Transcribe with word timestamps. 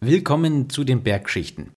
Willkommen 0.00 0.70
zu 0.70 0.84
den 0.84 1.02
Bergschichten. 1.02 1.72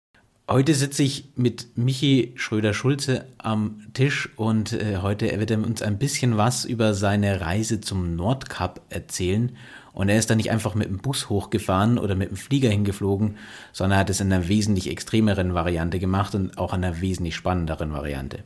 Heute 0.48 0.76
sitze 0.76 1.02
ich 1.02 1.30
mit 1.36 1.76
Michi 1.76 2.34
Schröder-Schulze 2.36 3.26
am 3.40 3.82
Tisch 3.94 4.30
und 4.36 4.74
äh, 4.74 4.98
heute 4.98 5.40
wird 5.40 5.50
er 5.50 5.58
uns 5.58 5.82
ein 5.82 5.98
bisschen 5.98 6.38
was 6.38 6.64
über 6.64 6.94
seine 6.94 7.42
Reise 7.42 7.82
zum 7.82 8.16
Nordkap 8.16 8.80
erzählen. 8.90 9.58
Und 9.94 10.10
er 10.10 10.20
ist 10.20 10.30
da 10.30 10.36
nicht 10.36 10.52
einfach 10.52 10.76
mit 10.76 10.88
dem 10.88 11.00
Bus 11.00 11.30
hochgefahren 11.30 11.98
oder 11.98 12.14
mit 12.14 12.30
dem 12.30 12.38
Flieger 12.38 12.70
hingeflogen, 12.70 13.38
sondern 13.74 13.98
hat 13.98 14.12
es 14.12 14.22
in 14.22 14.32
einer 14.32 14.48
wesentlich 14.48 14.92
extremeren 14.92 15.56
Variante 15.56 15.98
gemacht 15.98 16.36
und 16.36 16.60
auch 16.60 16.76
in 16.76 16.84
einer 16.84 17.02
wesentlich 17.02 17.36
spannenderen 17.36 17.92
Variante. 17.92 18.44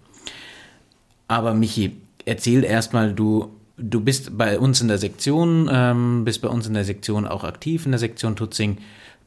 Aber 1.28 1.54
Michi, 1.54 1.98
erzähl 2.24 2.64
erstmal, 2.64 3.14
du, 3.14 3.50
du 3.76 4.00
bist 4.00 4.38
bei 4.38 4.58
uns 4.58 4.80
in 4.80 4.88
der 4.88 5.00
Sektion, 5.00 5.70
ähm, 5.70 6.24
bist 6.24 6.42
bei 6.42 6.48
uns 6.48 6.66
in 6.66 6.76
der 6.76 6.86
Sektion 6.86 7.28
auch 7.28 7.44
aktiv, 7.44 7.86
in 7.86 7.92
der 7.92 8.00
Sektion 8.00 8.38
Tutzing 8.38 8.78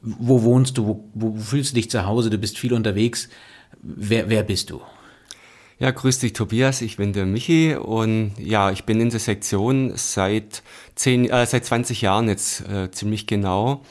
wo 0.01 0.43
wohnst 0.43 0.77
du, 0.77 0.87
wo, 0.87 1.09
wo, 1.13 1.35
fühlst 1.35 1.71
du 1.71 1.75
dich 1.75 1.89
zu 1.89 2.05
Hause, 2.05 2.29
du 2.29 2.37
bist 2.37 2.57
viel 2.57 2.73
unterwegs. 2.73 3.29
Wer, 3.81 4.29
wer 4.29 4.43
bist 4.43 4.69
du? 4.69 4.81
Ja, 5.79 5.91
grüß 5.91 6.19
dich 6.19 6.33
Tobias, 6.33 6.81
ich 6.81 6.97
bin 6.97 7.13
der 7.13 7.25
Michi 7.25 7.75
und 7.75 8.33
ja, 8.37 8.69
ich 8.69 8.83
bin 8.83 8.99
in 8.99 9.11
der 9.11 9.19
Sektion 9.21 9.93
seit, 9.95 10.61
zehn, 10.95 11.29
äh, 11.29 11.45
seit 11.45 11.63
20 11.63 12.01
Jahren 12.01 12.27
jetzt 12.27 12.67
äh, 12.67 12.91
ziemlich 12.91 13.27
genau. 13.27 13.81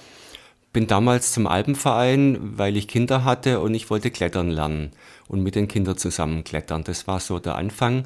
Bin 0.75 0.87
damals 0.87 1.33
zum 1.33 1.47
Alpenverein, 1.47 2.59
weil 2.59 2.77
ich 2.77 2.89
Kinder 2.89 3.25
hatte 3.25 3.61
und 3.61 3.75
ich 3.75 3.89
wollte 3.89 4.11
klettern 4.11 4.51
lernen 4.51 4.91
und 5.29 5.43
mit 5.43 5.55
den 5.55 5.67
Kindern 5.67 5.97
zusammen 5.97 6.45
klettern. 6.45 6.85
Das 6.85 7.07
war 7.07 7.21
so 7.21 7.39
der 7.39 7.55
Anfang. 7.55 8.05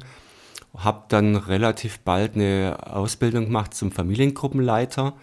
Hab 0.73 1.09
dann 1.09 1.35
relativ 1.35 1.99
bald 1.99 2.35
eine 2.35 2.77
Ausbildung 2.89 3.45
gemacht 3.45 3.73
zum 3.73 3.91
Familiengruppenleiter 3.91 5.13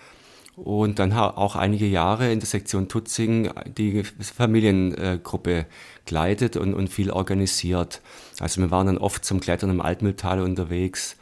und 0.65 0.99
dann 0.99 1.13
auch 1.13 1.57
einige 1.57 1.87
Jahre 1.87 2.31
in 2.33 2.41
der 2.41 2.47
Sektion 2.47 2.89
Tutzing 2.89 3.51
die 3.67 4.03
Familiengruppe 4.03 5.67
geleitet 6.05 6.57
und, 6.57 6.75
und 6.75 6.89
viel 6.89 7.11
organisiert. 7.11 8.01
Also 8.41 8.61
wir 8.61 8.71
waren 8.71 8.87
dann 8.87 8.99
oft 8.99 9.25
zum 9.25 9.41
Klettern 9.41 9.71
im 9.71 9.81
Altmühltal 9.81 10.41
unterwegs, 10.41 11.17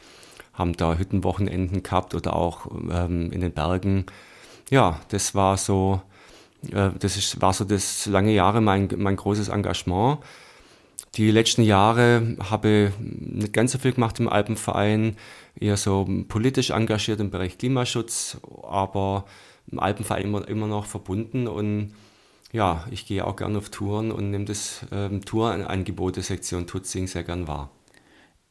haben 0.53 0.73
da 0.73 0.97
Hüttenwochenenden 0.97 1.83
gehabt 1.83 2.15
oder 2.15 2.35
auch 2.35 2.67
ähm, 2.91 3.31
in 3.31 3.41
den 3.41 3.51
Bergen. 3.51 4.05
Ja, 4.69 4.99
das 5.09 5.35
war 5.35 5.57
so, 5.57 6.01
äh, 6.71 6.89
das 6.99 7.15
ist, 7.15 7.41
war 7.41 7.53
so 7.53 7.63
das 7.63 8.05
lange 8.07 8.33
Jahre 8.33 8.61
mein, 8.61 8.89
mein 8.97 9.15
großes 9.15 9.47
Engagement. 9.47 10.19
Die 11.15 11.31
letzten 11.31 11.63
Jahre 11.63 12.35
habe 12.49 12.91
ich 12.99 12.99
nicht 12.99 13.53
ganz 13.53 13.71
so 13.71 13.79
viel 13.79 13.93
gemacht 13.93 14.19
im 14.19 14.27
Alpenverein, 14.29 15.15
eher 15.55 15.77
so 15.77 16.07
politisch 16.27 16.71
engagiert 16.71 17.19
im 17.19 17.31
Bereich 17.31 17.57
Klimaschutz, 17.57 18.37
aber 18.63 19.25
im 19.71 19.79
Alpenverein 19.79 20.23
immer, 20.23 20.47
immer 20.47 20.67
noch 20.67 20.85
verbunden 20.85 21.47
und 21.47 21.93
ja, 22.51 22.85
ich 22.89 23.05
gehe 23.05 23.25
auch 23.25 23.35
gerne 23.35 23.59
auf 23.59 23.69
Touren 23.69 24.11
und 24.11 24.31
nehme 24.31 24.45
das 24.45 24.85
ähm, 24.91 25.23
Tourangebot 25.23 26.15
der 26.15 26.23
Sektion 26.23 26.65
Tutzing 26.65 27.05
sehr 27.05 27.23
gern 27.23 27.47
wahr. 27.47 27.69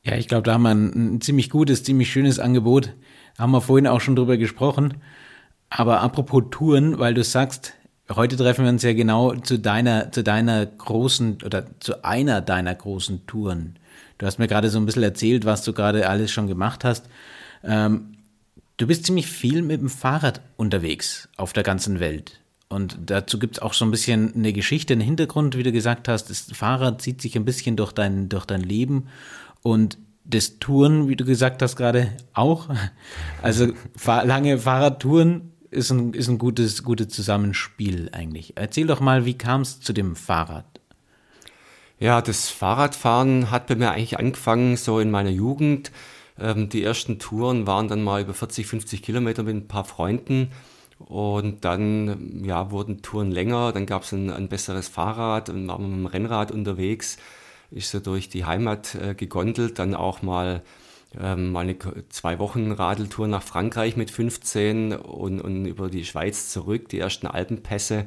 Ja, 0.05 0.15
ich 0.17 0.29
glaube, 0.29 0.45
da 0.45 0.55
haben 0.55 0.63
wir 0.63 0.71
ein, 0.71 1.21
ziemlich 1.21 1.51
gutes, 1.51 1.83
ziemlich 1.83 2.11
schönes 2.11 2.39
Angebot. 2.39 2.95
Haben 3.37 3.51
wir 3.51 3.61
vorhin 3.61 3.89
auch 3.89 4.01
schon 4.01 4.15
drüber 4.15 4.37
gesprochen. 4.37 4.99
Aber 5.69 6.01
apropos 6.01 6.45
Touren, 6.51 7.01
weil 7.01 7.13
du 7.13 7.25
sagst, 7.25 7.75
Heute 8.11 8.39
treffen 8.39 8.65
wir 8.65 8.71
uns 8.71 8.83
ja 8.83 8.95
genau 8.95 9.35
zu 9.35 9.59
deiner, 9.59 10.11
zu 10.11 10.23
deiner 10.23 10.65
großen 10.65 11.39
oder 11.45 11.67
zu 11.79 12.05
einer 12.05 12.41
deiner 12.41 12.75
großen 12.75 13.27
Touren. 13.27 13.79
Du 14.19 14.27
hast 14.27 14.39
mir 14.39 14.49
gerade 14.49 14.69
so 14.69 14.79
ein 14.79 14.87
bisschen 14.87 15.03
erzählt, 15.05 15.45
was 15.45 15.63
du 15.63 15.73
gerade 15.73 16.09
alles 16.09 16.31
schon 16.31 16.49
gemacht 16.49 16.85
hast. 16.85 17.07
Ähm, 17.65 18.17
du 18.77 18.87
bist 18.87 19.07
ziemlich 19.07 19.29
viel 19.29 19.63
mit 19.63 19.81
dem 19.81 19.89
Fahrrad 19.89 20.41
unterwegs 20.57 21.29
auf 21.37 21.53
der 21.53 21.63
ganzen 21.63 22.01
Welt. 22.01 22.41
Und 22.69 22.99
dazu 23.07 23.39
gibt 23.39 23.57
es 23.57 23.63
auch 23.63 23.73
so 23.73 23.85
ein 23.85 23.91
bisschen 23.91 24.35
eine 24.35 24.53
Geschichte, 24.53 24.93
einen 24.93 25.01
Hintergrund, 25.01 25.57
wie 25.57 25.63
du 25.63 25.73
gesagt 25.73 26.09
hast. 26.09 26.29
Das 26.29 26.51
Fahrrad 26.53 27.01
zieht 27.01 27.23
sich 27.23 27.37
ein 27.37 27.45
bisschen 27.45 27.77
durch 27.77 27.93
dein, 27.93 28.29
durch 28.29 28.45
dein 28.45 28.61
Leben. 28.61 29.07
Und 29.63 29.97
das 30.25 30.59
Touren, 30.59 31.09
wie 31.09 31.17
du 31.17 31.25
gesagt 31.25 31.63
hast 31.63 31.77
gerade, 31.77 32.13
auch. 32.35 32.69
Also 33.41 33.73
lange 34.05 34.59
Fahrradtouren 34.59 35.53
ist 35.71 35.91
ein, 35.91 36.13
ist 36.13 36.29
ein 36.29 36.39
gutes, 36.39 36.83
gutes 36.83 37.09
Zusammenspiel 37.09 38.11
eigentlich. 38.13 38.55
Erzähl 38.57 38.87
doch 38.87 39.01
mal, 39.01 39.25
wie 39.25 39.39
kam 39.39 39.63
es 39.63 39.81
zu 39.81 39.93
dem 39.93 40.17
Fahrrad? 40.17 40.78
Ja, 42.01 42.23
das 42.23 42.49
Fahrradfahren 42.49 43.51
hat 43.51 43.67
bei 43.67 43.75
mir 43.75 43.91
eigentlich 43.91 44.19
angefangen 44.21 44.77
so 44.77 45.01
in 45.01 45.11
meiner 45.11 45.31
Jugend. 45.31 45.91
Ähm, 46.39 46.69
die 46.69 46.85
ersten 46.85 47.19
Touren 47.19 47.67
waren 47.67 47.89
dann 47.89 48.05
mal 48.05 48.23
über 48.23 48.35
40, 48.35 48.67
50 48.69 49.03
Kilometer 49.03 49.43
mit 49.43 49.57
ein 49.57 49.69
paar 49.69 49.85
Freunden. 49.85 50.53
Und 50.99 51.65
dann 51.65 52.45
ja, 52.45 52.71
wurden 52.71 53.03
Touren 53.03 53.33
länger, 53.33 53.73
dann 53.73 53.87
gab 53.87 54.03
es 54.05 54.13
ein, 54.13 54.31
ein, 54.31 54.49
besseres 54.49 54.89
Fahrrad 54.89 55.49
und 55.49 55.67
waren 55.69 55.91
mit 55.91 55.99
dem 55.99 56.07
Rennrad 56.07 56.51
unterwegs, 56.53 57.19
ist 57.71 57.91
so 57.91 58.01
durch 58.01 58.29
die 58.29 58.45
Heimat 58.45 58.95
äh, 58.95 59.15
gegondelt, 59.15 59.79
dann 59.79 59.95
auch 59.95 60.23
mal 60.23 60.63
ähm, 61.21 61.57
eine 61.57 61.77
zwei 62.11 62.39
Wochen 62.39 62.73
Radeltour 62.73 63.29
nach 63.29 63.43
Frankreich 63.43 63.97
mit 63.97 64.11
15 64.11 64.93
und, 64.93 65.41
und 65.41 65.67
über 65.67 65.89
die 65.89 66.05
Schweiz 66.05 66.51
zurück, 66.51 66.89
die 66.89 66.99
ersten 66.99 67.27
Alpenpässe. 67.27 68.07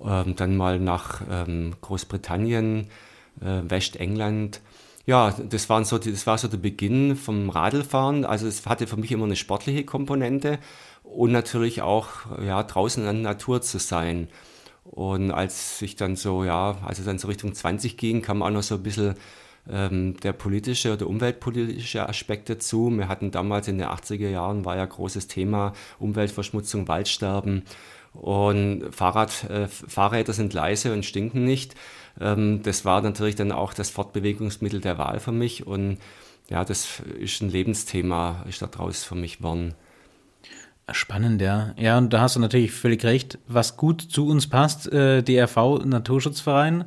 Ähm, 0.00 0.36
dann 0.36 0.56
mal 0.56 0.78
nach 0.78 1.20
ähm, 1.30 1.74
Großbritannien, 1.80 2.88
äh, 3.40 3.62
Westengland. 3.68 4.60
Ja, 5.04 5.30
das, 5.30 5.68
waren 5.68 5.84
so, 5.84 5.98
das 5.98 6.26
war 6.26 6.38
so 6.38 6.48
der 6.48 6.58
Beginn 6.58 7.16
vom 7.16 7.50
Radlfahren. 7.50 8.24
Also 8.24 8.46
es 8.46 8.66
hatte 8.66 8.86
für 8.86 8.96
mich 8.96 9.12
immer 9.12 9.24
eine 9.24 9.36
sportliche 9.36 9.84
Komponente 9.84 10.58
und 11.02 11.32
natürlich 11.32 11.82
auch 11.82 12.08
ja, 12.44 12.62
draußen 12.62 13.06
in 13.06 13.22
der 13.22 13.32
Natur 13.32 13.60
zu 13.62 13.78
sein. 13.78 14.28
Und 14.84 15.30
als 15.30 15.80
ich 15.82 15.96
dann 15.96 16.16
so, 16.16 16.44
ja, 16.44 16.76
als 16.84 16.98
es 16.98 17.04
dann 17.04 17.18
so 17.18 17.28
Richtung 17.28 17.54
20 17.54 17.96
ging, 17.96 18.22
kam 18.22 18.42
auch 18.42 18.50
noch 18.50 18.62
so 18.62 18.76
ein 18.76 18.82
bisschen 18.82 19.14
ähm, 19.68 20.16
der 20.22 20.32
politische 20.32 20.92
oder 20.92 21.06
umweltpolitische 21.06 22.08
Aspekt 22.08 22.48
dazu. 22.48 22.90
Wir 22.90 23.08
hatten 23.08 23.30
damals 23.30 23.68
in 23.68 23.78
den 23.78 23.86
80er 23.86 24.28
Jahren, 24.28 24.64
war 24.64 24.76
ja 24.76 24.84
großes 24.84 25.28
Thema 25.28 25.72
Umweltverschmutzung, 25.98 26.88
Waldsterben. 26.88 27.64
Und 28.12 28.90
Fahrrad, 28.92 29.44
äh, 29.44 29.68
Fahrräder 29.68 30.32
sind 30.32 30.52
leise 30.52 30.92
und 30.92 31.04
stinken 31.04 31.44
nicht. 31.44 31.74
Ähm, 32.20 32.62
das 32.62 32.84
war 32.84 33.00
natürlich 33.00 33.36
dann 33.36 33.52
auch 33.52 33.74
das 33.74 33.90
Fortbewegungsmittel 33.90 34.80
der 34.80 34.98
Wahl 34.98 35.20
für 35.20 35.32
mich. 35.32 35.66
Und 35.66 35.98
ja, 36.50 36.64
das 36.64 37.00
ist 37.18 37.40
ein 37.40 37.50
Lebensthema, 37.50 38.44
ist 38.48 38.62
daraus 38.62 39.04
für 39.04 39.14
mich 39.14 39.38
geworden. 39.38 39.74
Spannend, 40.90 41.40
ja. 41.40 41.74
Ja, 41.78 41.96
und 41.96 42.12
da 42.12 42.20
hast 42.20 42.36
du 42.36 42.40
natürlich 42.40 42.72
völlig 42.72 43.04
recht. 43.04 43.38
Was 43.46 43.76
gut 43.76 44.02
zu 44.02 44.26
uns 44.26 44.48
passt, 44.48 44.92
äh, 44.92 45.22
DRV 45.22 45.84
Naturschutzverein. 45.84 46.86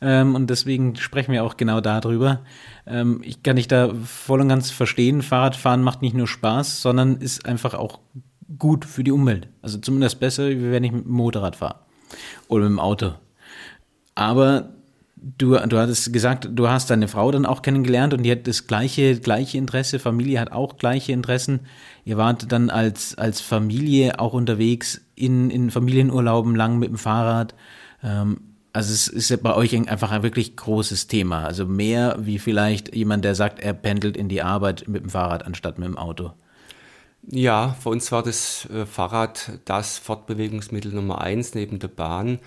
Ähm, 0.00 0.34
und 0.34 0.48
deswegen 0.48 0.96
sprechen 0.96 1.32
wir 1.32 1.44
auch 1.44 1.56
genau 1.56 1.80
darüber. 1.80 2.40
Ähm, 2.86 3.20
ich 3.24 3.42
kann 3.42 3.56
dich 3.56 3.68
da 3.68 3.92
voll 4.04 4.40
und 4.40 4.48
ganz 4.48 4.70
verstehen. 4.70 5.22
Fahrradfahren 5.22 5.82
macht 5.82 6.02
nicht 6.02 6.14
nur 6.14 6.28
Spaß, 6.28 6.80
sondern 6.80 7.16
ist 7.16 7.44
einfach 7.44 7.74
auch 7.74 7.98
gut 8.58 8.84
für 8.84 9.04
die 9.04 9.12
Umwelt. 9.12 9.48
Also 9.62 9.78
zumindest 9.78 10.20
besser, 10.20 10.48
wenn 10.48 10.84
ich 10.84 10.92
mit 10.92 11.04
dem 11.04 11.12
Motorrad 11.12 11.56
fahre. 11.56 11.76
Oder 12.48 12.64
mit 12.64 12.72
dem 12.72 12.80
Auto. 12.80 13.14
Aber 14.14 14.70
du, 15.16 15.56
du 15.66 15.78
hattest 15.78 16.12
gesagt, 16.12 16.48
du 16.52 16.68
hast 16.68 16.90
deine 16.90 17.08
Frau 17.08 17.30
dann 17.30 17.46
auch 17.46 17.62
kennengelernt 17.62 18.14
und 18.14 18.22
die 18.22 18.30
hat 18.30 18.46
das 18.46 18.66
gleiche, 18.66 19.18
gleiche 19.18 19.58
Interesse, 19.58 19.98
Familie 19.98 20.40
hat 20.40 20.52
auch 20.52 20.76
gleiche 20.76 21.12
Interessen. 21.12 21.60
Ihr 22.04 22.16
wart 22.16 22.50
dann 22.52 22.70
als, 22.70 23.16
als 23.16 23.40
Familie 23.40 24.18
auch 24.18 24.34
unterwegs 24.34 25.00
in, 25.14 25.50
in 25.50 25.70
Familienurlauben 25.70 26.54
lang 26.54 26.78
mit 26.78 26.90
dem 26.90 26.98
Fahrrad. 26.98 27.54
Ähm, 28.02 28.38
also 28.72 28.92
es 28.92 29.08
ist 29.08 29.28
ja 29.28 29.36
bei 29.36 29.54
euch 29.54 29.76
einfach 29.88 30.10
ein 30.10 30.22
wirklich 30.22 30.56
großes 30.56 31.06
Thema. 31.06 31.44
Also 31.44 31.66
mehr 31.66 32.16
wie 32.20 32.38
vielleicht 32.38 32.94
jemand, 32.94 33.24
der 33.24 33.34
sagt, 33.34 33.60
er 33.60 33.74
pendelt 33.74 34.16
in 34.16 34.28
die 34.28 34.42
Arbeit 34.42 34.88
mit 34.88 35.02
dem 35.02 35.10
Fahrrad 35.10 35.46
anstatt 35.46 35.78
mit 35.78 35.88
dem 35.88 35.98
Auto. 35.98 36.32
Ja, 37.24 37.76
für 37.80 37.90
uns 37.90 38.10
war 38.10 38.22
das 38.22 38.68
äh, 38.70 38.84
Fahrrad 38.84 39.58
das 39.64 39.98
Fortbewegungsmittel 39.98 40.92
Nummer 40.92 41.20
eins 41.20 41.54
neben 41.54 41.78
der 41.78 41.88
Bahn. 41.88 42.40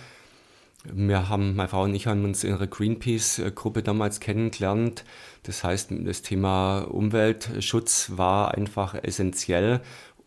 Wir 0.84 1.30
haben, 1.30 1.56
meine 1.56 1.70
Frau 1.70 1.84
und 1.84 1.96
ich 1.96 2.08
haben 2.08 2.26
uns 2.26 2.44
in 2.44 2.54
einer 2.54 2.68
Greenpeace-Gruppe 2.68 3.82
damals 3.84 4.20
kennengelernt. 4.20 5.04
Das 5.44 5.64
heißt, 5.64 5.92
das 6.06 6.22
Thema 6.22 6.82
Umweltschutz 6.82 8.12
war 8.16 8.54
einfach 8.54 8.96
essentiell. 8.96 9.82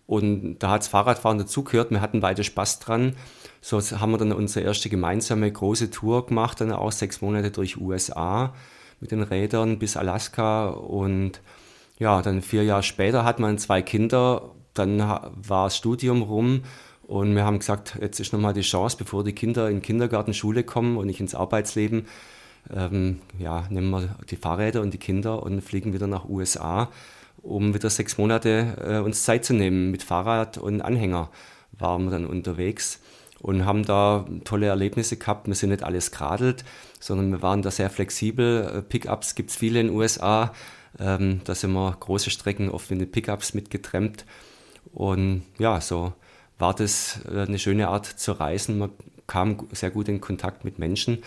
Und 0.07 0.59
da 0.61 0.71
hat 0.71 0.81
das 0.81 0.89
Fahrradfahren 0.89 1.39
dazugehört. 1.39 1.91
Wir 1.91 2.01
hatten 2.01 2.21
beide 2.21 2.43
Spaß 2.43 2.81
dran. 2.81 3.15
So 3.61 3.81
haben 3.81 4.13
wir 4.13 4.19
dann 4.19 4.33
unsere 4.33 4.65
erste 4.65 4.89
gemeinsame 4.89 5.53
große 5.53 5.91
Tour 5.91 6.27
gemacht, 6.27 6.61
dann 6.61 6.73
auch 6.73 6.93
sechs 6.93 7.21
Monate 7.21 7.51
durch 7.51 7.77
USA 7.77 8.55
mit 9.01 9.11
den 9.11 9.23
Rädern 9.23 9.79
bis 9.79 9.97
Alaska. 9.97 10.69
Und 10.71 11.41
ja, 11.99 12.23
dann 12.23 12.43
vier 12.43 12.65
Jahre 12.65 12.83
später 12.83 13.25
hat 13.25 13.41
man 13.41 13.59
zwei 13.59 13.83
Kinder. 13.83 14.55
Dann 14.75 14.99
war 14.99 15.65
das 15.65 15.77
Studium 15.77 16.23
rum 16.23 16.63
und 17.09 17.35
wir 17.35 17.45
haben 17.45 17.59
gesagt, 17.59 17.99
jetzt 18.01 18.21
ist 18.21 18.33
nochmal 18.33 18.53
die 18.53 18.61
Chance, 18.61 18.97
bevor 18.99 19.25
die 19.25 19.33
Kinder 19.33 19.69
in 19.71 19.83
Kindergarten, 19.83 20.35
Schule 20.35 20.63
kommen 20.63 20.97
und 20.97 21.07
nicht 21.07 21.21
ins 21.21 21.35
Arbeitsleben, 21.35 22.07
ähm, 22.75 23.21
ja, 23.39 23.65
nehmen 23.71 23.91
wir 23.91 24.17
die 24.31 24.37
Fahrräder 24.37 24.83
und 24.83 24.93
die 24.93 24.99
Kinder 24.99 25.43
und 25.43 25.63
fliegen 25.63 25.95
wieder 25.95 26.07
nach 26.07 26.29
USA, 26.29 26.91
um 27.43 27.73
wieder 27.73 27.89
sechs 27.89 28.19
Monate 28.19 28.77
äh, 28.85 28.99
uns 28.99 29.25
Zeit 29.25 29.45
zu 29.45 29.55
nehmen. 29.55 29.91
Mit 29.91 30.03
Fahrrad 30.03 30.59
und 30.59 30.83
Anhänger 30.83 31.31
waren 31.73 32.05
wir 32.05 32.11
dann 32.11 32.27
unterwegs. 32.27 33.01
und 33.41 33.65
haben 33.65 33.85
da 33.85 34.27
tolle 34.45 34.67
Erlebnisse 34.67 35.17
gehabt. 35.17 35.47
Wir 35.47 35.55
sind 35.55 35.71
nicht 35.71 35.85
alles 35.85 36.11
geradelt, 36.11 36.65
sondern 36.99 37.31
wir 37.31 37.41
waren 37.41 37.63
da 37.63 37.71
sehr 37.71 37.89
flexibel. 37.89 38.79
Äh, 38.79 38.83
Pickups 38.83 39.35
gibt 39.35 39.51
es 39.51 39.57
viele 39.57 39.81
in 39.81 39.87
den 39.89 39.97
USA. 39.97 40.53
Ähm, 40.99 41.41
da 41.45 41.55
sind 41.55 41.73
wir 41.73 41.97
große 41.99 42.31
Strecken 42.31 42.71
oft 42.71 42.91
in 42.91 42.99
den 42.99 43.11
Pickups 43.11 43.55
mitgetrennt. 43.55 44.25
Und 44.93 45.43
ja, 45.59 45.81
so 45.81 46.13
war 46.59 46.75
das 46.75 47.21
äh, 47.31 47.43
eine 47.43 47.59
schöne 47.59 47.89
Art 47.89 48.07
zu 48.07 48.33
reisen. 48.33 48.79
Man 48.79 48.91
kam 49.27 49.69
sehr 49.73 49.91
gut 49.91 50.09
in 50.09 50.21
Kontakt 50.21 50.65
mit 50.65 50.79
Menschen. 50.79 51.19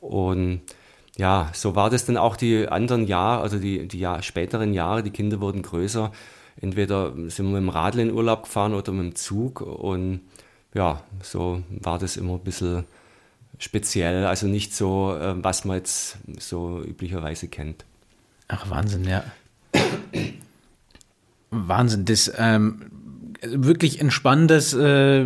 Und 0.00 0.62
ja, 1.16 1.50
so 1.52 1.76
war 1.76 1.90
das 1.90 2.06
dann 2.06 2.16
auch 2.16 2.36
die 2.36 2.68
anderen 2.68 3.06
Jahre, 3.06 3.42
also 3.42 3.58
die, 3.58 3.86
die 3.86 4.00
Jahr, 4.00 4.22
späteren 4.22 4.74
Jahre. 4.74 5.02
Die 5.02 5.10
Kinder 5.10 5.40
wurden 5.40 5.62
größer. 5.62 6.12
Entweder 6.60 7.12
sind 7.28 7.46
wir 7.46 7.60
mit 7.60 7.62
dem 7.62 7.68
Radl 7.68 8.00
in 8.00 8.12
Urlaub 8.12 8.44
gefahren 8.44 8.74
oder 8.74 8.92
mit 8.92 9.04
dem 9.04 9.14
Zug. 9.16 9.60
Und 9.60 10.20
ja, 10.74 11.02
so 11.22 11.62
war 11.68 11.98
das 11.98 12.16
immer 12.16 12.34
ein 12.34 12.44
bisschen 12.44 12.84
speziell. 13.58 14.26
Also 14.26 14.46
nicht 14.46 14.74
so, 14.74 15.16
äh, 15.16 15.34
was 15.42 15.64
man 15.64 15.76
jetzt 15.78 16.18
so 16.38 16.82
üblicherweise 16.82 17.48
kennt. 17.48 17.84
Ach, 18.48 18.68
Wahnsinn, 18.70 19.04
ja. 19.04 19.24
Wahnsinn, 21.50 22.04
das 22.04 22.32
ähm, 22.36 22.90
wirklich 23.42 24.00
entspannendes, 24.00 24.74
äh, 24.74 25.24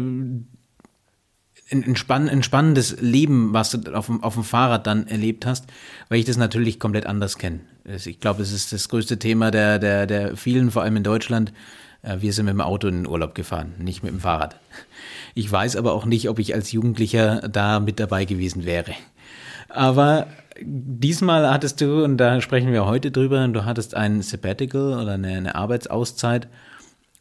entspann, 1.70 2.28
entspannendes 2.28 3.00
Leben, 3.00 3.52
was 3.52 3.70
du 3.70 3.94
auf 3.94 4.06
dem, 4.06 4.22
auf 4.22 4.34
dem 4.34 4.44
Fahrrad 4.44 4.86
dann 4.86 5.06
erlebt 5.06 5.46
hast, 5.46 5.66
weil 6.08 6.18
ich 6.18 6.24
das 6.24 6.36
natürlich 6.36 6.78
komplett 6.78 7.06
anders 7.06 7.38
kenne. 7.38 7.60
Ich 7.84 8.20
glaube, 8.20 8.42
es 8.42 8.52
ist 8.52 8.72
das 8.72 8.88
größte 8.88 9.18
Thema 9.18 9.50
der, 9.50 9.78
der, 9.78 10.06
der 10.06 10.36
vielen, 10.36 10.70
vor 10.70 10.82
allem 10.82 10.96
in 10.96 11.04
Deutschland. 11.04 11.52
Äh, 12.02 12.20
wir 12.20 12.32
sind 12.32 12.46
mit 12.46 12.52
dem 12.52 12.60
Auto 12.60 12.88
in 12.88 13.02
den 13.02 13.06
Urlaub 13.06 13.34
gefahren, 13.34 13.74
nicht 13.78 14.02
mit 14.02 14.12
dem 14.12 14.20
Fahrrad. 14.20 14.56
Ich 15.34 15.50
weiß 15.50 15.76
aber 15.76 15.92
auch 15.92 16.04
nicht, 16.04 16.28
ob 16.28 16.38
ich 16.38 16.54
als 16.54 16.72
Jugendlicher 16.72 17.48
da 17.48 17.80
mit 17.80 18.00
dabei 18.00 18.24
gewesen 18.24 18.64
wäre. 18.64 18.92
Aber 19.68 20.26
diesmal 20.62 21.50
hattest 21.50 21.80
du, 21.80 22.04
und 22.04 22.16
da 22.16 22.40
sprechen 22.40 22.72
wir 22.72 22.86
heute 22.86 23.10
drüber, 23.10 23.46
du 23.48 23.64
hattest 23.64 23.94
ein 23.94 24.22
Sabbatical 24.22 25.00
oder 25.00 25.12
eine, 25.12 25.28
eine 25.28 25.54
Arbeitsauszeit 25.54 26.48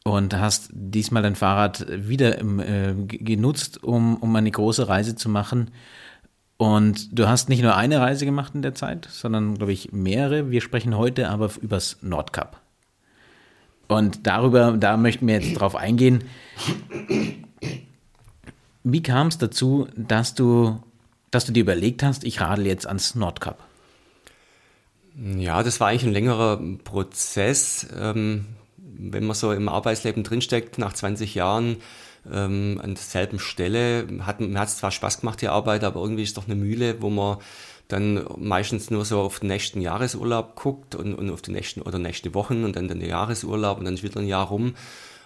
und 0.04 0.34
hast 0.34 0.70
diesmal 0.72 1.22
dein 1.22 1.36
Fahrrad 1.36 1.86
wieder 1.88 2.38
im, 2.38 2.60
äh, 2.60 2.94
genutzt, 2.94 3.82
um, 3.82 4.16
um 4.16 4.34
eine 4.34 4.50
große 4.50 4.88
Reise 4.88 5.16
zu 5.16 5.28
machen. 5.28 5.70
Und 6.56 7.16
du 7.16 7.28
hast 7.28 7.48
nicht 7.48 7.62
nur 7.62 7.76
eine 7.76 8.00
Reise 8.00 8.24
gemacht 8.24 8.54
in 8.54 8.62
der 8.62 8.74
Zeit, 8.74 9.06
sondern, 9.10 9.56
glaube 9.56 9.72
ich, 9.72 9.92
mehrere. 9.92 10.50
Wir 10.50 10.60
sprechen 10.60 10.96
heute 10.96 11.28
aber 11.28 11.50
übers 11.60 11.98
Nordkap. 12.02 12.60
Und 13.86 14.26
darüber, 14.26 14.72
da 14.72 14.96
möchten 14.96 15.26
wir 15.26 15.40
jetzt 15.40 15.54
drauf 15.54 15.76
eingehen. 15.76 16.24
Wie 18.82 19.02
kam 19.02 19.28
es 19.28 19.38
dazu, 19.38 19.86
dass 19.96 20.34
du 20.34 20.80
dass 21.30 21.44
du 21.44 21.52
dir 21.52 21.60
überlegt 21.60 22.02
hast, 22.02 22.24
ich 22.24 22.40
radel 22.40 22.66
jetzt 22.66 22.86
ans 22.86 23.14
Nordkap? 23.14 23.58
Ja, 25.36 25.62
das 25.62 25.80
war 25.80 25.88
eigentlich 25.88 26.04
ein 26.04 26.12
längerer 26.12 26.60
Prozess. 26.84 27.86
Ähm, 27.98 28.46
wenn 28.76 29.24
man 29.24 29.34
so 29.34 29.52
im 29.52 29.68
Arbeitsleben 29.68 30.22
drinsteckt, 30.22 30.78
nach 30.78 30.92
20 30.92 31.34
Jahren 31.34 31.78
ähm, 32.30 32.80
an 32.82 32.94
derselben 32.94 33.38
Stelle, 33.38 34.06
hat, 34.20 34.40
es 34.40 34.76
zwar 34.78 34.90
Spaß 34.90 35.20
gemacht, 35.20 35.40
die 35.40 35.48
Arbeit, 35.48 35.84
aber 35.84 36.00
irgendwie 36.00 36.22
ist 36.22 36.30
es 36.30 36.34
doch 36.34 36.46
eine 36.46 36.56
Mühle, 36.56 37.00
wo 37.00 37.10
man 37.10 37.38
dann 37.88 38.26
meistens 38.36 38.90
nur 38.90 39.04
so 39.04 39.20
auf 39.20 39.40
den 39.40 39.48
nächsten 39.48 39.80
Jahresurlaub 39.80 40.56
guckt 40.56 40.94
und, 40.94 41.14
und 41.14 41.30
auf 41.30 41.42
die 41.42 41.52
nächsten 41.52 41.80
oder 41.80 41.98
nächste 41.98 42.34
Wochen 42.34 42.64
und 42.64 42.76
dann 42.76 42.88
den 42.88 43.00
Jahresurlaub 43.00 43.78
und 43.78 43.86
dann 43.86 43.94
ist 43.94 44.02
wieder 44.02 44.20
ein 44.20 44.26
Jahr 44.26 44.46
rum. 44.46 44.74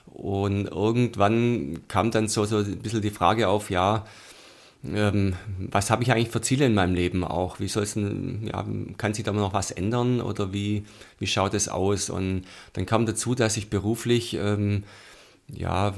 Und 0.07 0.69
irgendwann 0.69 1.81
kam 1.89 2.11
dann 2.11 2.29
so, 2.29 2.45
so 2.45 2.59
ein 2.59 2.79
bisschen 2.79 3.03
die 3.03 3.11
Frage 3.11 3.49
auf, 3.49 3.71
ja, 3.71 4.05
ähm, 4.85 5.35
was 5.59 5.91
habe 5.91 6.03
ich 6.03 6.11
eigentlich 6.13 6.31
für 6.31 6.41
Ziele 6.41 6.67
in 6.67 6.75
meinem 6.75 6.95
Leben 6.95 7.25
auch? 7.25 7.61
Wie 7.61 7.69
soll 7.69 7.85
es 7.85 7.95
ja, 7.95 8.67
kann 8.97 9.15
sich 9.15 9.25
da 9.25 9.33
noch 9.33 9.55
was 9.55 9.71
ändern 9.71 10.21
oder 10.21 10.53
wie, 10.53 10.85
wie 11.19 11.27
schaut 11.27 11.55
es 11.55 11.69
aus? 11.69 12.11
Und 12.11 12.43
dann 12.73 12.87
kam 12.87 13.07
dazu, 13.07 13.35
dass 13.35 13.57
ich 13.57 13.71
beruflich 13.71 14.35
ähm, 14.35 14.85
ja, 15.49 15.95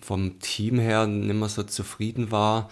vom 0.00 0.38
Team 0.40 0.78
her 0.78 1.06
nicht 1.06 1.34
mehr 1.34 1.48
so 1.48 1.62
zufrieden 1.62 2.30
war 2.30 2.68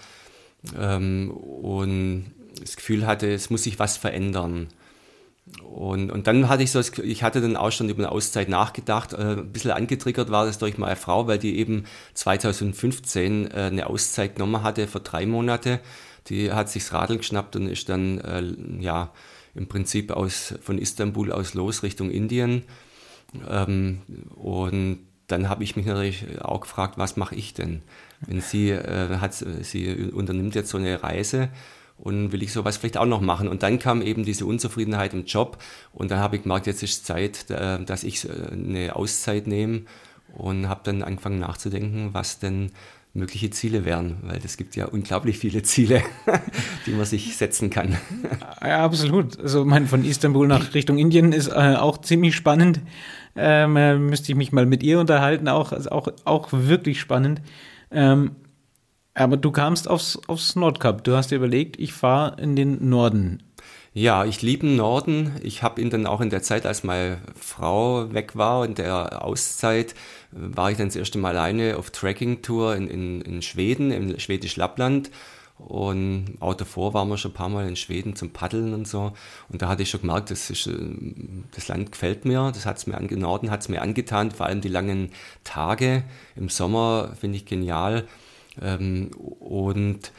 ähm, 0.78 1.30
und 1.30 2.26
das 2.60 2.76
Gefühl 2.76 3.06
hatte, 3.06 3.32
es 3.32 3.50
muss 3.50 3.64
sich 3.64 3.78
was 3.78 3.96
verändern. 3.96 4.68
Und, 5.62 6.10
und 6.10 6.26
dann 6.26 6.48
hatte 6.48 6.62
ich 6.62 6.70
so, 6.70 6.80
ich 6.80 7.22
hatte 7.22 7.40
dann 7.42 7.56
auch 7.56 7.70
schon 7.70 7.90
über 7.90 8.04
eine 8.04 8.12
Auszeit 8.12 8.48
nachgedacht. 8.48 9.12
Äh, 9.12 9.36
ein 9.36 9.52
bisschen 9.52 9.72
angetriggert 9.72 10.30
war 10.30 10.46
das 10.46 10.58
durch 10.58 10.78
meine 10.78 10.96
Frau, 10.96 11.26
weil 11.26 11.38
die 11.38 11.58
eben 11.58 11.84
2015 12.14 13.50
äh, 13.50 13.54
eine 13.54 13.86
Auszeit 13.86 14.36
genommen 14.36 14.62
hatte 14.62 14.88
für 14.88 15.00
drei 15.00 15.26
Monate. 15.26 15.80
Die 16.28 16.50
hat 16.50 16.70
sich 16.70 16.84
das 16.84 16.94
Radl 16.94 17.18
geschnappt 17.18 17.56
und 17.56 17.68
ist 17.68 17.90
dann 17.90 18.20
äh, 18.20 18.82
ja 18.82 19.12
im 19.54 19.68
Prinzip 19.68 20.10
aus, 20.10 20.54
von 20.62 20.78
Istanbul 20.78 21.30
aus 21.30 21.52
los 21.52 21.82
Richtung 21.82 22.10
Indien. 22.10 22.64
Ähm, 23.48 24.00
und 24.34 25.00
dann 25.26 25.48
habe 25.50 25.62
ich 25.62 25.76
mich 25.76 25.84
natürlich 25.84 26.40
auch 26.40 26.62
gefragt, 26.62 26.96
was 26.96 27.16
mache 27.16 27.34
ich 27.34 27.52
denn? 27.52 27.82
Wenn 28.20 28.40
sie 28.40 28.70
äh, 28.70 29.18
hat, 29.18 29.34
sie 29.34 30.10
unternimmt 30.12 30.54
jetzt 30.54 30.70
so 30.70 30.78
eine 30.78 31.02
Reise 31.02 31.50
und 31.98 32.32
will 32.32 32.42
ich 32.42 32.52
sowas 32.52 32.76
vielleicht 32.76 32.96
auch 32.96 33.06
noch 33.06 33.20
machen. 33.20 33.48
Und 33.48 33.62
dann 33.62 33.78
kam 33.78 34.02
eben 34.02 34.24
diese 34.24 34.46
Unzufriedenheit 34.46 35.14
im 35.14 35.24
Job 35.24 35.58
und 35.92 36.10
dann 36.10 36.18
habe 36.18 36.36
ich 36.36 36.42
gemerkt, 36.42 36.66
jetzt 36.66 36.82
ist 36.82 37.06
Zeit, 37.06 37.50
äh, 37.50 37.82
dass 37.84 38.04
ich 38.04 38.28
äh, 38.28 38.32
eine 38.52 38.96
Auszeit 38.96 39.46
nehme 39.46 39.82
und 40.34 40.68
habe 40.68 40.80
dann 40.84 41.02
angefangen 41.02 41.38
nachzudenken, 41.38 42.10
was 42.12 42.38
denn 42.38 42.72
mögliche 43.14 43.48
Ziele 43.50 43.84
wären, 43.84 44.16
weil 44.22 44.40
es 44.44 44.56
gibt 44.56 44.74
ja 44.74 44.86
unglaublich 44.86 45.38
viele 45.38 45.62
Ziele, 45.62 46.02
die 46.86 46.90
man 46.90 47.04
sich 47.04 47.36
setzen 47.36 47.70
kann. 47.70 47.96
Ja, 48.60 48.84
absolut. 48.84 49.38
Also 49.38 49.64
mein, 49.64 49.86
von 49.86 50.04
Istanbul 50.04 50.48
nach 50.48 50.74
Richtung 50.74 50.98
Indien 50.98 51.32
ist 51.32 51.46
äh, 51.46 51.76
auch 51.76 51.98
ziemlich 51.98 52.34
spannend. 52.34 52.80
Ähm, 53.36 53.76
äh, 53.76 53.96
müsste 53.96 54.32
ich 54.32 54.36
mich 54.36 54.50
mal 54.50 54.66
mit 54.66 54.82
ihr 54.82 54.98
unterhalten, 54.98 55.48
auch, 55.48 55.70
also 55.70 55.90
auch, 55.90 56.08
auch 56.24 56.48
wirklich 56.50 57.00
spannend. 57.00 57.40
Ähm, 57.92 58.32
aber 59.14 59.36
du 59.36 59.50
kamst 59.50 59.88
aufs, 59.88 60.18
aufs 60.26 60.56
Nordkap. 60.56 61.04
Du 61.04 61.16
hast 61.16 61.30
dir 61.30 61.36
überlegt, 61.36 61.78
ich 61.78 61.92
fahre 61.92 62.40
in 62.40 62.56
den 62.56 62.88
Norden. 62.88 63.42
Ja, 63.96 64.24
ich 64.24 64.42
liebe 64.42 64.66
den 64.66 64.74
Norden. 64.76 65.36
Ich 65.42 65.62
habe 65.62 65.80
ihn 65.80 65.88
dann 65.88 66.06
auch 66.06 66.20
in 66.20 66.28
der 66.28 66.42
Zeit, 66.42 66.66
als 66.66 66.82
meine 66.82 67.18
Frau 67.40 68.12
weg 68.12 68.34
war, 68.34 68.64
in 68.64 68.74
der 68.74 69.24
Auszeit, 69.24 69.94
war 70.32 70.72
ich 70.72 70.78
dann 70.78 70.88
das 70.88 70.96
erste 70.96 71.18
Mal 71.18 71.36
alleine 71.36 71.76
auf 71.76 71.90
Trekking-Tour 71.90 72.74
in, 72.74 72.88
in, 72.88 73.20
in 73.20 73.40
Schweden, 73.40 73.92
im 73.92 74.18
schwedisch 74.18 74.56
Lappland. 74.56 75.12
Und 75.58 76.36
auch 76.40 76.54
davor 76.54 76.92
waren 76.94 77.08
wir 77.08 77.16
schon 77.16 77.30
ein 77.30 77.34
paar 77.34 77.48
Mal 77.48 77.68
in 77.68 77.76
Schweden 77.76 78.16
zum 78.16 78.30
Paddeln 78.30 78.74
und 78.74 78.88
so. 78.88 79.12
Und 79.48 79.62
da 79.62 79.68
hatte 79.68 79.84
ich 79.84 79.90
schon 79.90 80.00
gemerkt, 80.00 80.32
das, 80.32 80.50
ist, 80.50 80.66
äh, 80.66 80.76
das 81.54 81.68
Land 81.68 81.92
gefällt 81.92 82.24
mir. 82.24 82.50
Das 82.52 82.66
hat's 82.66 82.88
mir 82.88 82.96
an, 82.96 83.06
Norden 83.06 83.52
hat 83.52 83.60
es 83.60 83.68
mir 83.68 83.80
angetan. 83.80 84.32
Vor 84.32 84.46
allem 84.46 84.60
die 84.60 84.68
langen 84.68 85.10
Tage 85.44 86.02
im 86.34 86.48
Sommer 86.48 87.12
finde 87.20 87.36
ich 87.36 87.46
genial. 87.46 88.08
Ähm, 88.60 89.10
und 89.40 90.12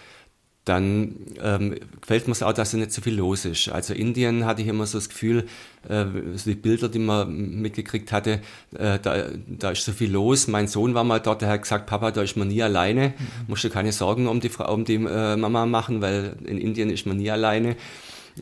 dann 0.65 1.15
ähm, 1.43 1.75
gefällt 2.01 2.25
mir 2.27 2.31
es 2.31 2.41
auch, 2.41 2.51
dass 2.51 2.71
da 2.71 2.77
nicht 2.77 2.91
so 2.91 3.01
viel 3.01 3.15
los 3.15 3.45
ist. 3.45 3.69
Also 3.69 3.93
Indien 3.93 4.45
hatte 4.45 4.63
ich 4.63 4.67
immer 4.67 4.87
so 4.87 4.97
das 4.97 5.09
Gefühl, 5.09 5.45
äh, 5.87 6.05
so 6.33 6.49
die 6.49 6.55
Bilder, 6.55 6.89
die 6.89 6.99
man 6.99 7.61
mitgekriegt 7.61 8.11
hatte, 8.11 8.41
äh, 8.75 8.97
da, 8.99 9.27
da 9.47 9.71
ist 9.71 9.85
so 9.85 9.91
viel 9.91 10.11
los. 10.11 10.47
Mein 10.47 10.67
Sohn 10.67 10.95
war 10.95 11.03
mal 11.03 11.19
dort, 11.19 11.43
der 11.43 11.49
hat 11.49 11.61
gesagt, 11.61 11.85
Papa, 11.85 12.09
da 12.09 12.23
ist 12.23 12.35
man 12.35 12.47
nie 12.47 12.63
alleine. 12.63 13.09
Mhm. 13.09 13.13
Musst 13.47 13.63
du 13.63 13.69
keine 13.69 13.91
Sorgen 13.91 14.27
um 14.27 14.39
die, 14.39 14.49
Frau, 14.49 14.73
um 14.73 14.85
die 14.85 14.95
äh, 14.95 15.37
Mama 15.37 15.67
machen, 15.67 16.01
weil 16.01 16.35
in 16.45 16.57
Indien 16.57 16.89
ist 16.89 17.05
man 17.05 17.17
nie 17.17 17.29
alleine. 17.29 17.75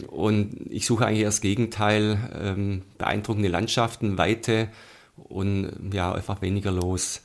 Und 0.07 0.55
ich 0.69 0.85
suche 0.85 1.05
eigentlich 1.05 1.25
das 1.25 1.41
Gegenteil, 1.41 2.17
ähm, 2.41 2.83
beeindruckende 2.97 3.49
Landschaften, 3.49 4.17
Weite 4.17 4.69
und 5.17 5.69
ja, 5.91 6.13
einfach 6.13 6.41
weniger 6.41 6.71
los. 6.71 7.21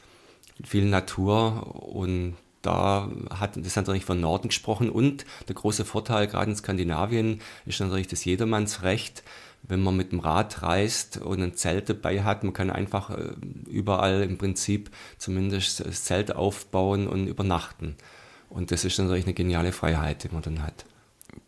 Viel 0.65 0.87
Natur 0.87 1.87
und 1.95 2.35
da 2.63 3.09
hat 3.31 3.57
das 3.57 3.77
natürlich 3.77 4.05
von 4.05 4.21
Norden 4.21 4.49
gesprochen 4.49 4.91
und 4.91 5.25
der 5.47 5.55
große 5.55 5.85
Vorteil 5.85 6.27
gerade 6.27 6.51
in 6.51 6.57
Skandinavien 6.57 7.41
ist 7.67 7.81
natürlich 7.81 8.09
das 8.09 8.25
Jedermannsrecht, 8.25 9.23
wenn 9.63 9.83
man 9.83 9.97
mit 9.97 10.13
dem 10.13 10.21
Rad 10.21 10.63
reist 10.63 11.19
und 11.19 11.43
ein 11.43 11.55
Zelt 11.55 11.89
dabei 11.89 12.23
hat, 12.23 12.45
man 12.45 12.53
kann 12.53 12.71
einfach 12.71 13.11
äh, 13.11 13.33
überall 13.69 14.23
im 14.23 14.39
Prinzip 14.39 14.91
zumindest 15.19 15.85
das 15.85 16.05
Zelt 16.05 16.35
aufbauen 16.35 17.07
und 17.07 17.27
übernachten. 17.27 17.97
Und 18.49 18.71
das 18.71 18.85
ist 18.85 18.99
natürlich 18.99 19.25
eine 19.25 19.35
geniale 19.35 19.73
Freiheit, 19.73 20.25
die 20.25 20.29
man 20.33 20.43
dann 20.43 20.63
hat. 20.63 20.87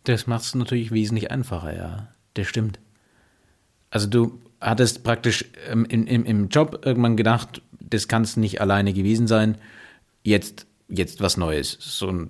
Das 0.03 0.27
macht 0.27 0.43
es 0.43 0.55
natürlich 0.55 0.91
wesentlich 0.91 1.31
einfacher, 1.31 1.75
ja. 1.75 2.07
Das 2.33 2.47
stimmt. 2.47 2.79
Also 3.89 4.07
du 4.07 4.39
hattest 4.59 5.03
praktisch 5.03 5.45
ähm, 5.67 5.85
im, 5.85 6.05
im, 6.05 6.25
im 6.25 6.49
Job 6.49 6.81
irgendwann 6.85 7.17
gedacht, 7.17 7.61
das 7.79 8.07
kann 8.07 8.21
es 8.21 8.37
nicht 8.37 8.61
alleine 8.61 8.93
gewesen 8.93 9.27
sein. 9.27 9.57
Jetzt 10.23 10.67
jetzt 10.91 11.21
was 11.21 11.37
Neues. 11.37 11.77
So 11.79 12.07
ein 12.07 12.29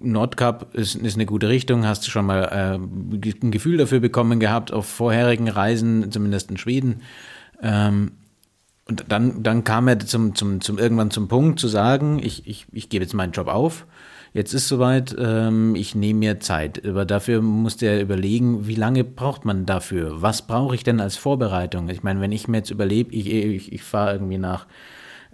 Nordcup 0.00 0.74
ist, 0.74 0.96
ist 0.96 1.14
eine 1.14 1.26
gute 1.26 1.48
Richtung. 1.48 1.86
Hast 1.86 2.06
du 2.06 2.10
schon 2.10 2.26
mal 2.26 2.42
äh, 2.44 2.74
ein 2.74 3.50
Gefühl 3.50 3.76
dafür 3.76 4.00
bekommen 4.00 4.40
gehabt 4.40 4.72
auf 4.72 4.86
vorherigen 4.86 5.48
Reisen, 5.48 6.10
zumindest 6.10 6.50
in 6.50 6.56
Schweden. 6.56 7.02
Ähm, 7.62 8.12
Und 8.88 9.04
dann, 9.08 9.42
dann 9.42 9.64
kam 9.64 9.88
er 9.88 9.98
zum, 9.98 10.34
zum, 10.36 10.60
zum 10.60 10.78
irgendwann 10.78 11.10
zum 11.10 11.26
Punkt 11.26 11.58
zu 11.58 11.66
sagen, 11.66 12.20
ich, 12.22 12.46
ich, 12.46 12.66
ich 12.72 12.88
gebe 12.88 13.04
jetzt 13.04 13.14
meinen 13.14 13.32
Job 13.32 13.48
auf. 13.48 13.84
Jetzt 14.32 14.54
ist 14.54 14.68
soweit, 14.68 15.16
ähm, 15.18 15.74
ich 15.74 15.94
nehme 15.94 16.20
mir 16.20 16.40
Zeit. 16.40 16.86
Aber 16.86 17.04
dafür 17.04 17.40
musste 17.42 17.86
er 17.86 18.00
überlegen, 18.00 18.66
wie 18.68 18.76
lange 18.76 19.02
braucht 19.02 19.44
man 19.44 19.66
dafür? 19.66 20.22
Was 20.22 20.46
brauche 20.46 20.74
ich 20.74 20.84
denn 20.84 21.00
als 21.00 21.16
Vorbereitung? 21.16 21.88
Ich 21.88 22.02
meine, 22.02 22.20
wenn 22.20 22.32
ich 22.32 22.46
mir 22.46 22.58
jetzt 22.58 22.70
überlebe, 22.70 23.12
ich, 23.12 23.26
ich, 23.26 23.72
ich 23.72 23.82
fahre 23.82 24.12
irgendwie 24.12 24.38
nach 24.38 24.66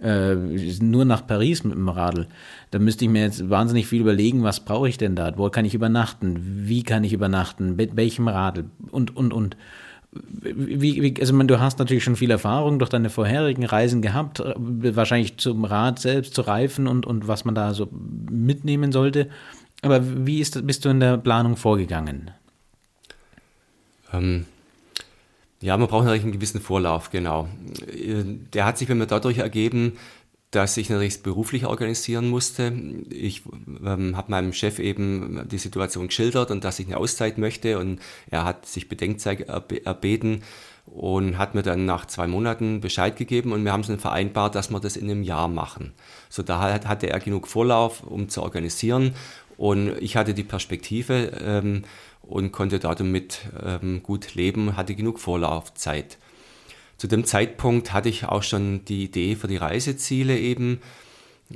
äh, 0.03 0.35
nur 0.35 1.05
nach 1.05 1.25
Paris 1.25 1.63
mit 1.63 1.75
dem 1.75 1.89
Radl. 1.89 2.27
Da 2.71 2.79
müsste 2.79 3.05
ich 3.05 3.11
mir 3.11 3.23
jetzt 3.23 3.49
wahnsinnig 3.49 3.87
viel 3.87 4.01
überlegen, 4.01 4.43
was 4.43 4.59
brauche 4.59 4.89
ich 4.89 4.97
denn 4.97 5.15
da? 5.15 5.31
Wo 5.37 5.49
kann 5.49 5.65
ich 5.65 5.73
übernachten? 5.73 6.39
Wie 6.67 6.83
kann 6.83 7.03
ich 7.03 7.13
übernachten? 7.13 7.75
Mit 7.75 7.95
welchem 7.95 8.27
Radl? 8.27 8.65
Und, 8.91 9.15
und, 9.15 9.33
und 9.33 9.57
wie, 10.11 11.01
wie, 11.01 11.19
also 11.19 11.33
man, 11.33 11.47
du 11.47 11.59
hast 11.59 11.79
natürlich 11.79 12.03
schon 12.03 12.15
viel 12.15 12.31
Erfahrung 12.31 12.77
durch 12.79 12.89
deine 12.89 13.09
vorherigen 13.09 13.65
Reisen 13.65 14.01
gehabt, 14.01 14.39
äh, 14.39 14.53
wahrscheinlich 14.95 15.37
zum 15.37 15.65
Rad 15.65 15.99
selbst, 15.99 16.35
zu 16.35 16.41
Reifen 16.41 16.87
und, 16.87 17.05
und 17.05 17.27
was 17.27 17.45
man 17.45 17.55
da 17.55 17.73
so 17.73 17.89
mitnehmen 18.29 18.91
sollte. 18.91 19.29
Aber 19.81 20.01
wie 20.25 20.39
ist, 20.39 20.65
bist 20.67 20.85
du 20.85 20.89
in 20.89 20.99
der 20.99 21.17
Planung 21.17 21.57
vorgegangen? 21.57 22.31
Ähm, 24.13 24.45
ja, 25.63 25.77
man 25.77 25.87
braucht 25.87 26.03
natürlich 26.03 26.23
einen 26.23 26.33
gewissen 26.33 26.59
Vorlauf, 26.59 27.09
genau. 27.09 27.47
Äh, 27.87 28.23
der 28.53 28.65
hat 28.65 28.77
sich 28.77 28.89
bei 28.89 28.95
mir 28.95 29.07
dadurch 29.07 29.37
ergeben, 29.37 29.93
dass 30.51 30.75
ich 30.75 30.89
natürlich 30.89 31.23
beruflich 31.23 31.65
organisieren 31.65 32.29
musste. 32.29 32.73
Ich 33.09 33.43
ähm, 33.83 34.17
habe 34.17 34.29
meinem 34.29 34.51
Chef 34.51 34.77
eben 34.79 35.47
die 35.47 35.57
Situation 35.57 36.07
geschildert 36.07 36.51
und 36.51 36.65
dass 36.65 36.79
ich 36.79 36.87
eine 36.87 36.97
Auszeit 36.97 37.37
möchte 37.37 37.79
und 37.79 37.99
er 38.29 38.43
hat 38.43 38.65
sich 38.65 38.89
Bedenkzeit 38.89 39.39
erbeten 39.39 40.43
und 40.85 41.37
hat 41.37 41.55
mir 41.55 41.63
dann 41.63 41.85
nach 41.85 42.07
zwei 42.07 42.27
Monaten 42.27 42.81
Bescheid 42.81 43.15
gegeben 43.15 43.53
und 43.53 43.63
wir 43.63 43.71
haben 43.71 43.81
es 43.81 43.87
dann 43.87 43.99
vereinbart, 43.99 44.55
dass 44.55 44.69
wir 44.69 44.81
das 44.81 44.97
in 44.97 45.09
einem 45.09 45.23
Jahr 45.23 45.47
machen. 45.47 45.93
So 46.29 46.43
da 46.43 46.59
hatte 46.59 47.09
er 47.09 47.19
genug 47.21 47.47
Vorlauf, 47.47 48.03
um 48.03 48.27
zu 48.27 48.43
organisieren 48.43 49.15
und 49.63 49.95
ich 50.01 50.17
hatte 50.17 50.33
die 50.33 50.43
Perspektive 50.43 51.31
ähm, 51.41 51.83
und 52.21 52.51
konnte 52.51 52.79
damit 52.79 53.39
ähm, 53.65 54.03
gut 54.03 54.35
leben, 54.35 54.75
hatte 54.75 54.93
genug 54.93 55.21
Vorlaufzeit. 55.21 56.17
Zu 56.97 57.07
dem 57.07 57.23
Zeitpunkt 57.23 57.93
hatte 57.93 58.09
ich 58.09 58.25
auch 58.25 58.43
schon 58.43 58.83
die 58.83 59.05
Idee 59.05 59.37
für 59.37 59.47
die 59.47 59.55
Reiseziele 59.55 60.37
eben. 60.37 60.81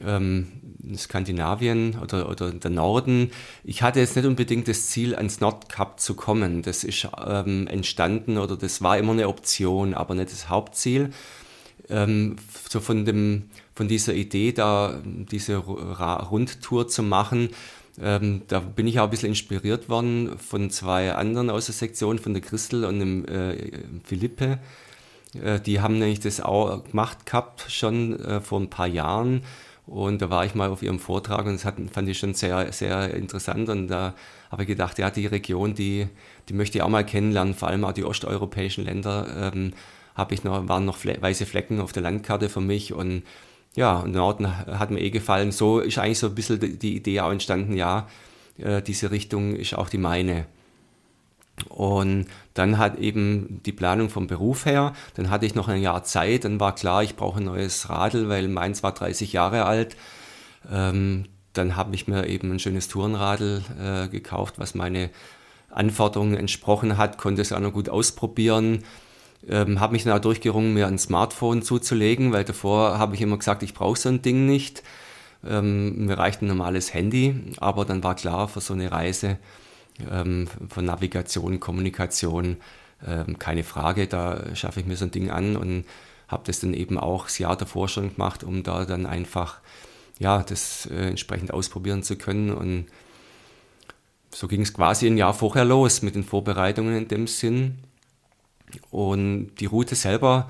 Ähm, 0.06 0.48
Skandinavien 0.96 2.00
oder, 2.02 2.30
oder 2.30 2.54
der 2.54 2.72
Norden. 2.72 3.32
Ich 3.66 3.82
hatte 3.82 4.00
jetzt 4.00 4.16
nicht 4.16 4.26
unbedingt 4.26 4.70
das 4.70 4.88
Ziel, 4.88 5.14
ans 5.14 5.42
Nordkap 5.42 6.00
zu 6.00 6.14
kommen. 6.14 6.62
Das 6.62 6.86
ist 6.86 7.10
ähm, 7.28 7.68
entstanden 7.68 8.38
oder 8.38 8.56
das 8.56 8.82
war 8.82 8.98
immer 8.98 9.12
eine 9.12 9.28
Option, 9.28 9.94
aber 9.94 10.16
nicht 10.16 10.32
das 10.32 10.48
Hauptziel. 10.48 11.10
Ähm, 11.90 12.38
so 12.70 12.80
von, 12.80 13.04
dem, 13.04 13.50
von 13.76 13.90
dieser 13.90 14.14
Idee, 14.14 14.54
da 14.54 15.02
diese 15.04 15.58
Rundtour 15.58 16.88
zu 16.88 17.04
machen, 17.04 17.50
ähm, 18.00 18.44
da 18.48 18.60
bin 18.60 18.88
ich 18.88 19.00
auch 19.00 19.06
ein 19.06 19.10
bisschen 19.10 19.30
inspiriert 19.30 19.90
worden 19.90 20.38
von 20.38 20.70
zwei 20.70 21.14
anderen 21.14 21.50
aus 21.50 21.66
der 21.66 21.74
Sektion, 21.74 22.20
von 22.20 22.34
der 22.34 22.42
Christel 22.42 22.86
und 22.86 23.00
dem 23.00 23.26
äh, 23.26 23.72
Philippe. 24.04 24.60
Äh, 25.34 25.60
die 25.60 25.82
haben 25.82 25.98
nämlich 25.98 26.20
das 26.20 26.40
auch 26.40 26.84
gemacht 26.84 27.26
gehabt, 27.26 27.66
schon 27.70 28.20
äh, 28.20 28.40
vor 28.42 28.60
ein 28.60 28.70
paar 28.70 28.88
Jahren. 28.88 29.42
Und 29.88 30.22
da 30.22 30.30
war 30.30 30.46
ich 30.46 30.54
mal 30.54 30.70
auf 30.70 30.84
ihrem 30.84 31.00
Vortrag 31.00 31.46
und 31.46 31.54
das 31.54 31.66
hat, 31.66 31.76
fand 31.92 32.10
ich 32.10 32.20
schon 32.20 32.34
sehr, 32.34 32.72
sehr 32.74 33.14
interessant. 33.14 33.70
Und 33.70 33.88
da 33.88 34.14
habe 34.52 34.64
ich 34.64 34.68
gedacht, 34.68 35.00
ja, 35.00 35.10
die 35.10 35.28
Region, 35.28 35.74
die, 35.74 36.08
die 36.50 36.54
möchte 36.54 36.78
ich 36.78 36.82
auch 36.82 36.90
mal 36.90 37.06
kennenlernen, 37.06 37.54
vor 37.54 37.70
allem 37.70 37.86
auch 37.86 37.94
die 37.94 38.04
osteuropäischen 38.04 38.84
Länder. 38.84 39.52
Ähm, 39.54 39.74
habe 40.14 40.34
ich 40.34 40.44
noch, 40.44 40.68
waren 40.68 40.86
noch 40.86 40.98
weiße 41.06 41.46
Flecken 41.46 41.80
auf 41.80 41.94
der 41.94 42.04
Landkarte 42.04 42.50
für 42.50 42.60
mich 42.60 42.92
und 42.92 43.24
ja, 43.78 44.04
Norden 44.08 44.58
hat 44.58 44.90
mir 44.90 45.00
eh 45.00 45.12
gefallen. 45.12 45.52
So 45.52 45.80
ist 45.80 46.00
eigentlich 46.00 46.18
so 46.20 46.28
ein 46.28 46.36
bisschen 46.36 46.80
die 46.80 46.96
Idee 46.96 47.22
auch 47.22 47.32
entstanden, 47.32 47.78
ja, 47.78 48.08
äh, 48.58 48.82
diese 48.82 49.12
Richtung 49.12 49.56
ist 49.56 49.76
auch 49.76 49.88
die 49.88 50.00
meine. 50.00 50.48
Und 51.70 52.26
dann 52.56 52.80
hat 52.80 52.98
eben 52.98 53.62
die 53.66 53.72
Planung 53.72 54.10
vom 54.10 54.26
Beruf 54.26 54.66
her, 54.66 54.94
dann 55.14 55.30
hatte 55.30 55.46
ich 55.46 55.54
noch 55.54 55.68
ein 55.68 55.82
Jahr 55.82 56.04
Zeit, 56.04 56.44
dann 56.44 56.60
war 56.60 56.74
klar, 56.74 57.04
ich 57.04 57.16
brauche 57.16 57.40
ein 57.40 57.46
neues 57.46 57.88
Radl, 57.90 58.30
weil 58.30 58.48
meins 58.48 58.82
war 58.82 58.94
30 58.94 59.32
Jahre 59.34 59.66
alt. 59.66 59.96
Ähm, 60.72 61.26
dann 61.54 61.76
habe 61.76 61.94
ich 61.94 62.08
mir 62.08 62.28
eben 62.28 62.52
ein 62.52 62.60
schönes 62.60 62.88
Tourenradl 62.88 63.64
äh, 63.80 64.08
gekauft, 64.08 64.56
was 64.58 64.74
meine 64.74 65.12
Anforderungen 65.70 66.36
entsprochen 66.36 66.98
hat, 66.98 67.20
konnte 67.20 67.44
es 67.44 67.54
auch 67.54 67.60
noch 67.60 67.74
gut 67.74 67.90
ausprobieren. 67.90 68.84
Ähm, 69.48 69.80
habe 69.80 69.94
mich 69.94 70.04
dann 70.04 70.14
auch 70.14 70.22
durchgerungen, 70.22 70.74
mir 70.74 70.88
ein 70.88 70.98
Smartphone 70.98 71.62
zuzulegen, 71.62 72.32
weil 72.32 72.44
davor 72.44 72.98
habe 72.98 73.16
ich 73.16 73.22
immer 73.22 73.38
gesagt, 73.38 73.64
ich 73.64 73.74
brauche 73.74 73.98
so 73.98 74.10
ein 74.10 74.22
Ding 74.22 74.46
nicht. 74.46 74.84
Ähm, 75.46 76.06
mir 76.06 76.18
reicht 76.18 76.42
ein 76.42 76.48
normales 76.48 76.94
Handy, 76.94 77.36
aber 77.58 77.86
dann 77.86 78.04
war 78.04 78.16
klar, 78.16 78.48
für 78.48 78.62
so 78.62 78.74
eine 78.74 78.92
Reise 78.92 79.38
ähm, 80.12 80.48
von 80.70 80.86
Navigation, 80.86 81.60
Kommunikation, 81.60 82.58
ähm, 83.06 83.38
keine 83.40 83.64
Frage, 83.64 84.08
da 84.08 84.56
schaffe 84.56 84.80
ich 84.80 84.86
mir 84.86 84.98
so 84.98 85.06
ein 85.06 85.12
Ding 85.12 85.30
an 85.30 85.56
und 85.56 85.86
habe 86.28 86.44
das 86.46 86.60
dann 86.60 86.74
eben 86.74 86.98
auch 86.98 87.26
das 87.26 87.38
Jahr 87.38 87.56
davor 87.56 87.88
schon 87.88 88.14
gemacht, 88.14 88.44
um 88.44 88.64
da 88.64 88.86
dann 88.86 89.06
einfach 89.06 89.60
ja, 90.20 90.44
das 90.44 90.88
äh, 90.88 91.10
entsprechend 91.10 91.54
ausprobieren 91.54 92.04
zu 92.04 92.18
können 92.18 92.52
und 92.52 92.88
so 94.34 94.48
ging 94.48 94.62
es 94.62 94.74
quasi 94.74 95.08
ein 95.08 95.18
Jahr 95.18 95.34
vorher 95.34 95.66
los 95.66 96.02
mit 96.02 96.16
den 96.16 96.24
Vorbereitungen 96.24 96.96
in 96.96 97.08
dem 97.08 97.28
Sinn. 97.28 97.80
Und 98.92 99.56
die 99.60 99.66
Route 99.66 99.96
selber 99.96 100.50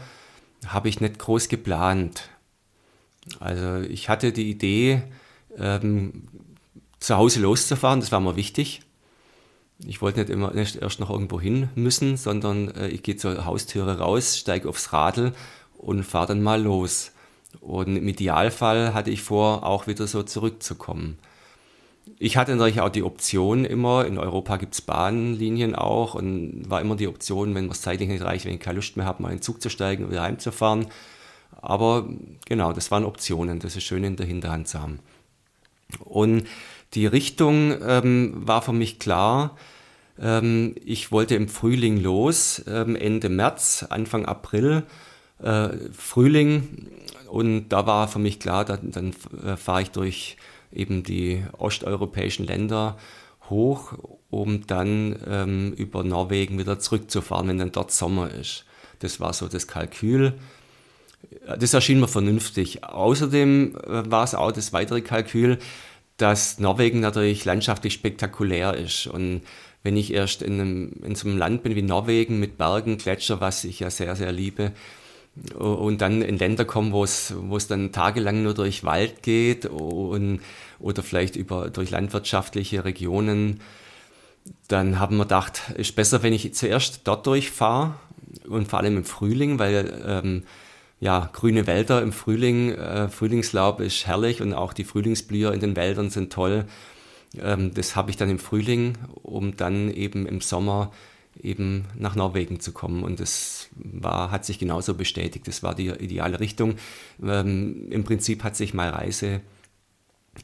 habe 0.65 0.89
ich 0.89 1.01
nicht 1.01 1.19
groß 1.19 1.49
geplant. 1.49 2.29
Also 3.39 3.81
ich 3.81 4.09
hatte 4.09 4.31
die 4.31 4.49
Idee, 4.49 5.03
ähm, 5.57 6.27
zu 6.99 7.15
Hause 7.17 7.41
loszufahren, 7.41 7.99
das 7.99 8.11
war 8.11 8.19
mir 8.19 8.35
wichtig. 8.35 8.81
Ich 9.85 10.01
wollte 10.01 10.19
nicht 10.19 10.29
immer 10.31 10.51
nicht 10.53 10.77
erst 10.77 10.99
noch 10.99 11.11
irgendwo 11.11 11.39
hin 11.39 11.69
müssen, 11.75 12.17
sondern 12.17 12.69
äh, 12.71 12.87
ich 12.87 13.03
gehe 13.03 13.17
zur 13.17 13.45
Haustüre 13.45 13.99
raus, 13.99 14.37
steige 14.37 14.69
aufs 14.69 14.91
Radl 14.91 15.33
und 15.77 16.03
fahre 16.03 16.27
dann 16.27 16.41
mal 16.41 16.61
los. 16.61 17.11
Und 17.61 17.95
im 17.95 18.07
Idealfall 18.07 18.93
hatte 18.93 19.11
ich 19.11 19.21
vor, 19.21 19.63
auch 19.63 19.87
wieder 19.87 20.07
so 20.07 20.23
zurückzukommen. 20.23 21.19
Ich 22.19 22.37
hatte 22.37 22.55
natürlich 22.55 22.81
auch 22.81 22.89
die 22.89 23.03
Option 23.03 23.65
immer, 23.65 24.05
in 24.05 24.17
Europa 24.17 24.57
gibt 24.57 24.73
es 24.73 24.81
Bahnlinien 24.81 25.75
auch 25.75 26.15
und 26.15 26.69
war 26.69 26.81
immer 26.81 26.95
die 26.95 27.07
Option, 27.07 27.53
wenn 27.55 27.69
es 27.69 27.81
zeitlich 27.81 28.09
nicht 28.09 28.23
reicht, 28.23 28.45
wenn 28.45 28.53
ich 28.53 28.59
keine 28.59 28.77
Lust 28.77 28.97
mehr 28.97 29.05
habe, 29.05 29.21
mal 29.21 29.29
in 29.29 29.37
den 29.37 29.41
Zug 29.41 29.61
zu 29.61 29.69
steigen 29.69 30.05
und 30.05 30.11
wieder 30.11 30.23
heimzufahren. 30.23 30.87
Aber 31.61 32.07
genau, 32.45 32.73
das 32.73 32.91
waren 32.91 33.05
Optionen, 33.05 33.59
das 33.59 33.75
ist 33.75 33.83
schön 33.83 34.03
in 34.03 34.15
der 34.15 34.25
Hinterhand 34.25 34.67
zu 34.67 34.81
haben. 34.81 34.99
Und 35.99 36.47
die 36.93 37.05
Richtung 37.05 37.75
ähm, 37.81 38.33
war 38.35 38.61
für 38.61 38.73
mich 38.73 38.99
klar. 38.99 39.57
Ähm, 40.19 40.75
ich 40.85 41.11
wollte 41.11 41.35
im 41.35 41.47
Frühling 41.47 42.01
los, 42.01 42.63
ähm, 42.67 42.95
Ende 42.95 43.29
März, 43.29 43.85
Anfang 43.89 44.25
April. 44.25 44.83
Äh, 45.39 45.69
Frühling 45.91 46.87
und 47.27 47.69
da 47.69 47.85
war 47.85 48.07
für 48.07 48.19
mich 48.19 48.39
klar, 48.39 48.65
dann, 48.65 48.91
dann 48.91 49.13
äh, 49.45 49.55
fahre 49.55 49.83
ich 49.83 49.91
durch 49.91 50.37
eben 50.77 51.03
die 51.03 51.43
osteuropäischen 51.57 52.45
Länder 52.45 52.97
hoch, 53.49 53.93
um 54.29 54.67
dann 54.67 55.17
ähm, 55.27 55.73
über 55.73 56.03
Norwegen 56.03 56.59
wieder 56.59 56.79
zurückzufahren, 56.79 57.47
wenn 57.47 57.57
dann 57.57 57.71
dort 57.71 57.91
Sommer 57.91 58.31
ist. 58.31 58.65
Das 58.99 59.19
war 59.19 59.33
so 59.33 59.47
das 59.47 59.67
Kalkül. 59.67 60.33
Das 61.59 61.73
erschien 61.73 61.99
mir 61.99 62.07
vernünftig. 62.07 62.83
Außerdem 62.83 63.75
äh, 63.75 64.11
war 64.11 64.23
es 64.23 64.35
auch 64.35 64.51
das 64.51 64.73
weitere 64.73 65.01
Kalkül, 65.01 65.59
dass 66.17 66.59
Norwegen 66.59 66.99
natürlich 66.99 67.45
landschaftlich 67.45 67.93
spektakulär 67.93 68.73
ist. 68.73 69.07
Und 69.07 69.41
wenn 69.83 69.97
ich 69.97 70.13
erst 70.13 70.41
in, 70.41 70.59
einem, 70.59 70.91
in 71.03 71.15
so 71.15 71.27
einem 71.27 71.37
Land 71.37 71.63
bin 71.63 71.75
wie 71.75 71.81
Norwegen 71.81 72.39
mit 72.39 72.57
Bergen, 72.57 72.97
Gletscher, 72.97 73.39
was 73.39 73.63
ich 73.63 73.79
ja 73.79 73.89
sehr, 73.89 74.15
sehr 74.15 74.31
liebe, 74.31 74.73
und 75.55 76.01
dann 76.01 76.21
in 76.21 76.37
Länder 76.37 76.65
komme, 76.65 76.91
wo 76.91 77.03
es, 77.03 77.33
wo 77.37 77.57
es 77.57 77.67
dann 77.67 77.91
tagelang 77.91 78.43
nur 78.43 78.53
durch 78.53 78.83
Wald 78.83 79.23
geht 79.23 79.65
und, 79.65 80.41
oder 80.79 81.03
vielleicht 81.03 81.35
über, 81.35 81.69
durch 81.69 81.91
landwirtschaftliche 81.91 82.85
Regionen, 82.85 83.61
dann 84.67 84.99
haben 84.99 85.17
wir 85.17 85.23
gedacht, 85.23 85.71
ist 85.75 85.95
besser, 85.95 86.23
wenn 86.23 86.33
ich 86.33 86.53
zuerst 86.53 87.01
dort 87.03 87.25
durchfahre 87.27 87.95
und 88.47 88.67
vor 88.67 88.79
allem 88.79 88.97
im 88.97 89.05
Frühling, 89.05 89.59
weil 89.59 90.01
ähm, 90.05 90.43
ja, 90.99 91.29
grüne 91.33 91.67
Wälder 91.67 92.01
im 92.01 92.11
Frühling, 92.11 92.71
äh, 92.71 93.09
Frühlingslaub 93.09 93.81
ist 93.81 94.07
herrlich 94.07 94.41
und 94.41 94.53
auch 94.53 94.73
die 94.73 94.83
Frühlingsblüher 94.83 95.53
in 95.53 95.59
den 95.59 95.75
Wäldern 95.75 96.09
sind 96.09 96.33
toll. 96.33 96.65
Ähm, 97.39 97.73
das 97.73 97.95
habe 97.95 98.09
ich 98.09 98.17
dann 98.17 98.29
im 98.29 98.39
Frühling, 98.39 98.97
um 99.21 99.55
dann 99.55 99.91
eben 99.91 100.25
im 100.25 100.41
Sommer 100.41 100.91
eben 101.41 101.85
nach 101.95 102.15
Norwegen 102.15 102.59
zu 102.59 102.71
kommen. 102.71 103.03
Und 103.03 103.19
das 103.19 103.69
war, 103.75 104.31
hat 104.31 104.45
sich 104.45 104.59
genauso 104.59 104.93
bestätigt. 104.93 105.47
Das 105.47 105.63
war 105.63 105.75
die 105.75 105.87
ideale 105.87 106.39
Richtung. 106.39 106.75
Ähm, 107.21 107.87
Im 107.89 108.03
Prinzip 108.03 108.43
hat 108.43 108.55
sich 108.55 108.73
meine 108.73 108.93
Reise 108.93 109.41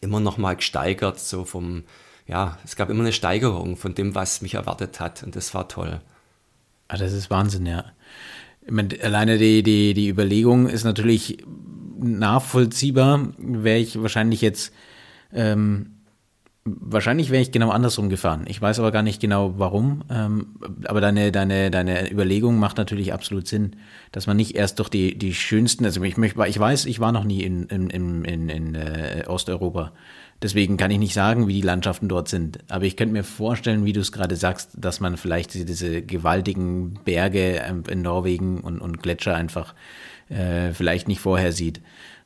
immer 0.02 0.20
noch 0.20 0.38
mal 0.38 0.56
gesteigert, 0.56 1.20
so 1.20 1.46
vom, 1.46 1.84
ja, 2.28 2.58
es 2.64 2.76
gab 2.76 2.90
immer 2.90 3.02
eine 3.02 3.14
Steigerung 3.14 3.78
von 3.78 3.94
dem, 3.94 4.16
was 4.16 4.42
mich 4.42 4.56
erwartet 4.56 5.00
hat. 5.00 5.24
Und 5.24 5.36
das 5.36 5.54
war 5.54 5.68
toll. 5.68 6.02
Ah, 6.88 6.98
das 6.98 7.14
ist 7.14 7.30
Wahnsinn, 7.30 7.66
ja. 7.66 7.86
Meine, 8.70 9.02
alleine 9.02 9.38
die, 9.38 9.64
die, 9.64 9.94
die 9.94 10.10
Überlegung 10.10 10.68
ist 10.68 10.84
natürlich 10.84 11.44
nachvollziehbar. 12.00 13.34
Wäre 13.38 13.80
ich 13.80 14.02
wahrscheinlich 14.02 14.42
jetzt, 14.42 14.74
ähm, 15.34 15.98
wahrscheinlich 16.66 17.30
wäre 17.30 17.42
ich 17.42 17.52
genau 17.52 17.70
andersrum 17.70 18.10
gefahren. 18.10 18.46
Ich 18.48 18.62
weiß 18.62 18.80
aber 18.80 18.92
gar 18.92 19.04
nicht 19.04 19.20
genau 19.20 19.56
warum. 19.58 20.04
Ähm, 20.10 20.56
aber 20.86 21.02
deine, 21.02 21.32
deine, 21.32 21.70
deine 21.72 22.10
Überlegung 22.12 22.58
macht 22.58 22.78
natürlich 22.78 23.14
absolut 23.14 23.48
Sinn, 23.48 23.76
dass 24.12 24.28
man 24.28 24.38
nicht 24.38 24.56
erst 24.56 24.80
durch 24.80 24.90
die, 24.90 25.18
die 25.18 25.34
schönsten, 25.34 25.86
also 25.86 26.02
ich, 26.04 26.18
ich 26.18 26.60
weiß, 26.60 26.86
ich 26.86 27.00
war 27.00 27.12
noch 27.12 27.26
nie 27.26 27.44
in, 27.44 27.64
in, 27.64 27.90
in, 27.90 28.26
in, 28.26 28.50
in 28.50 28.76
äh, 28.76 29.24
Osteuropa. 29.28 29.92
Deswegen 30.42 30.76
kann 30.76 30.92
ich 30.92 31.00
nicht 31.00 31.14
sagen, 31.14 31.48
wie 31.48 31.54
die 31.54 31.62
Landschaften 31.62 32.10
dort 32.10 32.28
sind. 32.28 32.60
Aber 32.70 32.84
ich 32.86 32.98
könnte 32.98 33.14
mir 33.14 33.24
vorstellen, 33.24 33.86
wie 33.86 33.94
du 33.94 34.02
es 34.02 34.12
gerade 34.12 34.36
sagst, 34.36 34.72
dass 34.76 35.00
man 35.00 35.16
vielleicht 35.18 35.54
diese, 35.54 35.66
diese 35.66 36.02
gewaltigen 36.02 36.96
Berge 37.06 37.62
ähm, 37.66 37.84
in 37.90 38.02
Norwegen 38.02 38.60
und, 38.62 38.80
und 38.80 39.02
Gletscher 39.02 39.36
einfach 39.36 39.74
äh, 40.34 40.74
vielleicht 40.74 41.08
nicht 41.08 41.20
vorher 41.20 41.52
sieht, 41.52 41.82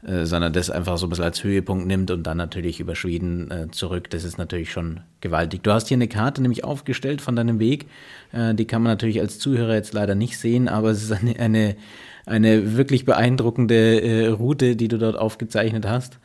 äh, 0.06 0.26
sondern 0.26 0.54
das 0.54 0.70
einfach 0.70 0.98
so 0.98 1.08
ein 1.08 1.10
bisschen 1.10 1.26
als 1.26 1.44
Höhepunkt 1.44 1.88
nimmt 1.88 2.12
und 2.12 2.24
dann 2.24 2.38
natürlich 2.38 2.80
über 2.80 2.96
Schweden 2.96 3.52
äh, 3.52 3.68
zurück. 3.72 4.10
Das 4.10 4.24
ist 4.24 4.38
natürlich 4.38 4.72
schon 4.72 5.02
gewaltig. 5.22 5.64
Du 5.64 5.72
hast 5.72 5.88
hier 5.88 5.98
eine 5.98 6.08
Karte 6.08 6.42
nämlich 6.42 6.64
aufgestellt 6.64 7.22
von 7.22 7.36
deinem 7.36 7.60
Weg. 7.60 7.86
Äh, 8.32 8.56
die 8.56 8.66
kann 8.66 8.82
man 8.82 8.92
natürlich 8.92 9.20
als 9.20 9.40
Zuhörer 9.40 9.76
jetzt 9.76 9.94
leider 9.94 10.16
nicht 10.16 10.38
sehen, 10.38 10.68
aber 10.68 10.92
es 10.92 11.04
ist 11.04 11.12
eine, 11.12 11.40
eine, 11.40 11.76
eine 12.26 12.78
wirklich 12.78 13.06
beeindruckende 13.06 14.02
äh, 14.02 14.28
Route, 14.28 14.76
die 14.76 14.88
du 14.88 14.98
dort 14.98 15.18
aufgezeichnet 15.18 15.86
hast. 15.86 16.20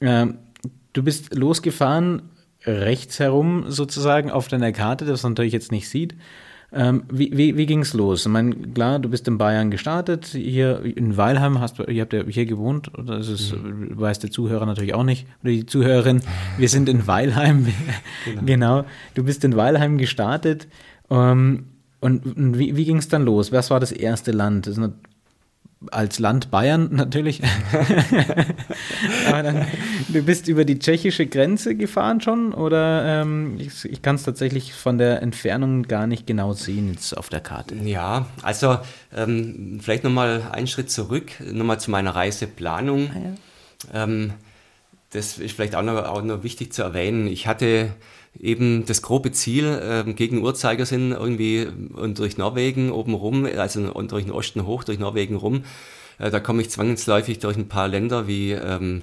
Ähm, 0.00 0.38
Du 0.94 1.02
bist 1.02 1.34
losgefahren, 1.34 2.22
rechts 2.64 3.18
herum 3.18 3.64
sozusagen 3.66 4.30
auf 4.30 4.46
deiner 4.46 4.70
Karte, 4.70 5.04
das 5.04 5.24
man 5.24 5.32
natürlich 5.32 5.52
jetzt 5.52 5.72
nicht 5.72 5.88
sieht. 5.88 6.14
Ähm, 6.76 7.04
wie 7.08 7.30
wie, 7.36 7.56
wie 7.56 7.66
ging 7.66 7.80
es 7.80 7.94
los? 7.94 8.26
Ich 8.26 8.32
meine, 8.32 8.52
klar, 8.54 8.98
du 8.98 9.08
bist 9.08 9.28
in 9.28 9.38
Bayern 9.38 9.70
gestartet, 9.70 10.26
hier 10.26 10.82
in 10.84 11.16
Weilheim, 11.16 11.60
hast, 11.60 11.78
ihr 11.78 12.02
habt 12.02 12.12
ja 12.12 12.24
hier 12.24 12.46
gewohnt, 12.46 12.92
oder 12.98 13.18
das 13.18 13.28
ist, 13.28 13.54
mhm. 13.54 13.92
weiß 13.94 14.18
der 14.18 14.32
Zuhörer 14.32 14.66
natürlich 14.66 14.92
auch 14.92 15.04
nicht, 15.04 15.28
oder 15.42 15.52
die 15.52 15.66
Zuhörerin, 15.66 16.20
wir 16.58 16.68
sind 16.68 16.88
in 16.88 17.06
Weilheim, 17.06 17.68
genau. 18.24 18.42
genau. 18.44 18.84
du 19.14 19.22
bist 19.22 19.44
in 19.44 19.54
Weilheim 19.54 19.98
gestartet 19.98 20.66
ähm, 21.10 21.66
und, 22.00 22.26
und 22.26 22.58
wie, 22.58 22.76
wie 22.76 22.84
ging 22.84 22.96
es 22.96 23.06
dann 23.06 23.24
los? 23.24 23.52
Was 23.52 23.70
war 23.70 23.78
das 23.78 23.92
erste 23.92 24.32
Land? 24.32 24.66
Das 24.66 24.76
als 25.90 26.18
Land 26.18 26.50
Bayern 26.50 26.88
natürlich. 26.92 27.42
Aber 29.28 29.42
dann, 29.42 29.66
du 30.08 30.22
bist 30.22 30.48
über 30.48 30.64
die 30.64 30.78
tschechische 30.78 31.26
Grenze 31.26 31.74
gefahren 31.74 32.20
schon 32.20 32.52
oder 32.52 33.22
ähm, 33.22 33.56
ich, 33.58 33.84
ich 33.84 34.02
kann 34.02 34.16
es 34.16 34.22
tatsächlich 34.22 34.74
von 34.74 34.98
der 34.98 35.22
Entfernung 35.22 35.84
gar 35.84 36.06
nicht 36.06 36.26
genau 36.26 36.52
sehen 36.52 36.92
jetzt 36.92 37.16
auf 37.16 37.28
der 37.28 37.40
Karte. 37.40 37.74
Ja, 37.76 38.26
also 38.42 38.78
ähm, 39.14 39.78
vielleicht 39.82 40.04
nochmal 40.04 40.42
einen 40.52 40.66
Schritt 40.66 40.90
zurück, 40.90 41.32
nochmal 41.40 41.80
zu 41.80 41.90
meiner 41.90 42.14
Reiseplanung. 42.14 43.10
Ah, 43.10 43.18
ja. 43.18 44.04
ähm, 44.04 44.32
das 45.10 45.38
ist 45.38 45.54
vielleicht 45.54 45.76
auch 45.76 45.82
noch, 45.82 46.04
auch 46.06 46.22
noch 46.22 46.42
wichtig 46.42 46.72
zu 46.72 46.82
erwähnen. 46.82 47.28
Ich 47.28 47.46
hatte 47.46 47.94
eben 48.38 48.84
das 48.86 49.02
grobe 49.02 49.32
Ziel 49.32 49.80
ähm, 49.82 50.16
gegen 50.16 50.42
Uhrzeigersinn 50.42 51.12
irgendwie 51.12 51.66
und 51.94 52.18
durch 52.18 52.36
Norwegen 52.36 52.90
oben 52.90 53.14
rum, 53.14 53.46
also 53.56 53.80
und 53.92 54.12
durch 54.12 54.24
den 54.24 54.32
Osten 54.32 54.66
hoch, 54.66 54.84
durch 54.84 54.98
Norwegen 54.98 55.36
rum. 55.36 55.64
Äh, 56.18 56.30
da 56.30 56.40
komme 56.40 56.62
ich 56.62 56.70
zwangsläufig 56.70 57.38
durch 57.38 57.56
ein 57.56 57.68
paar 57.68 57.88
Länder 57.88 58.26
wie 58.26 58.52
ähm, 58.52 59.02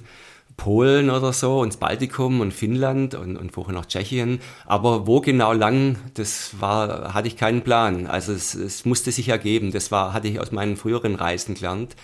Polen 0.56 1.10
oder 1.10 1.32
so 1.32 1.60
und 1.60 1.72
das 1.72 1.78
Baltikum 1.78 2.40
und 2.40 2.52
Finnland 2.52 3.14
und, 3.14 3.36
und 3.36 3.52
vorher 3.52 3.74
noch 3.74 3.86
Tschechien. 3.86 4.40
Aber 4.66 5.06
wo 5.06 5.20
genau 5.20 5.52
lang, 5.52 5.96
das 6.14 6.60
war, 6.60 7.14
hatte 7.14 7.28
ich 7.28 7.36
keinen 7.36 7.62
Plan. 7.62 8.06
Also 8.06 8.32
es, 8.32 8.54
es 8.54 8.84
musste 8.84 9.12
sich 9.12 9.28
ergeben. 9.28 9.72
Das 9.72 9.90
war, 9.90 10.12
hatte 10.12 10.28
ich 10.28 10.40
aus 10.40 10.52
meinen 10.52 10.76
früheren 10.76 11.14
Reisen 11.14 11.54
gelernt. 11.54 11.96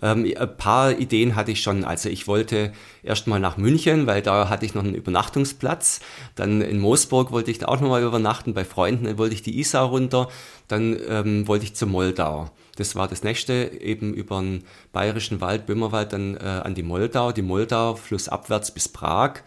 Ähm, 0.00 0.32
ein 0.36 0.56
paar 0.56 0.98
Ideen 0.98 1.34
hatte 1.34 1.50
ich 1.50 1.62
schon. 1.62 1.84
Also 1.84 2.08
ich 2.08 2.26
wollte 2.26 2.72
erstmal 3.02 3.40
nach 3.40 3.56
München, 3.56 4.06
weil 4.06 4.22
da 4.22 4.48
hatte 4.48 4.64
ich 4.64 4.74
noch 4.74 4.84
einen 4.84 4.94
Übernachtungsplatz. 4.94 6.00
Dann 6.34 6.60
in 6.60 6.78
Moosburg 6.78 7.32
wollte 7.32 7.50
ich 7.50 7.58
da 7.58 7.66
auch 7.66 7.80
nochmal 7.80 8.02
übernachten. 8.02 8.54
Bei 8.54 8.64
Freunden 8.64 9.04
dann 9.04 9.18
wollte 9.18 9.34
ich 9.34 9.42
die 9.42 9.58
Isar 9.58 9.86
runter. 9.86 10.28
Dann 10.68 10.96
ähm, 11.08 11.48
wollte 11.48 11.64
ich 11.64 11.74
zur 11.74 11.88
Moldau. 11.88 12.50
Das 12.76 12.94
war 12.94 13.08
das 13.08 13.24
nächste, 13.24 13.72
eben 13.80 14.14
über 14.14 14.40
den 14.40 14.64
bayerischen 14.92 15.40
Wald, 15.40 15.66
Böhmerwald, 15.66 16.12
dann 16.12 16.36
äh, 16.36 16.40
an 16.40 16.74
die 16.74 16.84
Moldau. 16.84 17.32
Die 17.32 17.42
Moldau 17.42 17.96
flussabwärts 17.96 18.70
bis 18.70 18.88
Prag. 18.88 19.40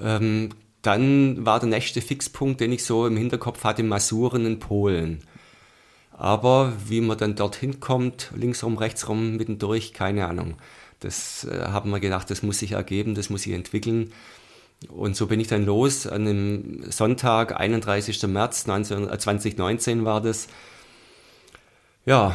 Ähm, 0.00 0.50
dann 0.82 1.44
war 1.44 1.58
der 1.58 1.68
nächste 1.68 2.00
Fixpunkt, 2.00 2.60
den 2.60 2.70
ich 2.70 2.84
so 2.84 3.08
im 3.08 3.16
Hinterkopf 3.16 3.64
hatte, 3.64 3.82
Masuren 3.82 4.46
in 4.46 4.60
Polen. 4.60 5.24
Aber 6.18 6.72
wie 6.86 7.02
man 7.02 7.18
dann 7.18 7.34
dorthin 7.34 7.78
kommt, 7.78 8.30
linksrum, 8.34 8.78
rechtsrum, 8.78 9.36
mittendurch, 9.36 9.92
keine 9.92 10.26
Ahnung. 10.26 10.56
Das 11.00 11.44
äh, 11.44 11.66
haben 11.66 11.90
wir 11.90 12.00
gedacht, 12.00 12.30
das 12.30 12.42
muss 12.42 12.58
sich 12.58 12.72
ergeben, 12.72 13.14
das 13.14 13.28
muss 13.28 13.42
sich 13.42 13.52
entwickeln. 13.52 14.12
Und 14.88 15.14
so 15.14 15.26
bin 15.26 15.40
ich 15.40 15.48
dann 15.48 15.66
los. 15.66 16.06
An 16.06 16.24
dem 16.24 16.90
Sonntag, 16.90 17.58
31. 17.60 18.22
März 18.28 18.66
19, 18.66 19.10
äh, 19.10 19.18
2019 19.18 20.04
war 20.06 20.22
das. 20.22 20.48
Ja, 22.06 22.34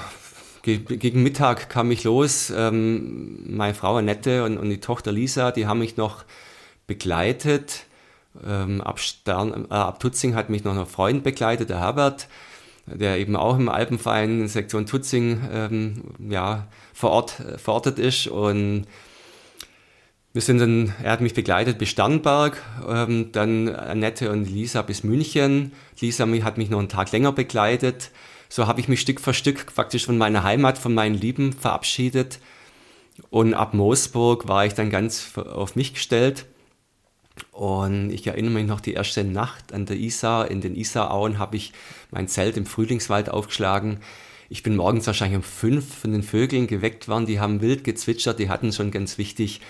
ge 0.61 0.77
gegen 0.77 1.23
Mittag 1.23 1.69
kam 1.69 1.89
ich 1.89 2.03
los. 2.03 2.53
Ähm, 2.55 3.55
meine 3.55 3.73
Frau 3.73 3.95
Annette 3.95 4.43
und, 4.43 4.59
und, 4.59 4.69
die 4.69 4.79
Tochter 4.79 5.11
Lisa, 5.11 5.51
die 5.51 5.65
haben 5.65 5.79
mich 5.79 5.97
noch 5.97 6.23
begleitet. 6.85 7.85
Ähm, 8.45 8.79
ab, 8.81 8.99
Stern, 8.99 9.65
äh, 9.71 9.73
ab 9.73 9.99
Tutzing 9.99 10.35
hat 10.35 10.51
mich 10.51 10.63
noch 10.63 10.77
ein 10.77 10.85
Freund 10.85 11.23
begleitet, 11.23 11.69
der 11.69 11.79
Herbert 11.79 12.27
der 12.95 13.17
eben 13.17 13.35
auch 13.35 13.57
im 13.57 13.69
Alpenverein 13.69 14.47
Sektion 14.47 14.85
Tutzing 14.85 15.41
ähm, 15.51 16.03
ja, 16.29 16.67
vor 16.93 17.11
Ort, 17.11 17.39
äh, 17.39 17.57
verortet 17.57 17.99
ist. 17.99 18.27
Und 18.27 18.85
wir 20.33 20.41
sind 20.41 20.59
dann, 20.59 20.93
er 21.03 21.11
hat 21.11 21.21
mich 21.21 21.33
begleitet 21.33 21.77
bis 21.77 21.89
Sternberg, 21.89 22.61
ähm, 22.87 23.31
dann 23.31 23.69
Annette 23.69 24.31
und 24.31 24.45
Lisa 24.45 24.81
bis 24.81 25.03
München. 25.03 25.73
Lisa 25.99 26.25
hat 26.43 26.57
mich 26.57 26.69
noch 26.69 26.79
einen 26.79 26.89
Tag 26.89 27.11
länger 27.11 27.31
begleitet. 27.31 28.11
So 28.47 28.67
habe 28.67 28.79
ich 28.79 28.87
mich 28.87 29.01
Stück 29.01 29.19
für 29.19 29.33
Stück 29.33 29.73
praktisch 29.73 30.05
von 30.05 30.17
meiner 30.17 30.43
Heimat, 30.43 30.77
von 30.77 30.93
meinen 30.93 31.15
Lieben 31.15 31.53
verabschiedet. 31.53 32.39
Und 33.29 33.53
ab 33.53 33.73
Moosburg 33.73 34.47
war 34.47 34.65
ich 34.65 34.73
dann 34.73 34.89
ganz 34.89 35.37
auf 35.37 35.75
mich 35.75 35.93
gestellt. 35.93 36.45
Und 37.51 38.11
ich 38.11 38.25
erinnere 38.27 38.53
mich 38.53 38.67
noch 38.67 38.81
die 38.81 38.93
erste 38.93 39.23
Nacht 39.23 39.73
an 39.73 39.85
der 39.85 39.97
Isar. 39.97 40.49
In 40.51 40.61
den 40.61 40.75
Isarauen 40.75 41.39
habe 41.39 41.57
ich 41.57 41.73
mein 42.11 42.27
Zelt 42.27 42.57
im 42.57 42.65
Frühlingswald 42.65 43.29
aufgeschlagen. 43.29 43.99
Ich 44.49 44.63
bin 44.63 44.75
morgens 44.75 45.07
wahrscheinlich 45.07 45.37
um 45.37 45.43
fünf 45.43 45.95
von 45.99 46.11
den 46.11 46.23
Vögeln 46.23 46.67
geweckt 46.67 47.07
worden. 47.07 47.25
Die 47.25 47.39
haben 47.39 47.61
wild 47.61 47.83
gezwitschert, 47.83 48.39
die 48.39 48.49
hatten 48.49 48.73
schon 48.73 48.91
ganz 48.91 49.17
wichtig. 49.17 49.61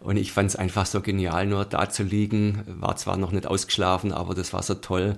Und 0.00 0.16
ich 0.16 0.32
fand 0.32 0.50
es 0.50 0.56
einfach 0.56 0.86
so 0.86 1.00
genial, 1.00 1.46
nur 1.46 1.64
da 1.64 1.88
zu 1.88 2.02
liegen. 2.02 2.62
War 2.66 2.96
zwar 2.96 3.16
noch 3.16 3.32
nicht 3.32 3.46
ausgeschlafen, 3.46 4.12
aber 4.12 4.34
das 4.34 4.52
war 4.52 4.62
so 4.62 4.74
toll, 4.74 5.16